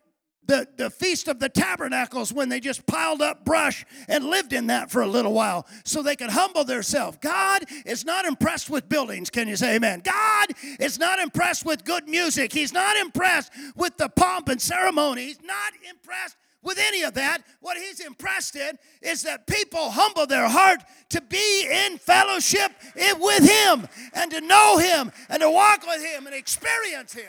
the, 0.51 0.67
the 0.77 0.91
Feast 0.91 1.29
of 1.29 1.39
the 1.39 1.49
Tabernacles 1.49 2.33
when 2.33 2.49
they 2.49 2.59
just 2.59 2.85
piled 2.85 3.23
up 3.23 3.45
brush 3.45 3.87
and 4.09 4.25
lived 4.25 4.53
in 4.53 4.67
that 4.67 4.91
for 4.91 5.01
a 5.03 5.07
little 5.07 5.33
while 5.33 5.65
so 5.85 6.03
they 6.03 6.17
could 6.17 6.31
humble 6.31 6.65
themselves. 6.65 7.19
God 7.21 7.65
is 7.87 8.05
not 8.05 8.25
impressed 8.25 8.69
with 8.69 8.89
buildings. 8.89 9.31
Can 9.31 9.47
you 9.47 9.55
say 9.55 9.77
amen? 9.77 10.03
God 10.03 10.49
is 10.81 10.99
not 10.99 11.21
impressed 11.21 11.65
with 11.65 11.85
good 11.85 12.09
music. 12.09 12.53
He's 12.53 12.73
not 12.73 12.97
impressed 12.97 13.53
with 13.77 13.97
the 13.97 14.09
pomp 14.09 14.49
and 14.49 14.61
ceremony. 14.61 15.27
He's 15.27 15.43
not 15.43 15.73
impressed 15.89 16.37
with 16.63 16.79
any 16.79 17.03
of 17.03 17.15
that. 17.15 17.43
What 17.61 17.77
he's 17.77 18.01
impressed 18.01 18.57
in 18.57 18.79
is 19.03 19.23
that 19.23 19.47
people 19.47 19.91
humble 19.91 20.27
their 20.27 20.49
heart 20.49 20.81
to 21.11 21.21
be 21.21 21.67
in 21.67 21.99
fellowship 21.99 22.73
with 22.95 23.49
him 23.49 23.89
and 24.15 24.31
to 24.31 24.41
know 24.41 24.79
him 24.79 25.13
and 25.29 25.41
to 25.41 25.51
walk 25.51 25.87
with 25.87 26.05
him 26.05 26.27
and 26.27 26.35
experience 26.35 27.13
him. 27.13 27.25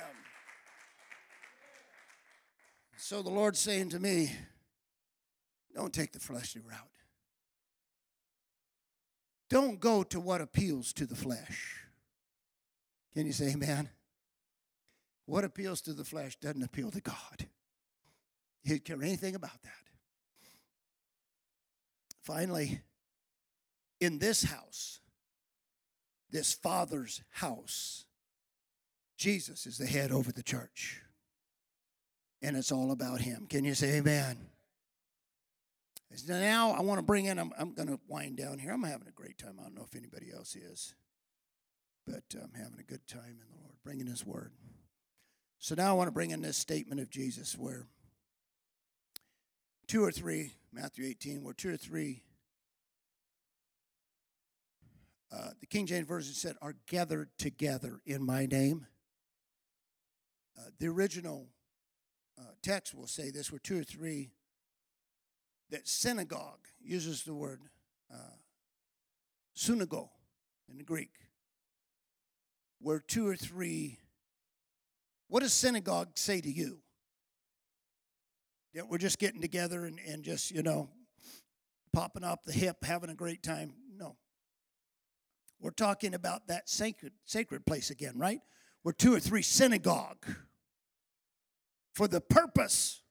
So 2.97 3.21
the 3.21 3.29
Lord's 3.29 3.59
saying 3.59 3.89
to 3.89 3.99
me, 3.99 4.31
don't 5.73 5.93
take 5.93 6.11
the 6.11 6.19
fleshly 6.19 6.61
route. 6.61 6.77
Don't 9.49 9.79
go 9.79 10.03
to 10.03 10.19
what 10.19 10.39
appeals 10.39 10.93
to 10.93 11.05
the 11.05 11.15
flesh. 11.15 11.85
Can 13.13 13.25
you 13.25 13.33
say 13.33 13.51
amen? 13.51 13.89
What 15.25 15.43
appeals 15.43 15.81
to 15.81 15.93
the 15.93 16.05
flesh 16.05 16.37
doesn't 16.37 16.63
appeal 16.63 16.91
to 16.91 17.01
God. 17.01 17.47
He 18.63 18.69
didn't 18.69 18.85
care 18.85 19.01
anything 19.01 19.35
about 19.35 19.61
that. 19.63 19.71
Finally, 22.21 22.81
in 23.99 24.19
this 24.19 24.43
house, 24.43 24.99
this 26.29 26.53
Father's 26.53 27.21
house, 27.29 28.05
Jesus 29.17 29.65
is 29.65 29.77
the 29.77 29.85
head 29.85 30.11
over 30.11 30.31
the 30.31 30.43
church. 30.43 31.01
And 32.41 32.55
it's 32.57 32.71
all 32.71 32.91
about 32.91 33.21
Him. 33.21 33.45
Can 33.49 33.63
you 33.63 33.73
say 33.73 33.97
amen? 33.97 34.37
Now, 36.27 36.71
I 36.71 36.81
want 36.81 36.99
to 36.99 37.03
bring 37.03 37.25
in, 37.25 37.39
I'm, 37.39 37.53
I'm 37.57 37.73
going 37.73 37.87
to 37.87 37.99
wind 38.07 38.37
down 38.37 38.59
here. 38.59 38.71
I'm 38.71 38.83
having 38.83 39.07
a 39.07 39.11
great 39.11 39.37
time. 39.37 39.55
I 39.59 39.63
don't 39.63 39.75
know 39.75 39.85
if 39.85 39.95
anybody 39.95 40.31
else 40.35 40.55
is, 40.55 40.93
but 42.05 42.23
I'm 42.33 42.51
having 42.53 42.79
a 42.79 42.83
good 42.83 43.07
time 43.07 43.39
in 43.39 43.47
the 43.49 43.61
Lord, 43.61 43.75
bringing 43.83 44.07
His 44.07 44.25
word. 44.25 44.51
So 45.59 45.75
now 45.75 45.91
I 45.91 45.93
want 45.93 46.07
to 46.07 46.11
bring 46.11 46.31
in 46.31 46.41
this 46.41 46.57
statement 46.57 46.99
of 46.99 47.09
Jesus 47.09 47.57
where 47.57 47.87
two 49.91 50.05
or 50.05 50.11
three, 50.11 50.53
Matthew 50.71 51.05
18, 51.05 51.43
where 51.43 51.53
two 51.53 51.73
or 51.73 51.75
three, 51.75 52.23
uh, 55.33 55.49
the 55.59 55.65
King 55.65 55.85
James 55.85 56.07
Version 56.07 56.33
said, 56.33 56.55
are 56.61 56.75
gathered 56.87 57.27
together 57.37 57.99
in 58.05 58.25
my 58.25 58.45
name. 58.45 58.87
Uh, 60.57 60.69
the 60.79 60.87
original 60.87 61.47
uh, 62.39 62.53
text 62.63 62.95
will 62.95 63.05
say 63.05 63.31
this, 63.31 63.51
where 63.51 63.59
two 63.59 63.81
or 63.81 63.83
three, 63.83 64.29
that 65.71 65.89
synagogue 65.89 66.69
uses 66.81 67.23
the 67.23 67.33
word 67.33 67.59
uh, 68.09 68.37
synagogue 69.55 70.07
in 70.69 70.77
the 70.77 70.85
Greek, 70.85 71.11
where 72.79 73.01
two 73.01 73.27
or 73.27 73.35
three 73.35 73.97
what 75.27 75.43
does 75.43 75.53
synagogue 75.53 76.11
say 76.15 76.39
to 76.39 76.49
you? 76.49 76.79
That 78.73 78.87
we're 78.87 78.97
just 78.97 79.19
getting 79.19 79.41
together 79.41 79.85
and, 79.85 79.99
and 80.07 80.23
just, 80.23 80.51
you 80.51 80.63
know, 80.63 80.89
popping 81.93 82.23
up 82.23 82.43
the 82.43 82.53
hip, 82.53 82.83
having 82.83 83.09
a 83.09 83.15
great 83.15 83.43
time. 83.43 83.73
No. 83.97 84.15
We're 85.59 85.71
talking 85.71 86.13
about 86.13 86.47
that 86.47 86.69
sacred, 86.69 87.13
sacred 87.25 87.65
place 87.65 87.89
again, 87.89 88.13
right? 88.17 88.39
We're 88.83 88.93
two 88.93 89.13
or 89.13 89.19
three 89.19 89.43
synagogue 89.43 90.25
for 91.93 92.07
the 92.07 92.21
purpose 92.21 93.01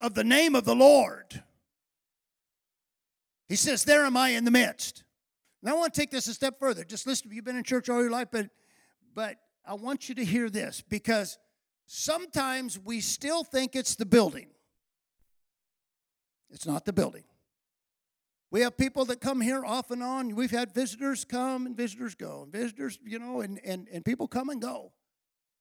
of 0.00 0.14
the 0.14 0.24
name 0.24 0.54
of 0.54 0.64
the 0.64 0.74
Lord. 0.74 1.42
He 3.48 3.56
says, 3.56 3.84
There 3.84 4.04
am 4.04 4.16
I 4.16 4.30
in 4.30 4.44
the 4.44 4.50
midst. 4.50 5.04
Now 5.62 5.72
I 5.72 5.78
want 5.78 5.94
to 5.94 6.00
take 6.00 6.10
this 6.10 6.26
a 6.28 6.34
step 6.34 6.58
further. 6.58 6.84
Just 6.84 7.06
listen, 7.06 7.30
you've 7.32 7.44
been 7.44 7.56
in 7.56 7.64
church 7.64 7.88
all 7.88 8.00
your 8.00 8.10
life, 8.10 8.28
but 8.30 8.48
but 9.14 9.36
I 9.66 9.74
want 9.74 10.08
you 10.08 10.14
to 10.16 10.24
hear 10.24 10.48
this 10.48 10.82
because 10.88 11.38
sometimes 11.88 12.78
we 12.78 13.00
still 13.00 13.42
think 13.42 13.74
it's 13.74 13.96
the 13.96 14.06
building. 14.06 14.48
It's 16.50 16.66
not 16.66 16.84
the 16.84 16.92
building. 16.92 17.24
We 18.50 18.60
have 18.60 18.76
people 18.76 19.04
that 19.06 19.20
come 19.20 19.40
here 19.40 19.64
off 19.64 19.90
and 19.90 20.02
on. 20.02 20.34
We've 20.34 20.50
had 20.50 20.72
visitors 20.72 21.24
come 21.24 21.66
and 21.66 21.76
visitors 21.76 22.14
go, 22.14 22.42
and 22.44 22.52
visitors, 22.52 22.98
you 23.04 23.18
know, 23.18 23.40
and, 23.40 23.58
and, 23.64 23.88
and 23.92 24.04
people 24.04 24.28
come 24.28 24.48
and 24.48 24.60
go. 24.60 24.92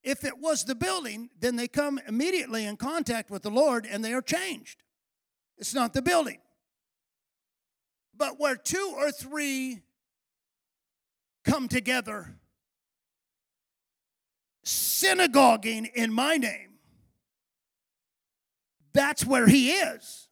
If 0.04 0.24
it 0.24 0.38
was 0.40 0.64
the 0.64 0.76
building, 0.76 1.30
then 1.40 1.56
they 1.56 1.68
come 1.68 2.00
immediately 2.08 2.66
in 2.66 2.78
contact 2.78 3.30
with 3.30 3.42
the 3.42 3.50
Lord 3.50 3.86
and 3.86 4.06
they 4.06 4.14
are 4.14 4.22
changed. 4.22 4.84
It's 5.58 5.74
not 5.74 5.94
the 5.94 6.02
building. 6.02 6.40
But 8.16 8.40
where 8.40 8.56
two 8.56 8.94
or 8.96 9.12
three 9.12 9.82
come 11.44 11.68
together 11.68 12.36
synagoguing 14.68 15.86
in 15.94 16.12
my 16.12 16.38
name, 16.38 16.80
that's 18.94 19.26
where 19.26 19.48
he 19.48 19.72
is. 19.72 20.28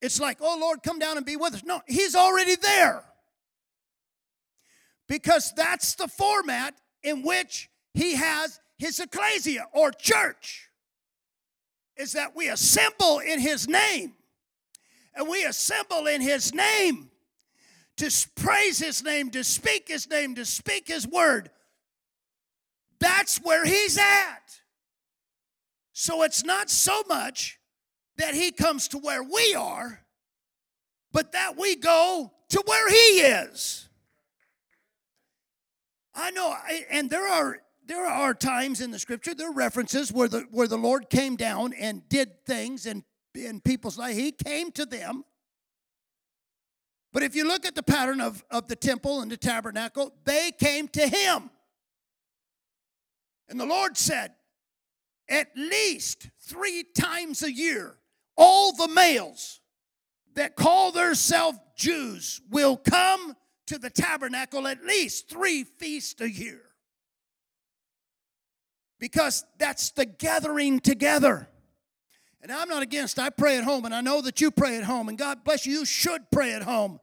It's 0.00 0.20
like, 0.20 0.38
oh 0.40 0.58
Lord, 0.60 0.82
come 0.82 0.98
down 0.98 1.16
and 1.16 1.26
be 1.26 1.36
with 1.36 1.54
us. 1.54 1.64
No, 1.64 1.80
he's 1.86 2.14
already 2.14 2.56
there. 2.56 3.04
Because 5.08 5.52
that's 5.56 5.94
the 5.94 6.08
format 6.08 6.74
in 7.02 7.22
which 7.22 7.68
he 7.94 8.14
has 8.14 8.60
his 8.78 9.00
ecclesia 9.00 9.66
or 9.72 9.90
church. 9.90 10.68
Is 11.96 12.12
that 12.12 12.36
we 12.36 12.48
assemble 12.48 13.18
in 13.18 13.40
his 13.40 13.68
name. 13.68 14.14
And 15.14 15.28
we 15.28 15.44
assemble 15.44 16.06
in 16.06 16.20
his 16.20 16.54
name 16.54 17.10
to 17.96 18.28
praise 18.36 18.78
his 18.78 19.02
name, 19.02 19.30
to 19.30 19.42
speak 19.42 19.88
his 19.88 20.08
name, 20.08 20.36
to 20.36 20.44
speak 20.44 20.86
his 20.86 21.08
word, 21.08 21.50
that's 23.00 23.38
where 23.38 23.64
he's 23.64 23.98
at. 23.98 24.60
So 25.92 26.22
it's 26.22 26.44
not 26.44 26.70
so 26.70 27.02
much 27.08 27.58
that 28.16 28.34
he 28.34 28.50
comes 28.50 28.88
to 28.88 28.98
where 28.98 29.22
we 29.22 29.54
are, 29.54 30.04
but 31.12 31.32
that 31.32 31.56
we 31.56 31.76
go 31.76 32.32
to 32.50 32.62
where 32.66 32.88
he 32.88 33.20
is. 33.20 33.88
I 36.14 36.30
know, 36.32 36.54
and 36.90 37.08
there 37.10 37.26
are 37.26 37.60
there 37.86 38.06
are 38.06 38.34
times 38.34 38.80
in 38.80 38.90
the 38.90 38.98
scripture, 38.98 39.34
there 39.34 39.48
are 39.48 39.54
references 39.54 40.12
where 40.12 40.28
the 40.28 40.46
where 40.50 40.68
the 40.68 40.76
Lord 40.76 41.08
came 41.10 41.36
down 41.36 41.72
and 41.72 42.06
did 42.08 42.44
things 42.44 42.86
in, 42.86 43.04
in 43.34 43.60
people's 43.60 43.96
life. 43.96 44.14
He 44.16 44.32
came 44.32 44.70
to 44.72 44.84
them. 44.84 45.24
But 47.12 47.22
if 47.22 47.34
you 47.34 47.46
look 47.46 47.64
at 47.64 47.74
the 47.74 47.82
pattern 47.82 48.20
of, 48.20 48.44
of 48.50 48.68
the 48.68 48.76
temple 48.76 49.22
and 49.22 49.32
the 49.32 49.36
tabernacle, 49.36 50.12
they 50.24 50.52
came 50.58 50.88
to 50.88 51.08
him. 51.08 51.50
And 53.48 53.58
the 53.58 53.66
Lord 53.66 53.96
said, 53.96 54.32
at 55.28 55.48
least 55.56 56.30
three 56.40 56.84
times 56.96 57.42
a 57.42 57.52
year, 57.52 57.96
all 58.36 58.72
the 58.74 58.88
males 58.88 59.60
that 60.34 60.56
call 60.56 60.92
themselves 60.92 61.58
Jews 61.76 62.40
will 62.50 62.76
come 62.76 63.36
to 63.66 63.78
the 63.78 63.90
tabernacle 63.90 64.66
at 64.66 64.84
least 64.84 65.28
three 65.28 65.64
feasts 65.64 66.20
a 66.20 66.30
year. 66.30 66.62
Because 68.98 69.44
that's 69.58 69.90
the 69.90 70.06
gathering 70.06 70.80
together. 70.80 71.48
And 72.40 72.50
I'm 72.50 72.68
not 72.68 72.82
against, 72.82 73.18
I 73.18 73.30
pray 73.30 73.58
at 73.58 73.64
home, 73.64 73.84
and 73.84 73.94
I 73.94 74.00
know 74.00 74.20
that 74.22 74.40
you 74.40 74.50
pray 74.50 74.78
at 74.78 74.84
home, 74.84 75.08
and 75.08 75.18
God 75.18 75.44
bless 75.44 75.66
you, 75.66 75.80
you 75.80 75.84
should 75.84 76.30
pray 76.30 76.52
at 76.52 76.62
home. 76.62 77.00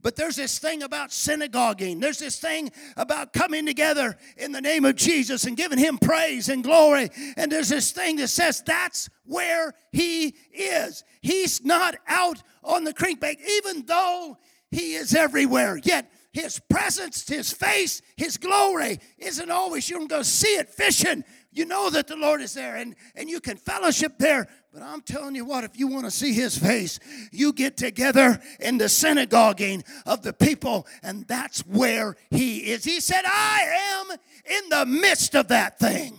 But 0.00 0.14
there's 0.14 0.36
this 0.36 0.58
thing 0.60 0.84
about 0.84 1.10
synagoguing. 1.10 2.00
There's 2.00 2.20
this 2.20 2.38
thing 2.38 2.70
about 2.96 3.32
coming 3.32 3.66
together 3.66 4.16
in 4.36 4.52
the 4.52 4.60
name 4.60 4.84
of 4.84 4.94
Jesus 4.94 5.44
and 5.44 5.56
giving 5.56 5.78
Him 5.78 5.98
praise 5.98 6.48
and 6.48 6.62
glory. 6.62 7.10
And 7.36 7.50
there's 7.50 7.68
this 7.68 7.90
thing 7.90 8.16
that 8.16 8.28
says 8.28 8.62
that's 8.64 9.10
where 9.24 9.74
He 9.90 10.36
is. 10.52 11.02
He's 11.20 11.64
not 11.64 11.96
out 12.06 12.42
on 12.62 12.84
the 12.84 12.94
creek 12.94 13.18
bank, 13.18 13.40
even 13.48 13.86
though 13.86 14.38
He 14.70 14.94
is 14.94 15.14
everywhere. 15.14 15.76
Yet 15.82 16.12
His 16.32 16.60
presence, 16.70 17.28
His 17.28 17.52
face, 17.52 18.00
His 18.16 18.36
glory 18.36 19.00
isn't 19.18 19.50
always. 19.50 19.90
You 19.90 19.98
can 19.98 20.06
go 20.06 20.22
see 20.22 20.54
it 20.56 20.68
fishing. 20.68 21.24
You 21.50 21.64
know 21.64 21.90
that 21.90 22.06
the 22.06 22.16
Lord 22.16 22.40
is 22.40 22.54
there 22.54 22.76
and, 22.76 22.94
and 23.16 23.28
you 23.28 23.40
can 23.40 23.56
fellowship 23.56 24.18
there, 24.18 24.46
but 24.72 24.82
I'm 24.82 25.00
telling 25.00 25.34
you 25.34 25.44
what, 25.44 25.64
if 25.64 25.78
you 25.78 25.86
want 25.86 26.04
to 26.04 26.10
see 26.10 26.32
his 26.32 26.56
face, 26.56 27.00
you 27.32 27.52
get 27.52 27.76
together 27.76 28.40
in 28.60 28.78
the 28.78 28.88
synagoguing 28.88 29.82
of 30.04 30.22
the 30.22 30.32
people, 30.32 30.86
and 31.02 31.26
that's 31.26 31.60
where 31.60 32.16
he 32.30 32.58
is. 32.58 32.84
He 32.84 33.00
said, 33.00 33.22
I 33.24 34.00
am 34.00 34.10
in 34.10 34.68
the 34.68 34.86
midst 34.86 35.34
of 35.34 35.48
that 35.48 35.78
thing. 35.78 36.18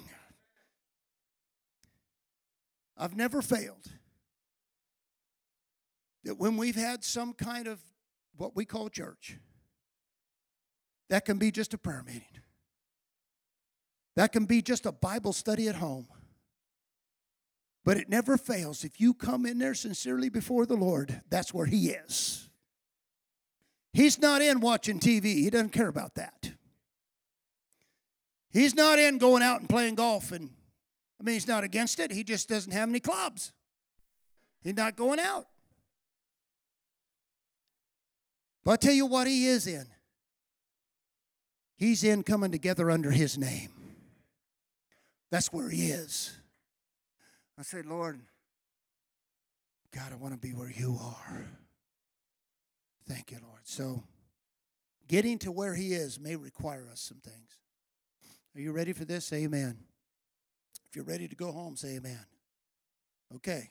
I've 2.97 3.15
never 3.15 3.41
failed. 3.41 3.85
That 6.23 6.37
when 6.37 6.57
we've 6.57 6.75
had 6.75 7.03
some 7.03 7.33
kind 7.33 7.67
of 7.67 7.79
what 8.35 8.55
we 8.55 8.65
call 8.65 8.89
church, 8.89 9.37
that 11.09 11.23
can 11.23 11.37
be 11.37 11.51
just 11.51 11.73
a 11.73 11.77
prayer 11.77 12.03
meeting. 12.05 12.23
That 14.15 14.31
can 14.31 14.45
be 14.45 14.61
just 14.61 14.85
a 14.85 14.91
Bible 14.91 15.33
study 15.33 15.67
at 15.67 15.75
home. 15.75 16.07
But 17.89 17.97
it 17.97 18.07
never 18.07 18.37
fails. 18.37 18.83
If 18.83 19.01
you 19.01 19.15
come 19.15 19.47
in 19.47 19.57
there 19.57 19.73
sincerely 19.73 20.29
before 20.29 20.67
the 20.67 20.75
Lord, 20.75 21.23
that's 21.27 21.55
where 21.55 21.65
He 21.65 21.89
is. 21.89 22.47
He's 23.93 24.21
not 24.21 24.43
in 24.43 24.59
watching 24.59 24.99
TV, 24.99 25.23
He 25.23 25.49
doesn't 25.49 25.71
care 25.71 25.87
about 25.87 26.13
that. 26.13 26.51
He's 28.51 28.75
not 28.75 28.99
in 28.99 29.17
going 29.17 29.41
out 29.41 29.61
and 29.61 29.67
playing 29.67 29.95
golf, 29.95 30.31
and 30.31 30.51
I 31.19 31.23
mean, 31.23 31.33
He's 31.33 31.47
not 31.47 31.63
against 31.63 31.99
it. 31.99 32.11
He 32.11 32.23
just 32.23 32.47
doesn't 32.47 32.73
have 32.73 32.89
any 32.89 32.99
clubs. 32.99 33.53
He's 34.61 34.77
not 34.77 34.95
going 34.95 35.19
out. 35.19 35.47
But 38.63 38.73
i 38.73 38.75
tell 38.75 38.93
you 38.93 39.07
what 39.07 39.25
He 39.25 39.47
is 39.47 39.65
in. 39.65 39.87
He's 41.75 42.03
in 42.03 42.21
coming 42.21 42.51
together 42.51 42.91
under 42.91 43.09
His 43.09 43.35
name. 43.35 43.71
That's 45.31 45.51
where 45.51 45.69
He 45.69 45.87
is. 45.87 46.38
I 47.59 47.63
say, 47.63 47.81
Lord, 47.81 48.21
God, 49.93 50.13
I 50.13 50.15
want 50.15 50.33
to 50.33 50.39
be 50.39 50.53
where 50.53 50.71
you 50.71 50.97
are. 51.01 51.45
Thank 53.05 53.31
you, 53.31 53.39
Lord. 53.43 53.61
So, 53.63 54.03
getting 55.09 55.37
to 55.39 55.51
where 55.51 55.73
He 55.75 55.93
is 55.93 56.19
may 56.19 56.37
require 56.37 56.87
us 56.89 57.01
some 57.01 57.17
things. 57.17 57.57
Are 58.55 58.61
you 58.61 58.71
ready 58.71 58.93
for 58.93 59.03
this? 59.03 59.25
Say 59.25 59.43
amen. 59.43 59.77
If 60.89 60.95
you're 60.95 61.03
ready 61.03 61.27
to 61.27 61.35
go 61.35 61.51
home, 61.51 61.75
say 61.75 61.97
amen. 61.97 62.23
Okay. 63.35 63.69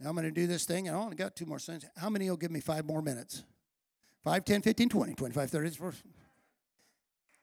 Now 0.00 0.08
I'm 0.08 0.14
going 0.14 0.26
to 0.26 0.32
do 0.32 0.46
this 0.46 0.64
thing, 0.64 0.88
and 0.88 0.96
I 0.96 1.00
only 1.00 1.16
got 1.16 1.36
two 1.36 1.46
more 1.46 1.58
seconds. 1.58 1.84
How 1.96 2.08
many 2.08 2.30
will 2.30 2.38
give 2.38 2.50
me 2.50 2.60
five 2.60 2.86
more 2.86 3.02
minutes? 3.02 3.44
5, 4.24 4.44
10, 4.44 4.62
15, 4.62 4.88
20, 4.88 5.14
25, 5.14 5.50
30. 5.50 5.76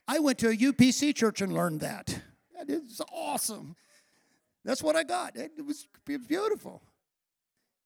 I 0.07 0.19
went 0.19 0.39
to 0.39 0.49
a 0.49 0.55
UPC 0.55 1.13
church 1.13 1.41
and 1.41 1.53
learned 1.53 1.81
that. 1.81 2.19
That 2.57 2.69
is 2.69 3.01
awesome. 3.13 3.75
That's 4.65 4.81
what 4.81 4.95
I 4.95 5.03
got. 5.03 5.37
It 5.37 5.63
was, 5.63 5.87
beautiful. 6.27 6.81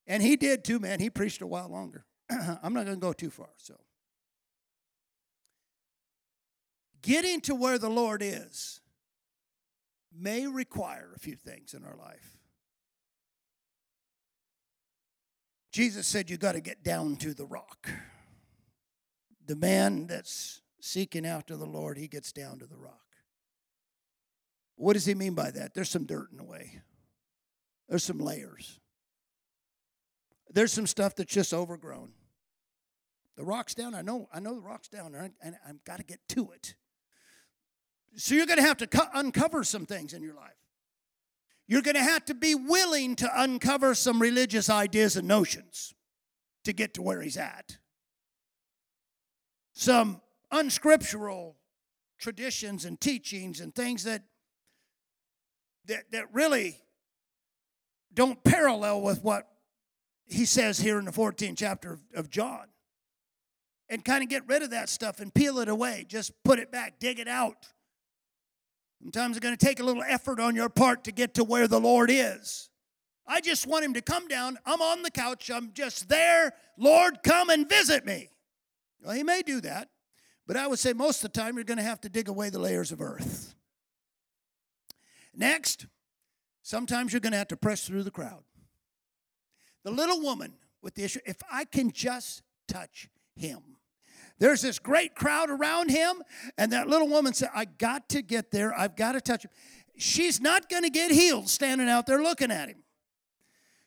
And 0.07 0.23
he 0.23 0.37
did 0.37 0.63
too, 0.63 0.79
man. 0.79 1.01
He 1.01 1.09
preached 1.09 1.41
a 1.41 1.47
while 1.47 1.69
longer. 1.69 2.05
I'm 2.29 2.73
not 2.73 2.85
going 2.85 2.97
to 2.97 3.01
go 3.01 3.11
too 3.11 3.29
far. 3.29 3.49
So, 3.57 3.75
getting 7.01 7.41
to 7.41 7.53
where 7.53 7.77
the 7.77 7.89
Lord 7.89 8.23
is 8.23 8.79
may 10.17 10.47
require 10.47 11.11
a 11.15 11.19
few 11.19 11.35
things 11.35 11.73
in 11.73 11.83
our 11.83 11.95
life. 11.97 12.37
Jesus 15.71 16.07
said, 16.07 16.29
You 16.29 16.37
got 16.37 16.53
to 16.53 16.61
get 16.61 16.81
down 16.81 17.17
to 17.17 17.33
the 17.33 17.45
rock. 17.45 17.89
The 19.45 19.55
man 19.55 20.07
that's 20.07 20.61
seeking 20.79 21.25
after 21.25 21.57
the 21.57 21.65
Lord, 21.65 21.97
he 21.97 22.07
gets 22.07 22.31
down 22.31 22.59
to 22.59 22.65
the 22.65 22.77
rock. 22.77 23.08
What 24.79 24.93
does 24.93 25.05
he 25.05 25.13
mean 25.13 25.33
by 25.33 25.51
that? 25.51 25.73
There's 25.73 25.89
some 25.89 26.05
dirt 26.05 26.29
in 26.31 26.37
the 26.37 26.43
way, 26.45 26.79
there's 27.89 28.03
some 28.03 28.17
layers, 28.17 28.79
there's 30.49 30.71
some 30.71 30.87
stuff 30.87 31.15
that's 31.15 31.33
just 31.33 31.53
overgrown. 31.53 32.13
The 33.35 33.43
rock's 33.43 33.73
down. 33.73 33.93
I 33.93 34.01
know, 34.01 34.29
I 34.33 34.39
know 34.39 34.53
the 34.55 34.61
rock's 34.61 34.87
down, 34.87 35.15
and, 35.15 35.17
I, 35.17 35.45
and 35.45 35.55
I've 35.67 35.83
got 35.83 35.97
to 35.97 36.03
get 36.03 36.19
to 36.29 36.51
it. 36.51 36.75
So 38.15 38.35
you're 38.35 38.45
going 38.45 38.57
to 38.57 38.65
have 38.65 38.77
to 38.77 38.87
co- 38.87 39.07
uncover 39.13 39.65
some 39.65 39.85
things 39.85 40.13
in 40.13 40.23
your 40.23 40.33
life. 40.33 40.55
You're 41.67 41.81
going 41.81 41.95
to 41.95 42.01
have 42.01 42.25
to 42.25 42.33
be 42.33 42.55
willing 42.55 43.15
to 43.17 43.29
uncover 43.33 43.95
some 43.95 44.21
religious 44.21 44.69
ideas 44.69 45.15
and 45.17 45.27
notions 45.27 45.93
to 46.63 46.73
get 46.73 46.93
to 46.95 47.01
where 47.01 47.21
he's 47.21 47.37
at. 47.37 47.77
Some 49.73 50.21
unscriptural 50.51 51.57
traditions 52.17 52.85
and 52.85 52.99
teachings 52.99 53.59
and 53.59 53.75
things 53.75 54.03
that 54.05 54.23
that, 55.89 56.11
that 56.11 56.33
really 56.33 56.77
don't 58.13 58.43
parallel 58.43 59.01
with 59.01 59.23
what 59.23 59.47
he 60.25 60.45
says 60.45 60.79
here 60.79 60.97
in 60.99 61.05
the 61.05 61.11
14th 61.11 61.57
chapter 61.57 61.93
of, 61.93 61.99
of 62.15 62.29
John. 62.29 62.67
And 63.91 64.05
kind 64.05 64.21
of 64.21 64.29
get 64.29 64.47
rid 64.47 64.61
of 64.61 64.69
that 64.69 64.87
stuff 64.87 65.19
and 65.19 65.33
peel 65.33 65.57
it 65.59 65.67
away. 65.67 66.05
Just 66.07 66.31
put 66.43 66.59
it 66.59 66.71
back, 66.71 66.99
dig 66.99 67.19
it 67.19 67.27
out. 67.27 67.67
Sometimes 69.01 69.35
it's 69.35 69.43
going 69.43 69.57
to 69.57 69.65
take 69.65 69.79
a 69.79 69.83
little 69.83 70.03
effort 70.03 70.39
on 70.39 70.55
your 70.55 70.69
part 70.69 71.05
to 71.05 71.11
get 71.11 71.33
to 71.35 71.43
where 71.43 71.67
the 71.67 71.79
Lord 71.79 72.11
is. 72.11 72.69
I 73.25 73.41
just 73.41 73.65
want 73.65 73.85
him 73.85 73.93
to 73.93 74.01
come 74.01 74.27
down. 74.27 74.57
I'm 74.65 74.81
on 74.81 75.01
the 75.03 75.11
couch. 75.11 75.49
I'm 75.49 75.71
just 75.73 76.09
there. 76.09 76.53
Lord, 76.77 77.19
come 77.23 77.49
and 77.49 77.67
visit 77.67 78.05
me. 78.05 78.29
Well, 79.03 79.15
he 79.15 79.23
may 79.23 79.41
do 79.41 79.61
that, 79.61 79.89
but 80.45 80.57
I 80.57 80.67
would 80.67 80.79
say 80.79 80.93
most 80.93 81.23
of 81.23 81.31
the 81.31 81.39
time 81.39 81.55
you're 81.55 81.63
going 81.63 81.77
to 81.77 81.83
have 81.83 82.01
to 82.01 82.09
dig 82.09 82.27
away 82.27 82.49
the 82.49 82.59
layers 82.59 82.91
of 82.91 83.01
earth. 83.01 83.55
Next, 85.33 85.85
sometimes 86.61 87.13
you're 87.13 87.19
going 87.19 87.31
to 87.31 87.37
have 87.37 87.47
to 87.49 87.57
press 87.57 87.85
through 87.85 88.03
the 88.03 88.11
crowd. 88.11 88.43
The 89.83 89.91
little 89.91 90.21
woman 90.21 90.53
with 90.81 90.95
the 90.95 91.03
issue, 91.03 91.19
if 91.25 91.37
I 91.51 91.65
can 91.65 91.91
just 91.91 92.41
touch 92.67 93.09
him. 93.35 93.59
There's 94.39 94.61
this 94.61 94.79
great 94.79 95.15
crowd 95.15 95.49
around 95.49 95.89
him, 95.89 96.23
and 96.57 96.71
that 96.71 96.87
little 96.87 97.09
woman 97.09 97.33
said, 97.33 97.49
I 97.53 97.65
got 97.65 98.07
to 98.09 98.21
get 98.21 98.51
there. 98.51 98.77
I've 98.77 98.95
got 98.95 99.13
to 99.13 99.21
touch 99.21 99.43
him. 99.43 99.51
She's 99.97 100.39
not 100.39 100.69
going 100.69 100.83
to 100.83 100.89
get 100.89 101.11
healed 101.11 101.49
standing 101.49 101.89
out 101.89 102.05
there 102.05 102.21
looking 102.21 102.51
at 102.51 102.69
him. 102.69 102.83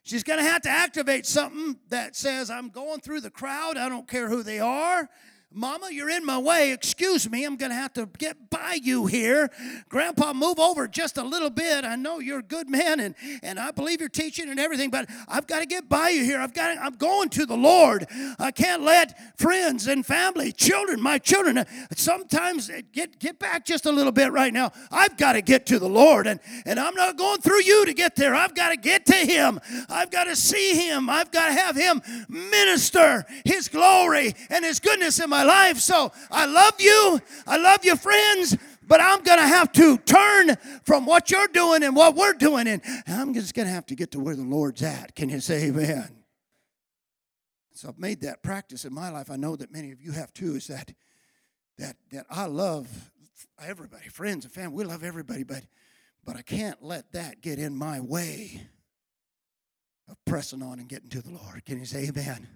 She's 0.03 0.23
going 0.25 0.41
to 0.41 0.45
have 0.45 0.63
to 0.63 0.69
activate 0.69 1.25
something 1.27 1.79
that 1.89 2.17
says, 2.17 2.51
I'm 2.51 2.69
going 2.69 3.01
through 3.01 3.21
the 3.21 3.31
crowd. 3.31 3.79
I 3.79 3.89
don't 3.89 4.09
care 4.09 4.29
who 4.29 4.43
they 4.43 4.59
are. 4.59 5.09
Mama, 5.55 5.89
you're 5.91 6.11
in 6.11 6.25
my 6.25 6.39
way. 6.39 6.73
Excuse 6.73 7.29
me. 7.29 7.45
I'm 7.45 7.57
going 7.57 7.71
to 7.71 7.77
have 7.77 7.93
to 7.95 8.09
get 8.19 8.51
by 8.51 8.79
you 8.83 9.07
here. 9.07 9.51
Grandpa, 9.89 10.33
move 10.33 10.59
over 10.59 10.89
just 10.89 11.19
a 11.19 11.23
little 11.23 11.51
bit. 11.51 11.85
I 11.85 11.97
know 11.97 12.19
you're 12.19 12.41
a 12.41 12.45
good 12.45 12.69
man 12.69 13.01
and, 13.01 13.15
and 13.43 13.59
I 13.59 13.71
believe 13.71 14.01
you're 14.01 14.09
teaching 14.09 14.49
and 14.49 14.59
everything, 14.59 14.91
but 14.91 15.09
I've 15.29 15.47
got 15.47 15.61
to 15.61 15.67
get 15.67 15.89
by 15.89 16.11
you 16.11 16.25
here. 16.25 16.39
I've 16.39 16.55
got 16.55 16.75
to, 16.75 16.83
I'm 16.83 16.95
going 16.95 17.29
to 17.31 17.47
the 17.47 17.57
Lord. 17.57 18.07
I 18.39 18.51
can't 18.51 18.83
let 18.83 19.39
friends 19.39 19.87
and 19.87 20.05
family, 20.05 20.53
children, 20.53 21.01
my 21.01 21.19
children, 21.19 21.59
uh, 21.59 21.65
sometimes 21.97 22.71
get, 22.93 23.19
get 23.19 23.39
back 23.39 23.65
just 23.65 23.87
a 23.87 23.93
little 23.93 24.13
bit 24.13 24.33
right 24.33 24.53
now. 24.53 24.73
I've 24.91 25.17
got 25.17 25.35
to 25.35 25.43
get 25.43 25.67
to 25.67 25.79
the 25.79 25.89
Lord 25.89 26.27
and, 26.27 26.41
and 26.65 26.79
I'm 26.81 26.95
not 26.95 27.17
going 27.17 27.41
through 27.41 27.63
you 27.63 27.87
to 27.87 27.95
get 27.95 28.17
there. 28.17 28.35
I've 28.35 28.55
got 28.55 28.71
to 28.71 28.77
get 28.77 29.07
to 29.07 29.15
Him. 29.15 29.61
I've 29.89 30.11
got 30.11 30.25
to 30.25 30.37
see 30.37 30.75
Him. 30.75 31.11
I've 31.11 31.31
got 31.31 31.49
to 31.49 31.53
have 31.53 31.77
Him 31.77 32.01
minister 32.29 33.25
His 33.45 33.69
glory 33.69 34.35
and 34.51 34.65
His 34.65 34.81
goodness 34.81 35.21
in 35.21 35.29
my 35.31 35.42
my 35.45 35.67
life. 35.69 35.79
So 35.79 36.13
I 36.31 36.47
love 36.47 36.81
you. 36.81 37.21
I 37.47 37.57
love 37.57 37.85
your 37.85 37.97
friends. 37.97 38.57
But 38.87 39.01
I'm 39.01 39.23
going 39.23 39.39
to 39.39 39.47
have 39.47 39.73
to 39.73 39.97
turn 39.99 40.57
from 40.85 41.07
what 41.07 41.31
you're 41.31 41.49
doing 41.49 41.83
and 41.83 41.95
what 41.95 42.17
we're 42.17 42.33
doing. 42.33 42.67
And 42.67 42.83
I'm 43.07 43.33
just 43.33 43.55
going 43.55 43.67
to 43.67 43.73
have 43.73 43.87
to 43.87 43.95
get 43.95 44.11
to 44.13 44.21
where 44.21 44.37
the 44.37 44.43
Lord's 44.43 44.83
at. 44.83 45.15
Can 45.15 45.29
you 45.29 45.41
say 45.41 45.69
amen? 45.69 46.25
So 47.75 47.89
I've 47.89 47.99
made 47.99 48.21
that 48.23 48.43
practice 48.43 48.85
in 48.85 48.93
my 48.93 49.09
life. 49.09 49.31
I 49.31 49.37
know 49.37 49.57
that 49.57 49.73
many 49.73 49.93
of 49.93 50.01
you 50.01 50.13
have 50.13 50.33
too, 50.33 50.57
is 50.57 50.67
that 50.67 50.93
that 51.79 51.97
that 52.13 52.27
I 52.31 52.47
love 52.47 53.11
everybody, 53.61 54.09
friends 54.09 54.45
and 54.45 54.53
family. 54.53 54.77
We 54.77 54.85
love 54.85 55.03
everybody, 55.03 55.43
but 55.43 55.63
but 56.25 56.37
I 56.37 56.43
can't 56.43 56.83
let 56.83 57.13
that 57.13 57.41
get 57.41 57.59
in 57.59 57.75
my 57.75 58.01
way 58.01 58.63
of 60.09 60.23
pressing 60.27 60.63
on 60.63 60.81
and 60.81 60.89
getting 60.89 61.09
to 61.09 61.23
the 61.23 61.31
Lord. 61.31 61.65
Can 61.65 61.79
you 61.79 61.87
say 61.87 62.09
amen? 62.09 62.47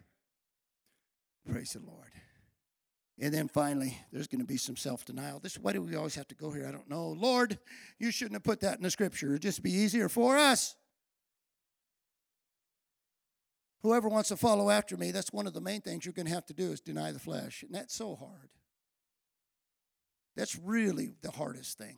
Praise 1.50 1.72
the 1.72 1.80
Lord. 1.80 2.05
And 3.18 3.32
then 3.32 3.48
finally, 3.48 3.98
there's 4.12 4.26
going 4.26 4.40
to 4.40 4.46
be 4.46 4.58
some 4.58 4.76
self 4.76 5.04
denial. 5.04 5.40
This 5.40 5.58
why 5.58 5.72
do 5.72 5.80
we 5.80 5.96
always 5.96 6.14
have 6.16 6.28
to 6.28 6.34
go 6.34 6.50
here? 6.50 6.66
I 6.66 6.70
don't 6.70 6.88
know. 6.90 7.08
Lord, 7.08 7.58
you 7.98 8.10
shouldn't 8.10 8.34
have 8.34 8.44
put 8.44 8.60
that 8.60 8.76
in 8.76 8.82
the 8.82 8.90
scripture. 8.90 9.28
It'd 9.28 9.42
just 9.42 9.62
be 9.62 9.72
easier 9.72 10.08
for 10.08 10.36
us. 10.36 10.76
Whoever 13.82 14.08
wants 14.08 14.28
to 14.30 14.36
follow 14.36 14.68
after 14.68 14.96
me, 14.96 15.12
that's 15.12 15.32
one 15.32 15.46
of 15.46 15.54
the 15.54 15.60
main 15.60 15.80
things 15.80 16.04
you're 16.04 16.12
going 16.12 16.26
to 16.26 16.34
have 16.34 16.46
to 16.46 16.54
do 16.54 16.72
is 16.72 16.80
deny 16.80 17.12
the 17.12 17.18
flesh. 17.18 17.62
And 17.62 17.74
that's 17.74 17.94
so 17.94 18.16
hard. 18.16 18.50
That's 20.36 20.58
really 20.58 21.14
the 21.22 21.30
hardest 21.30 21.78
thing. 21.78 21.96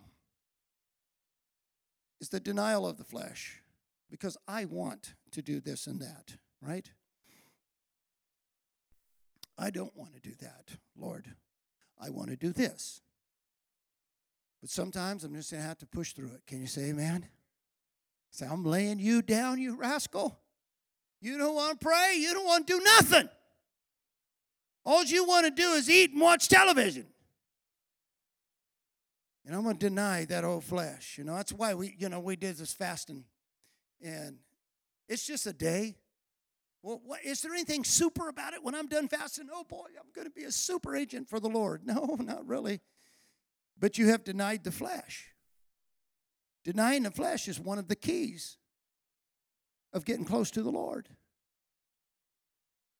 Is 2.21 2.29
the 2.29 2.41
denial 2.41 2.87
of 2.87 2.99
the 2.99 3.05
flesh. 3.05 3.63
Because 4.11 4.37
I 4.47 4.65
want 4.67 5.15
to 5.33 5.43
do 5.43 5.61
this 5.61 5.87
and 5.87 6.01
that, 6.01 6.37
right? 6.63 6.91
I 9.59 9.71
don't 9.71 9.95
want 9.97 10.15
to 10.15 10.21
do 10.21 10.35
that, 10.41 10.71
Lord. 10.97 11.27
I 12.01 12.11
want 12.11 12.31
to 12.31 12.37
do 12.37 12.53
this. 12.53 13.03
But 14.61 14.71
sometimes 14.71 15.25
I'm 15.25 15.35
just 15.35 15.51
going 15.51 15.63
to 15.63 15.69
have 15.69 15.79
to 15.79 15.87
push 15.87 16.13
through 16.13 16.29
it. 16.29 16.47
Can 16.47 16.61
you 16.61 16.67
say 16.67 16.91
amen? 16.91 17.27
Say, 18.31 18.47
I'm 18.47 18.65
laying 18.65 18.99
you 18.99 19.23
down, 19.23 19.59
you 19.61 19.77
rascal. 19.77 20.39
You 21.21 21.39
don't 21.39 21.55
want 21.55 21.81
to 21.81 21.85
pray. 21.85 22.17
You 22.19 22.33
don't 22.35 22.47
want 22.47 22.67
to 22.67 22.79
do 22.79 22.85
nothing. 22.85 23.29
All 24.85 25.05
you 25.05 25.25
want 25.25 25.47
to 25.47 25.51
do 25.51 25.73
is 25.73 25.91
eat 25.91 26.13
and 26.13 26.21
watch 26.21 26.49
television. 26.49 27.07
And 29.45 29.57
I'm 29.57 29.63
going 29.63 29.77
to 29.77 29.87
deny 29.89 30.25
that 30.27 30.45
old 30.45 30.65
flesh. 30.65 31.17
You 31.19 31.25
know, 31.25 31.35
that's 31.35 31.53
why 31.53 31.75
we, 31.75 31.97
you 31.99 32.09
know, 32.09 32.21
we 32.21 32.37
did 32.37 32.57
this 32.57 32.73
fasting. 32.73 33.25
And 34.03 34.37
it's 35.09 35.27
just 35.27 35.47
a 35.47 35.53
day. 35.53 35.97
Well, 36.83 37.01
what, 37.05 37.25
is 37.25 37.43
there 37.43 37.53
anything 37.53 37.85
super 37.85 38.29
about 38.29 38.55
it 38.55 38.63
when 38.63 38.75
I'm 38.75 38.87
done 38.87 39.09
fasting? 39.09 39.49
Oh 39.53 39.65
boy, 39.65 39.87
I'm 39.99 40.11
going 40.15 40.27
to 40.27 40.33
be 40.33 40.45
a 40.45 40.53
super 40.53 40.95
agent 40.95 41.29
for 41.29 41.41
the 41.41 41.49
Lord. 41.49 41.83
No, 41.87 42.17
not 42.21 42.47
really. 42.47 42.81
But 43.79 43.99
you 43.99 44.09
have 44.09 44.25
denied 44.25 44.65
the 44.65 44.71
flesh. 44.71 45.35
Denying 46.65 47.05
the 47.05 47.11
flesh 47.11 47.49
is 47.49 47.59
one 47.59 47.79
of 47.79 47.89
the 47.89 47.97
keys 47.97 48.59
of 49.93 50.05
getting 50.05 50.25
close 50.25 50.51
to 50.53 50.63
the 50.63 50.71
Lord. 50.71 51.09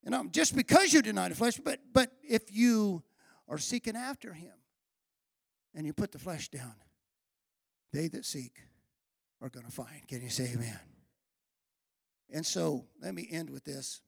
You 0.05 0.11
know, 0.11 0.27
just 0.31 0.57
because 0.57 0.93
you 0.93 1.03
deny 1.03 1.29
the 1.29 1.35
flesh, 1.35 1.59
but 1.63 1.81
but 1.93 2.13
if 2.23 2.55
you 2.55 3.03
are 3.49 3.59
seeking 3.59 3.97
after 3.97 4.33
him 4.33 4.55
and 5.75 5.87
you 5.87 5.93
put 5.93 6.13
the 6.13 6.19
flesh 6.19 6.49
down, 6.49 6.75
they 7.93 8.09
that 8.09 8.25
seek 8.25 8.63
are 9.43 9.49
going 9.51 9.67
to 9.67 9.73
find. 9.73 10.07
Can 10.07 10.23
you 10.23 10.31
say 10.31 10.53
amen? 10.55 10.79
And 12.31 12.45
so, 12.45 12.85
let 13.01 13.15
me 13.15 13.27
end 13.31 13.51
with 13.51 13.65
this. 13.65 14.01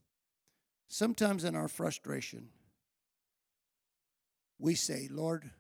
Sometimes 0.89 1.45
in 1.45 1.55
our 1.55 1.69
frustration, 1.69 2.49
we 4.59 4.75
say, 4.75 5.09
Lord, 5.11 5.51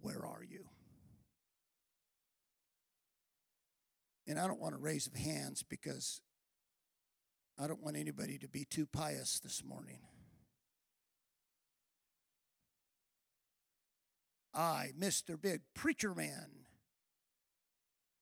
where 0.00 0.24
are 0.24 0.42
you? 0.42 0.64
And 4.26 4.38
I 4.38 4.46
don't 4.46 4.60
want 4.60 4.74
to 4.74 4.80
raise 4.80 5.10
hands 5.14 5.62
because 5.62 6.20
I 7.58 7.66
don't 7.66 7.82
want 7.82 7.96
anybody 7.96 8.38
to 8.38 8.48
be 8.48 8.64
too 8.64 8.86
pious 8.86 9.40
this 9.40 9.62
morning. 9.64 9.98
I, 14.54 14.90
Mr. 14.98 15.40
Big 15.40 15.62
Preacher 15.74 16.14
Man, 16.14 16.46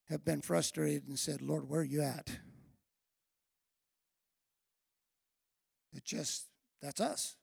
have 0.08 0.24
been 0.24 0.40
frustrated 0.40 1.06
and 1.06 1.18
said, 1.18 1.42
Lord, 1.42 1.68
where 1.68 1.80
are 1.80 1.84
you 1.84 2.02
at? 2.02 2.38
It 5.92 6.04
just, 6.04 6.46
that's 6.80 7.00
us. 7.00 7.36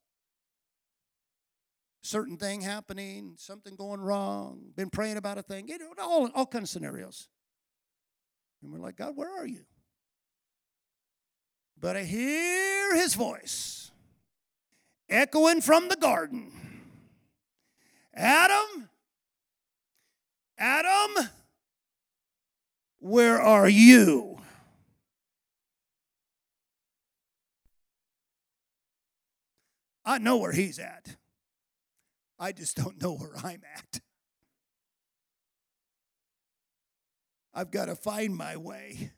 Certain 2.01 2.37
thing 2.37 2.61
happening, 2.61 3.35
something 3.37 3.75
going 3.75 3.99
wrong, 3.99 4.71
been 4.75 4.89
praying 4.89 5.17
about 5.17 5.37
a 5.37 5.41
thing, 5.41 5.67
you 5.67 5.77
know, 5.77 5.91
all, 5.99 6.29
all 6.33 6.45
kinds 6.45 6.63
of 6.63 6.69
scenarios. 6.69 7.27
And 8.61 8.71
we're 8.71 8.79
like, 8.79 8.95
God, 8.95 9.15
where 9.15 9.29
are 9.29 9.45
you? 9.45 9.65
But 11.79 11.95
I 11.95 12.03
hear 12.03 12.95
his 12.95 13.13
voice 13.13 13.91
echoing 15.09 15.61
from 15.61 15.89
the 15.89 15.95
garden 15.95 16.51
Adam, 18.13 18.89
Adam, 20.57 21.29
where 22.99 23.39
are 23.39 23.69
you? 23.69 24.39
I 30.07 30.19
know 30.19 30.37
where 30.37 30.53
he's 30.53 30.79
at. 30.79 31.17
I 32.39 32.53
just 32.53 32.77
don't 32.77 33.01
know 33.01 33.15
where 33.15 33.35
I'm 33.43 33.61
at. 33.75 33.99
I've 37.53 37.71
got 37.71 37.85
to 37.85 37.95
find 37.95 38.35
my 38.35 38.55
way. 38.55 39.11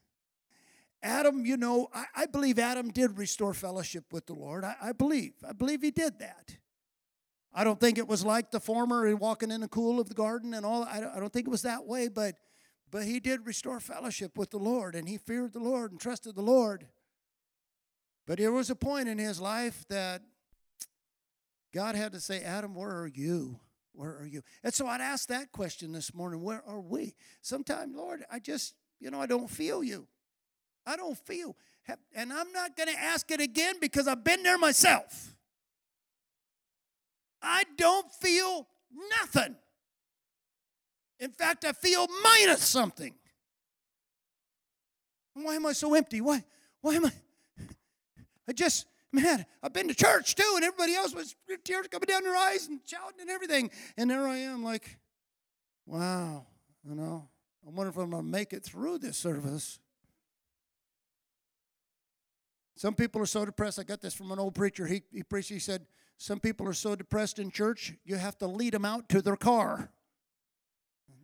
Adam, 1.03 1.45
you 1.45 1.57
know, 1.57 1.89
I, 1.93 2.05
I, 2.15 2.25
believe 2.25 2.57
Adam 2.57 2.89
did 2.89 3.17
restore 3.17 3.53
fellowship 3.53 4.05
with 4.11 4.25
the 4.25 4.33
Lord. 4.33 4.63
I, 4.63 4.75
I, 4.81 4.91
believe. 4.93 5.33
I 5.47 5.53
believe 5.53 5.81
he 5.81 5.91
did 5.91 6.19
that. 6.19 6.57
I 7.53 7.63
don't 7.63 7.79
think 7.79 7.97
it 7.97 8.07
was 8.07 8.25
like 8.25 8.51
the 8.51 8.59
former 8.59 9.15
walking 9.15 9.51
in 9.51 9.61
the 9.61 9.67
cool 9.67 9.99
of 9.99 10.09
the 10.09 10.15
garden 10.15 10.53
and 10.53 10.65
all. 10.65 10.83
I 10.83 10.99
don't, 10.99 11.15
I 11.15 11.19
don't 11.19 11.31
think 11.31 11.47
it 11.47 11.51
was 11.51 11.61
that 11.61 11.85
way, 11.85 12.07
but 12.07 12.35
but 12.91 13.03
he 13.03 13.19
did 13.19 13.45
restore 13.45 13.79
fellowship 13.79 14.37
with 14.37 14.49
the 14.49 14.57
Lord 14.57 14.95
and 14.95 15.07
he 15.07 15.17
feared 15.17 15.53
the 15.53 15.59
Lord 15.59 15.91
and 15.91 16.01
trusted 16.01 16.35
the 16.35 16.41
Lord. 16.41 16.87
But 18.25 18.39
there 18.39 18.51
was 18.51 18.69
a 18.69 18.75
point 18.75 19.07
in 19.07 19.19
his 19.19 19.39
life 19.39 19.85
that 19.89 20.23
God 21.73 21.95
had 21.95 22.11
to 22.13 22.19
say, 22.19 22.41
Adam, 22.41 22.73
where 22.75 22.89
are 22.89 23.07
you? 23.07 23.59
Where 23.93 24.17
are 24.17 24.25
you? 24.25 24.41
And 24.63 24.73
so 24.73 24.87
I'd 24.87 25.01
ask 25.01 25.29
that 25.29 25.51
question 25.51 25.91
this 25.91 26.13
morning 26.13 26.41
where 26.41 26.63
are 26.65 26.79
we? 26.79 27.15
Sometimes, 27.41 27.95
Lord, 27.95 28.23
I 28.31 28.39
just, 28.39 28.73
you 28.99 29.11
know, 29.11 29.21
I 29.21 29.25
don't 29.25 29.49
feel 29.49 29.83
you. 29.83 30.07
I 30.85 30.95
don't 30.95 31.17
feel. 31.17 31.55
And 32.15 32.31
I'm 32.31 32.51
not 32.51 32.75
going 32.75 32.89
to 32.89 32.99
ask 32.99 33.29
it 33.31 33.41
again 33.41 33.75
because 33.79 34.07
I've 34.07 34.23
been 34.23 34.43
there 34.43 34.57
myself. 34.57 35.35
I 37.41 37.63
don't 37.77 38.11
feel 38.13 38.67
nothing. 39.21 39.55
In 41.19 41.31
fact, 41.31 41.65
I 41.65 41.73
feel 41.73 42.07
minus 42.23 42.63
something. 42.63 43.13
Why 45.33 45.55
am 45.55 45.65
I 45.65 45.73
so 45.73 45.93
empty? 45.93 46.21
Why, 46.21 46.43
why 46.81 46.95
am 46.95 47.05
I? 47.05 47.11
I 48.47 48.53
just, 48.53 48.85
man, 49.11 49.45
I've 49.63 49.73
been 49.73 49.87
to 49.87 49.95
church 49.95 50.35
too, 50.35 50.53
and 50.55 50.63
everybody 50.63 50.95
else 50.95 51.13
was 51.13 51.35
tears 51.63 51.87
coming 51.89 52.07
down 52.07 52.23
their 52.23 52.35
eyes 52.35 52.67
and 52.67 52.79
shouting 52.85 53.21
and 53.21 53.29
everything. 53.29 53.71
And 53.97 54.09
there 54.09 54.27
I 54.27 54.37
am, 54.37 54.63
like, 54.63 54.97
wow, 55.85 56.45
you 56.87 56.95
know, 56.95 57.27
I 57.65 57.71
wonder 57.71 57.89
if 57.89 57.97
I'm 57.97 58.09
going 58.11 58.23
to 58.23 58.29
make 58.29 58.53
it 58.53 58.63
through 58.63 58.99
this 58.99 59.17
service. 59.17 59.79
Some 62.75 62.95
people 62.95 63.21
are 63.21 63.25
so 63.25 63.43
depressed. 63.43 63.77
I 63.79 63.83
got 63.83 64.01
this 64.01 64.13
from 64.13 64.31
an 64.31 64.39
old 64.39 64.55
preacher. 64.55 64.87
He, 64.87 65.01
he 65.11 65.23
preached, 65.23 65.49
he 65.49 65.59
said, 65.59 65.85
Some 66.17 66.39
people 66.39 66.67
are 66.67 66.73
so 66.73 66.95
depressed 66.95 67.37
in 67.37 67.51
church, 67.51 67.93
you 68.05 68.15
have 68.15 68.37
to 68.37 68.47
lead 68.47 68.73
them 68.73 68.85
out 68.85 69.09
to 69.09 69.21
their 69.21 69.35
car. 69.35 69.91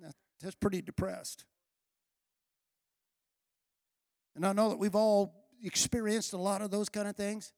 That, 0.02 0.16
that's 0.42 0.56
pretty 0.56 0.82
depressed. 0.82 1.46
And 4.36 4.46
I 4.46 4.52
know 4.52 4.70
that 4.70 4.78
we've 4.78 4.96
all 4.96 5.46
experienced 5.64 6.34
a 6.34 6.38
lot 6.38 6.62
of 6.62 6.72
those 6.72 6.90
kind 6.90 7.08
of 7.08 7.16
things. 7.16 7.54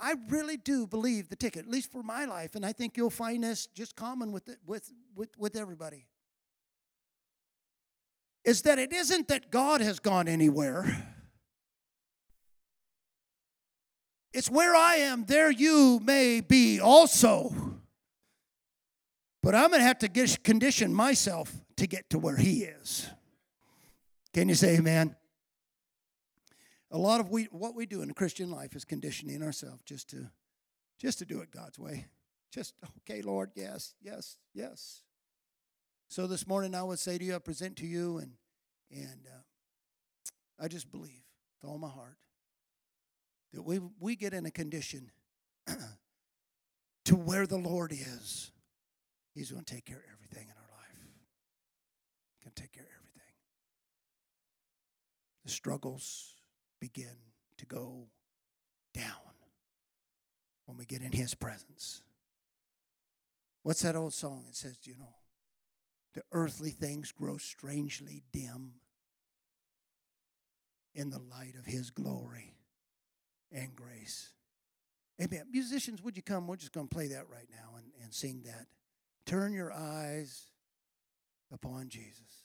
I 0.00 0.14
really 0.28 0.56
do 0.56 0.86
believe 0.86 1.28
the 1.28 1.36
ticket, 1.36 1.64
at 1.66 1.70
least 1.70 1.92
for 1.92 2.02
my 2.02 2.24
life, 2.24 2.54
and 2.54 2.64
I 2.64 2.72
think 2.72 2.96
you'll 2.96 3.10
find 3.10 3.44
this 3.44 3.66
just 3.68 3.96
common 3.96 4.32
with, 4.32 4.48
it, 4.48 4.58
with, 4.66 4.92
with, 5.14 5.30
with 5.38 5.56
everybody, 5.56 6.06
is 8.44 8.62
that 8.62 8.78
it 8.78 8.92
isn't 8.92 9.28
that 9.28 9.50
God 9.50 9.80
has 9.80 9.98
gone 10.00 10.28
anywhere 10.28 11.12
It's 14.32 14.50
where 14.50 14.74
I 14.74 14.96
am, 14.96 15.24
there 15.26 15.50
you 15.50 16.00
may 16.02 16.40
be 16.40 16.80
also. 16.80 17.52
But 19.42 19.54
I'm 19.54 19.68
going 19.68 19.80
to 19.80 19.86
have 19.86 19.98
to 19.98 20.08
condition 20.38 20.94
myself 20.94 21.52
to 21.76 21.86
get 21.86 22.08
to 22.10 22.18
where 22.18 22.36
He 22.36 22.64
is. 22.64 23.08
Can 24.32 24.48
you 24.48 24.54
say 24.54 24.76
amen? 24.76 25.14
A 26.94 26.98
lot 26.98 27.20
of 27.20 27.30
we, 27.30 27.44
what 27.44 27.74
we 27.74 27.86
do 27.86 28.02
in 28.02 28.08
the 28.08 28.14
Christian 28.14 28.50
life 28.50 28.76
is 28.76 28.84
conditioning 28.84 29.42
ourselves 29.42 29.82
just 29.86 30.10
to, 30.10 30.30
just 31.00 31.18
to 31.20 31.24
do 31.24 31.40
it 31.40 31.50
God's 31.50 31.78
way. 31.78 32.06
Just, 32.52 32.74
okay, 32.98 33.22
Lord, 33.22 33.50
yes, 33.54 33.94
yes, 34.02 34.36
yes. 34.52 35.00
So 36.08 36.26
this 36.26 36.46
morning 36.46 36.74
I 36.74 36.82
would 36.82 36.98
say 36.98 37.16
to 37.16 37.24
you, 37.24 37.34
I 37.34 37.38
present 37.38 37.76
to 37.76 37.86
you, 37.86 38.18
and, 38.18 38.32
and 38.90 39.26
uh, 39.26 40.62
I 40.62 40.68
just 40.68 40.92
believe 40.92 41.22
with 41.62 41.70
all 41.70 41.78
my 41.78 41.88
heart 41.88 42.18
that 43.54 43.62
we, 43.62 43.80
we 43.98 44.14
get 44.14 44.34
in 44.34 44.44
a 44.44 44.50
condition 44.50 45.10
to 47.06 47.16
where 47.16 47.46
the 47.46 47.56
Lord 47.56 47.92
is, 47.92 48.50
He's 49.34 49.50
going 49.50 49.64
to 49.64 49.74
take 49.74 49.86
care 49.86 49.96
of 49.96 50.04
everything 50.12 50.48
in 50.48 50.54
our 50.54 50.78
life. 50.78 50.98
Going 52.44 52.52
to 52.54 52.62
take 52.62 52.72
care 52.72 52.82
of 52.82 52.90
everything. 52.90 53.32
The 55.46 55.50
struggles 55.50 56.34
begin 56.82 57.14
to 57.56 57.64
go 57.64 58.08
down 58.92 59.06
when 60.66 60.76
we 60.76 60.84
get 60.84 61.00
in 61.00 61.12
His 61.12 61.32
presence. 61.32 62.02
What's 63.62 63.82
that 63.82 63.94
old 63.94 64.12
song? 64.12 64.46
It 64.48 64.56
says, 64.56 64.76
you 64.82 64.96
know, 64.98 65.14
the 66.14 66.22
earthly 66.32 66.70
things 66.70 67.12
grow 67.12 67.36
strangely 67.36 68.24
dim 68.32 68.72
in 70.92 71.10
the 71.10 71.20
light 71.20 71.54
of 71.56 71.66
His 71.66 71.90
glory 71.90 72.56
and 73.52 73.76
grace. 73.76 74.32
Amen. 75.22 75.44
Musicians, 75.52 76.02
would 76.02 76.16
you 76.16 76.22
come? 76.22 76.48
We're 76.48 76.56
just 76.56 76.72
going 76.72 76.88
to 76.88 76.94
play 76.94 77.06
that 77.08 77.28
right 77.30 77.48
now 77.48 77.76
and, 77.76 77.92
and 78.02 78.12
sing 78.12 78.42
that. 78.46 78.66
Turn 79.24 79.52
your 79.52 79.72
eyes 79.72 80.50
upon 81.52 81.90
Jesus. 81.90 82.41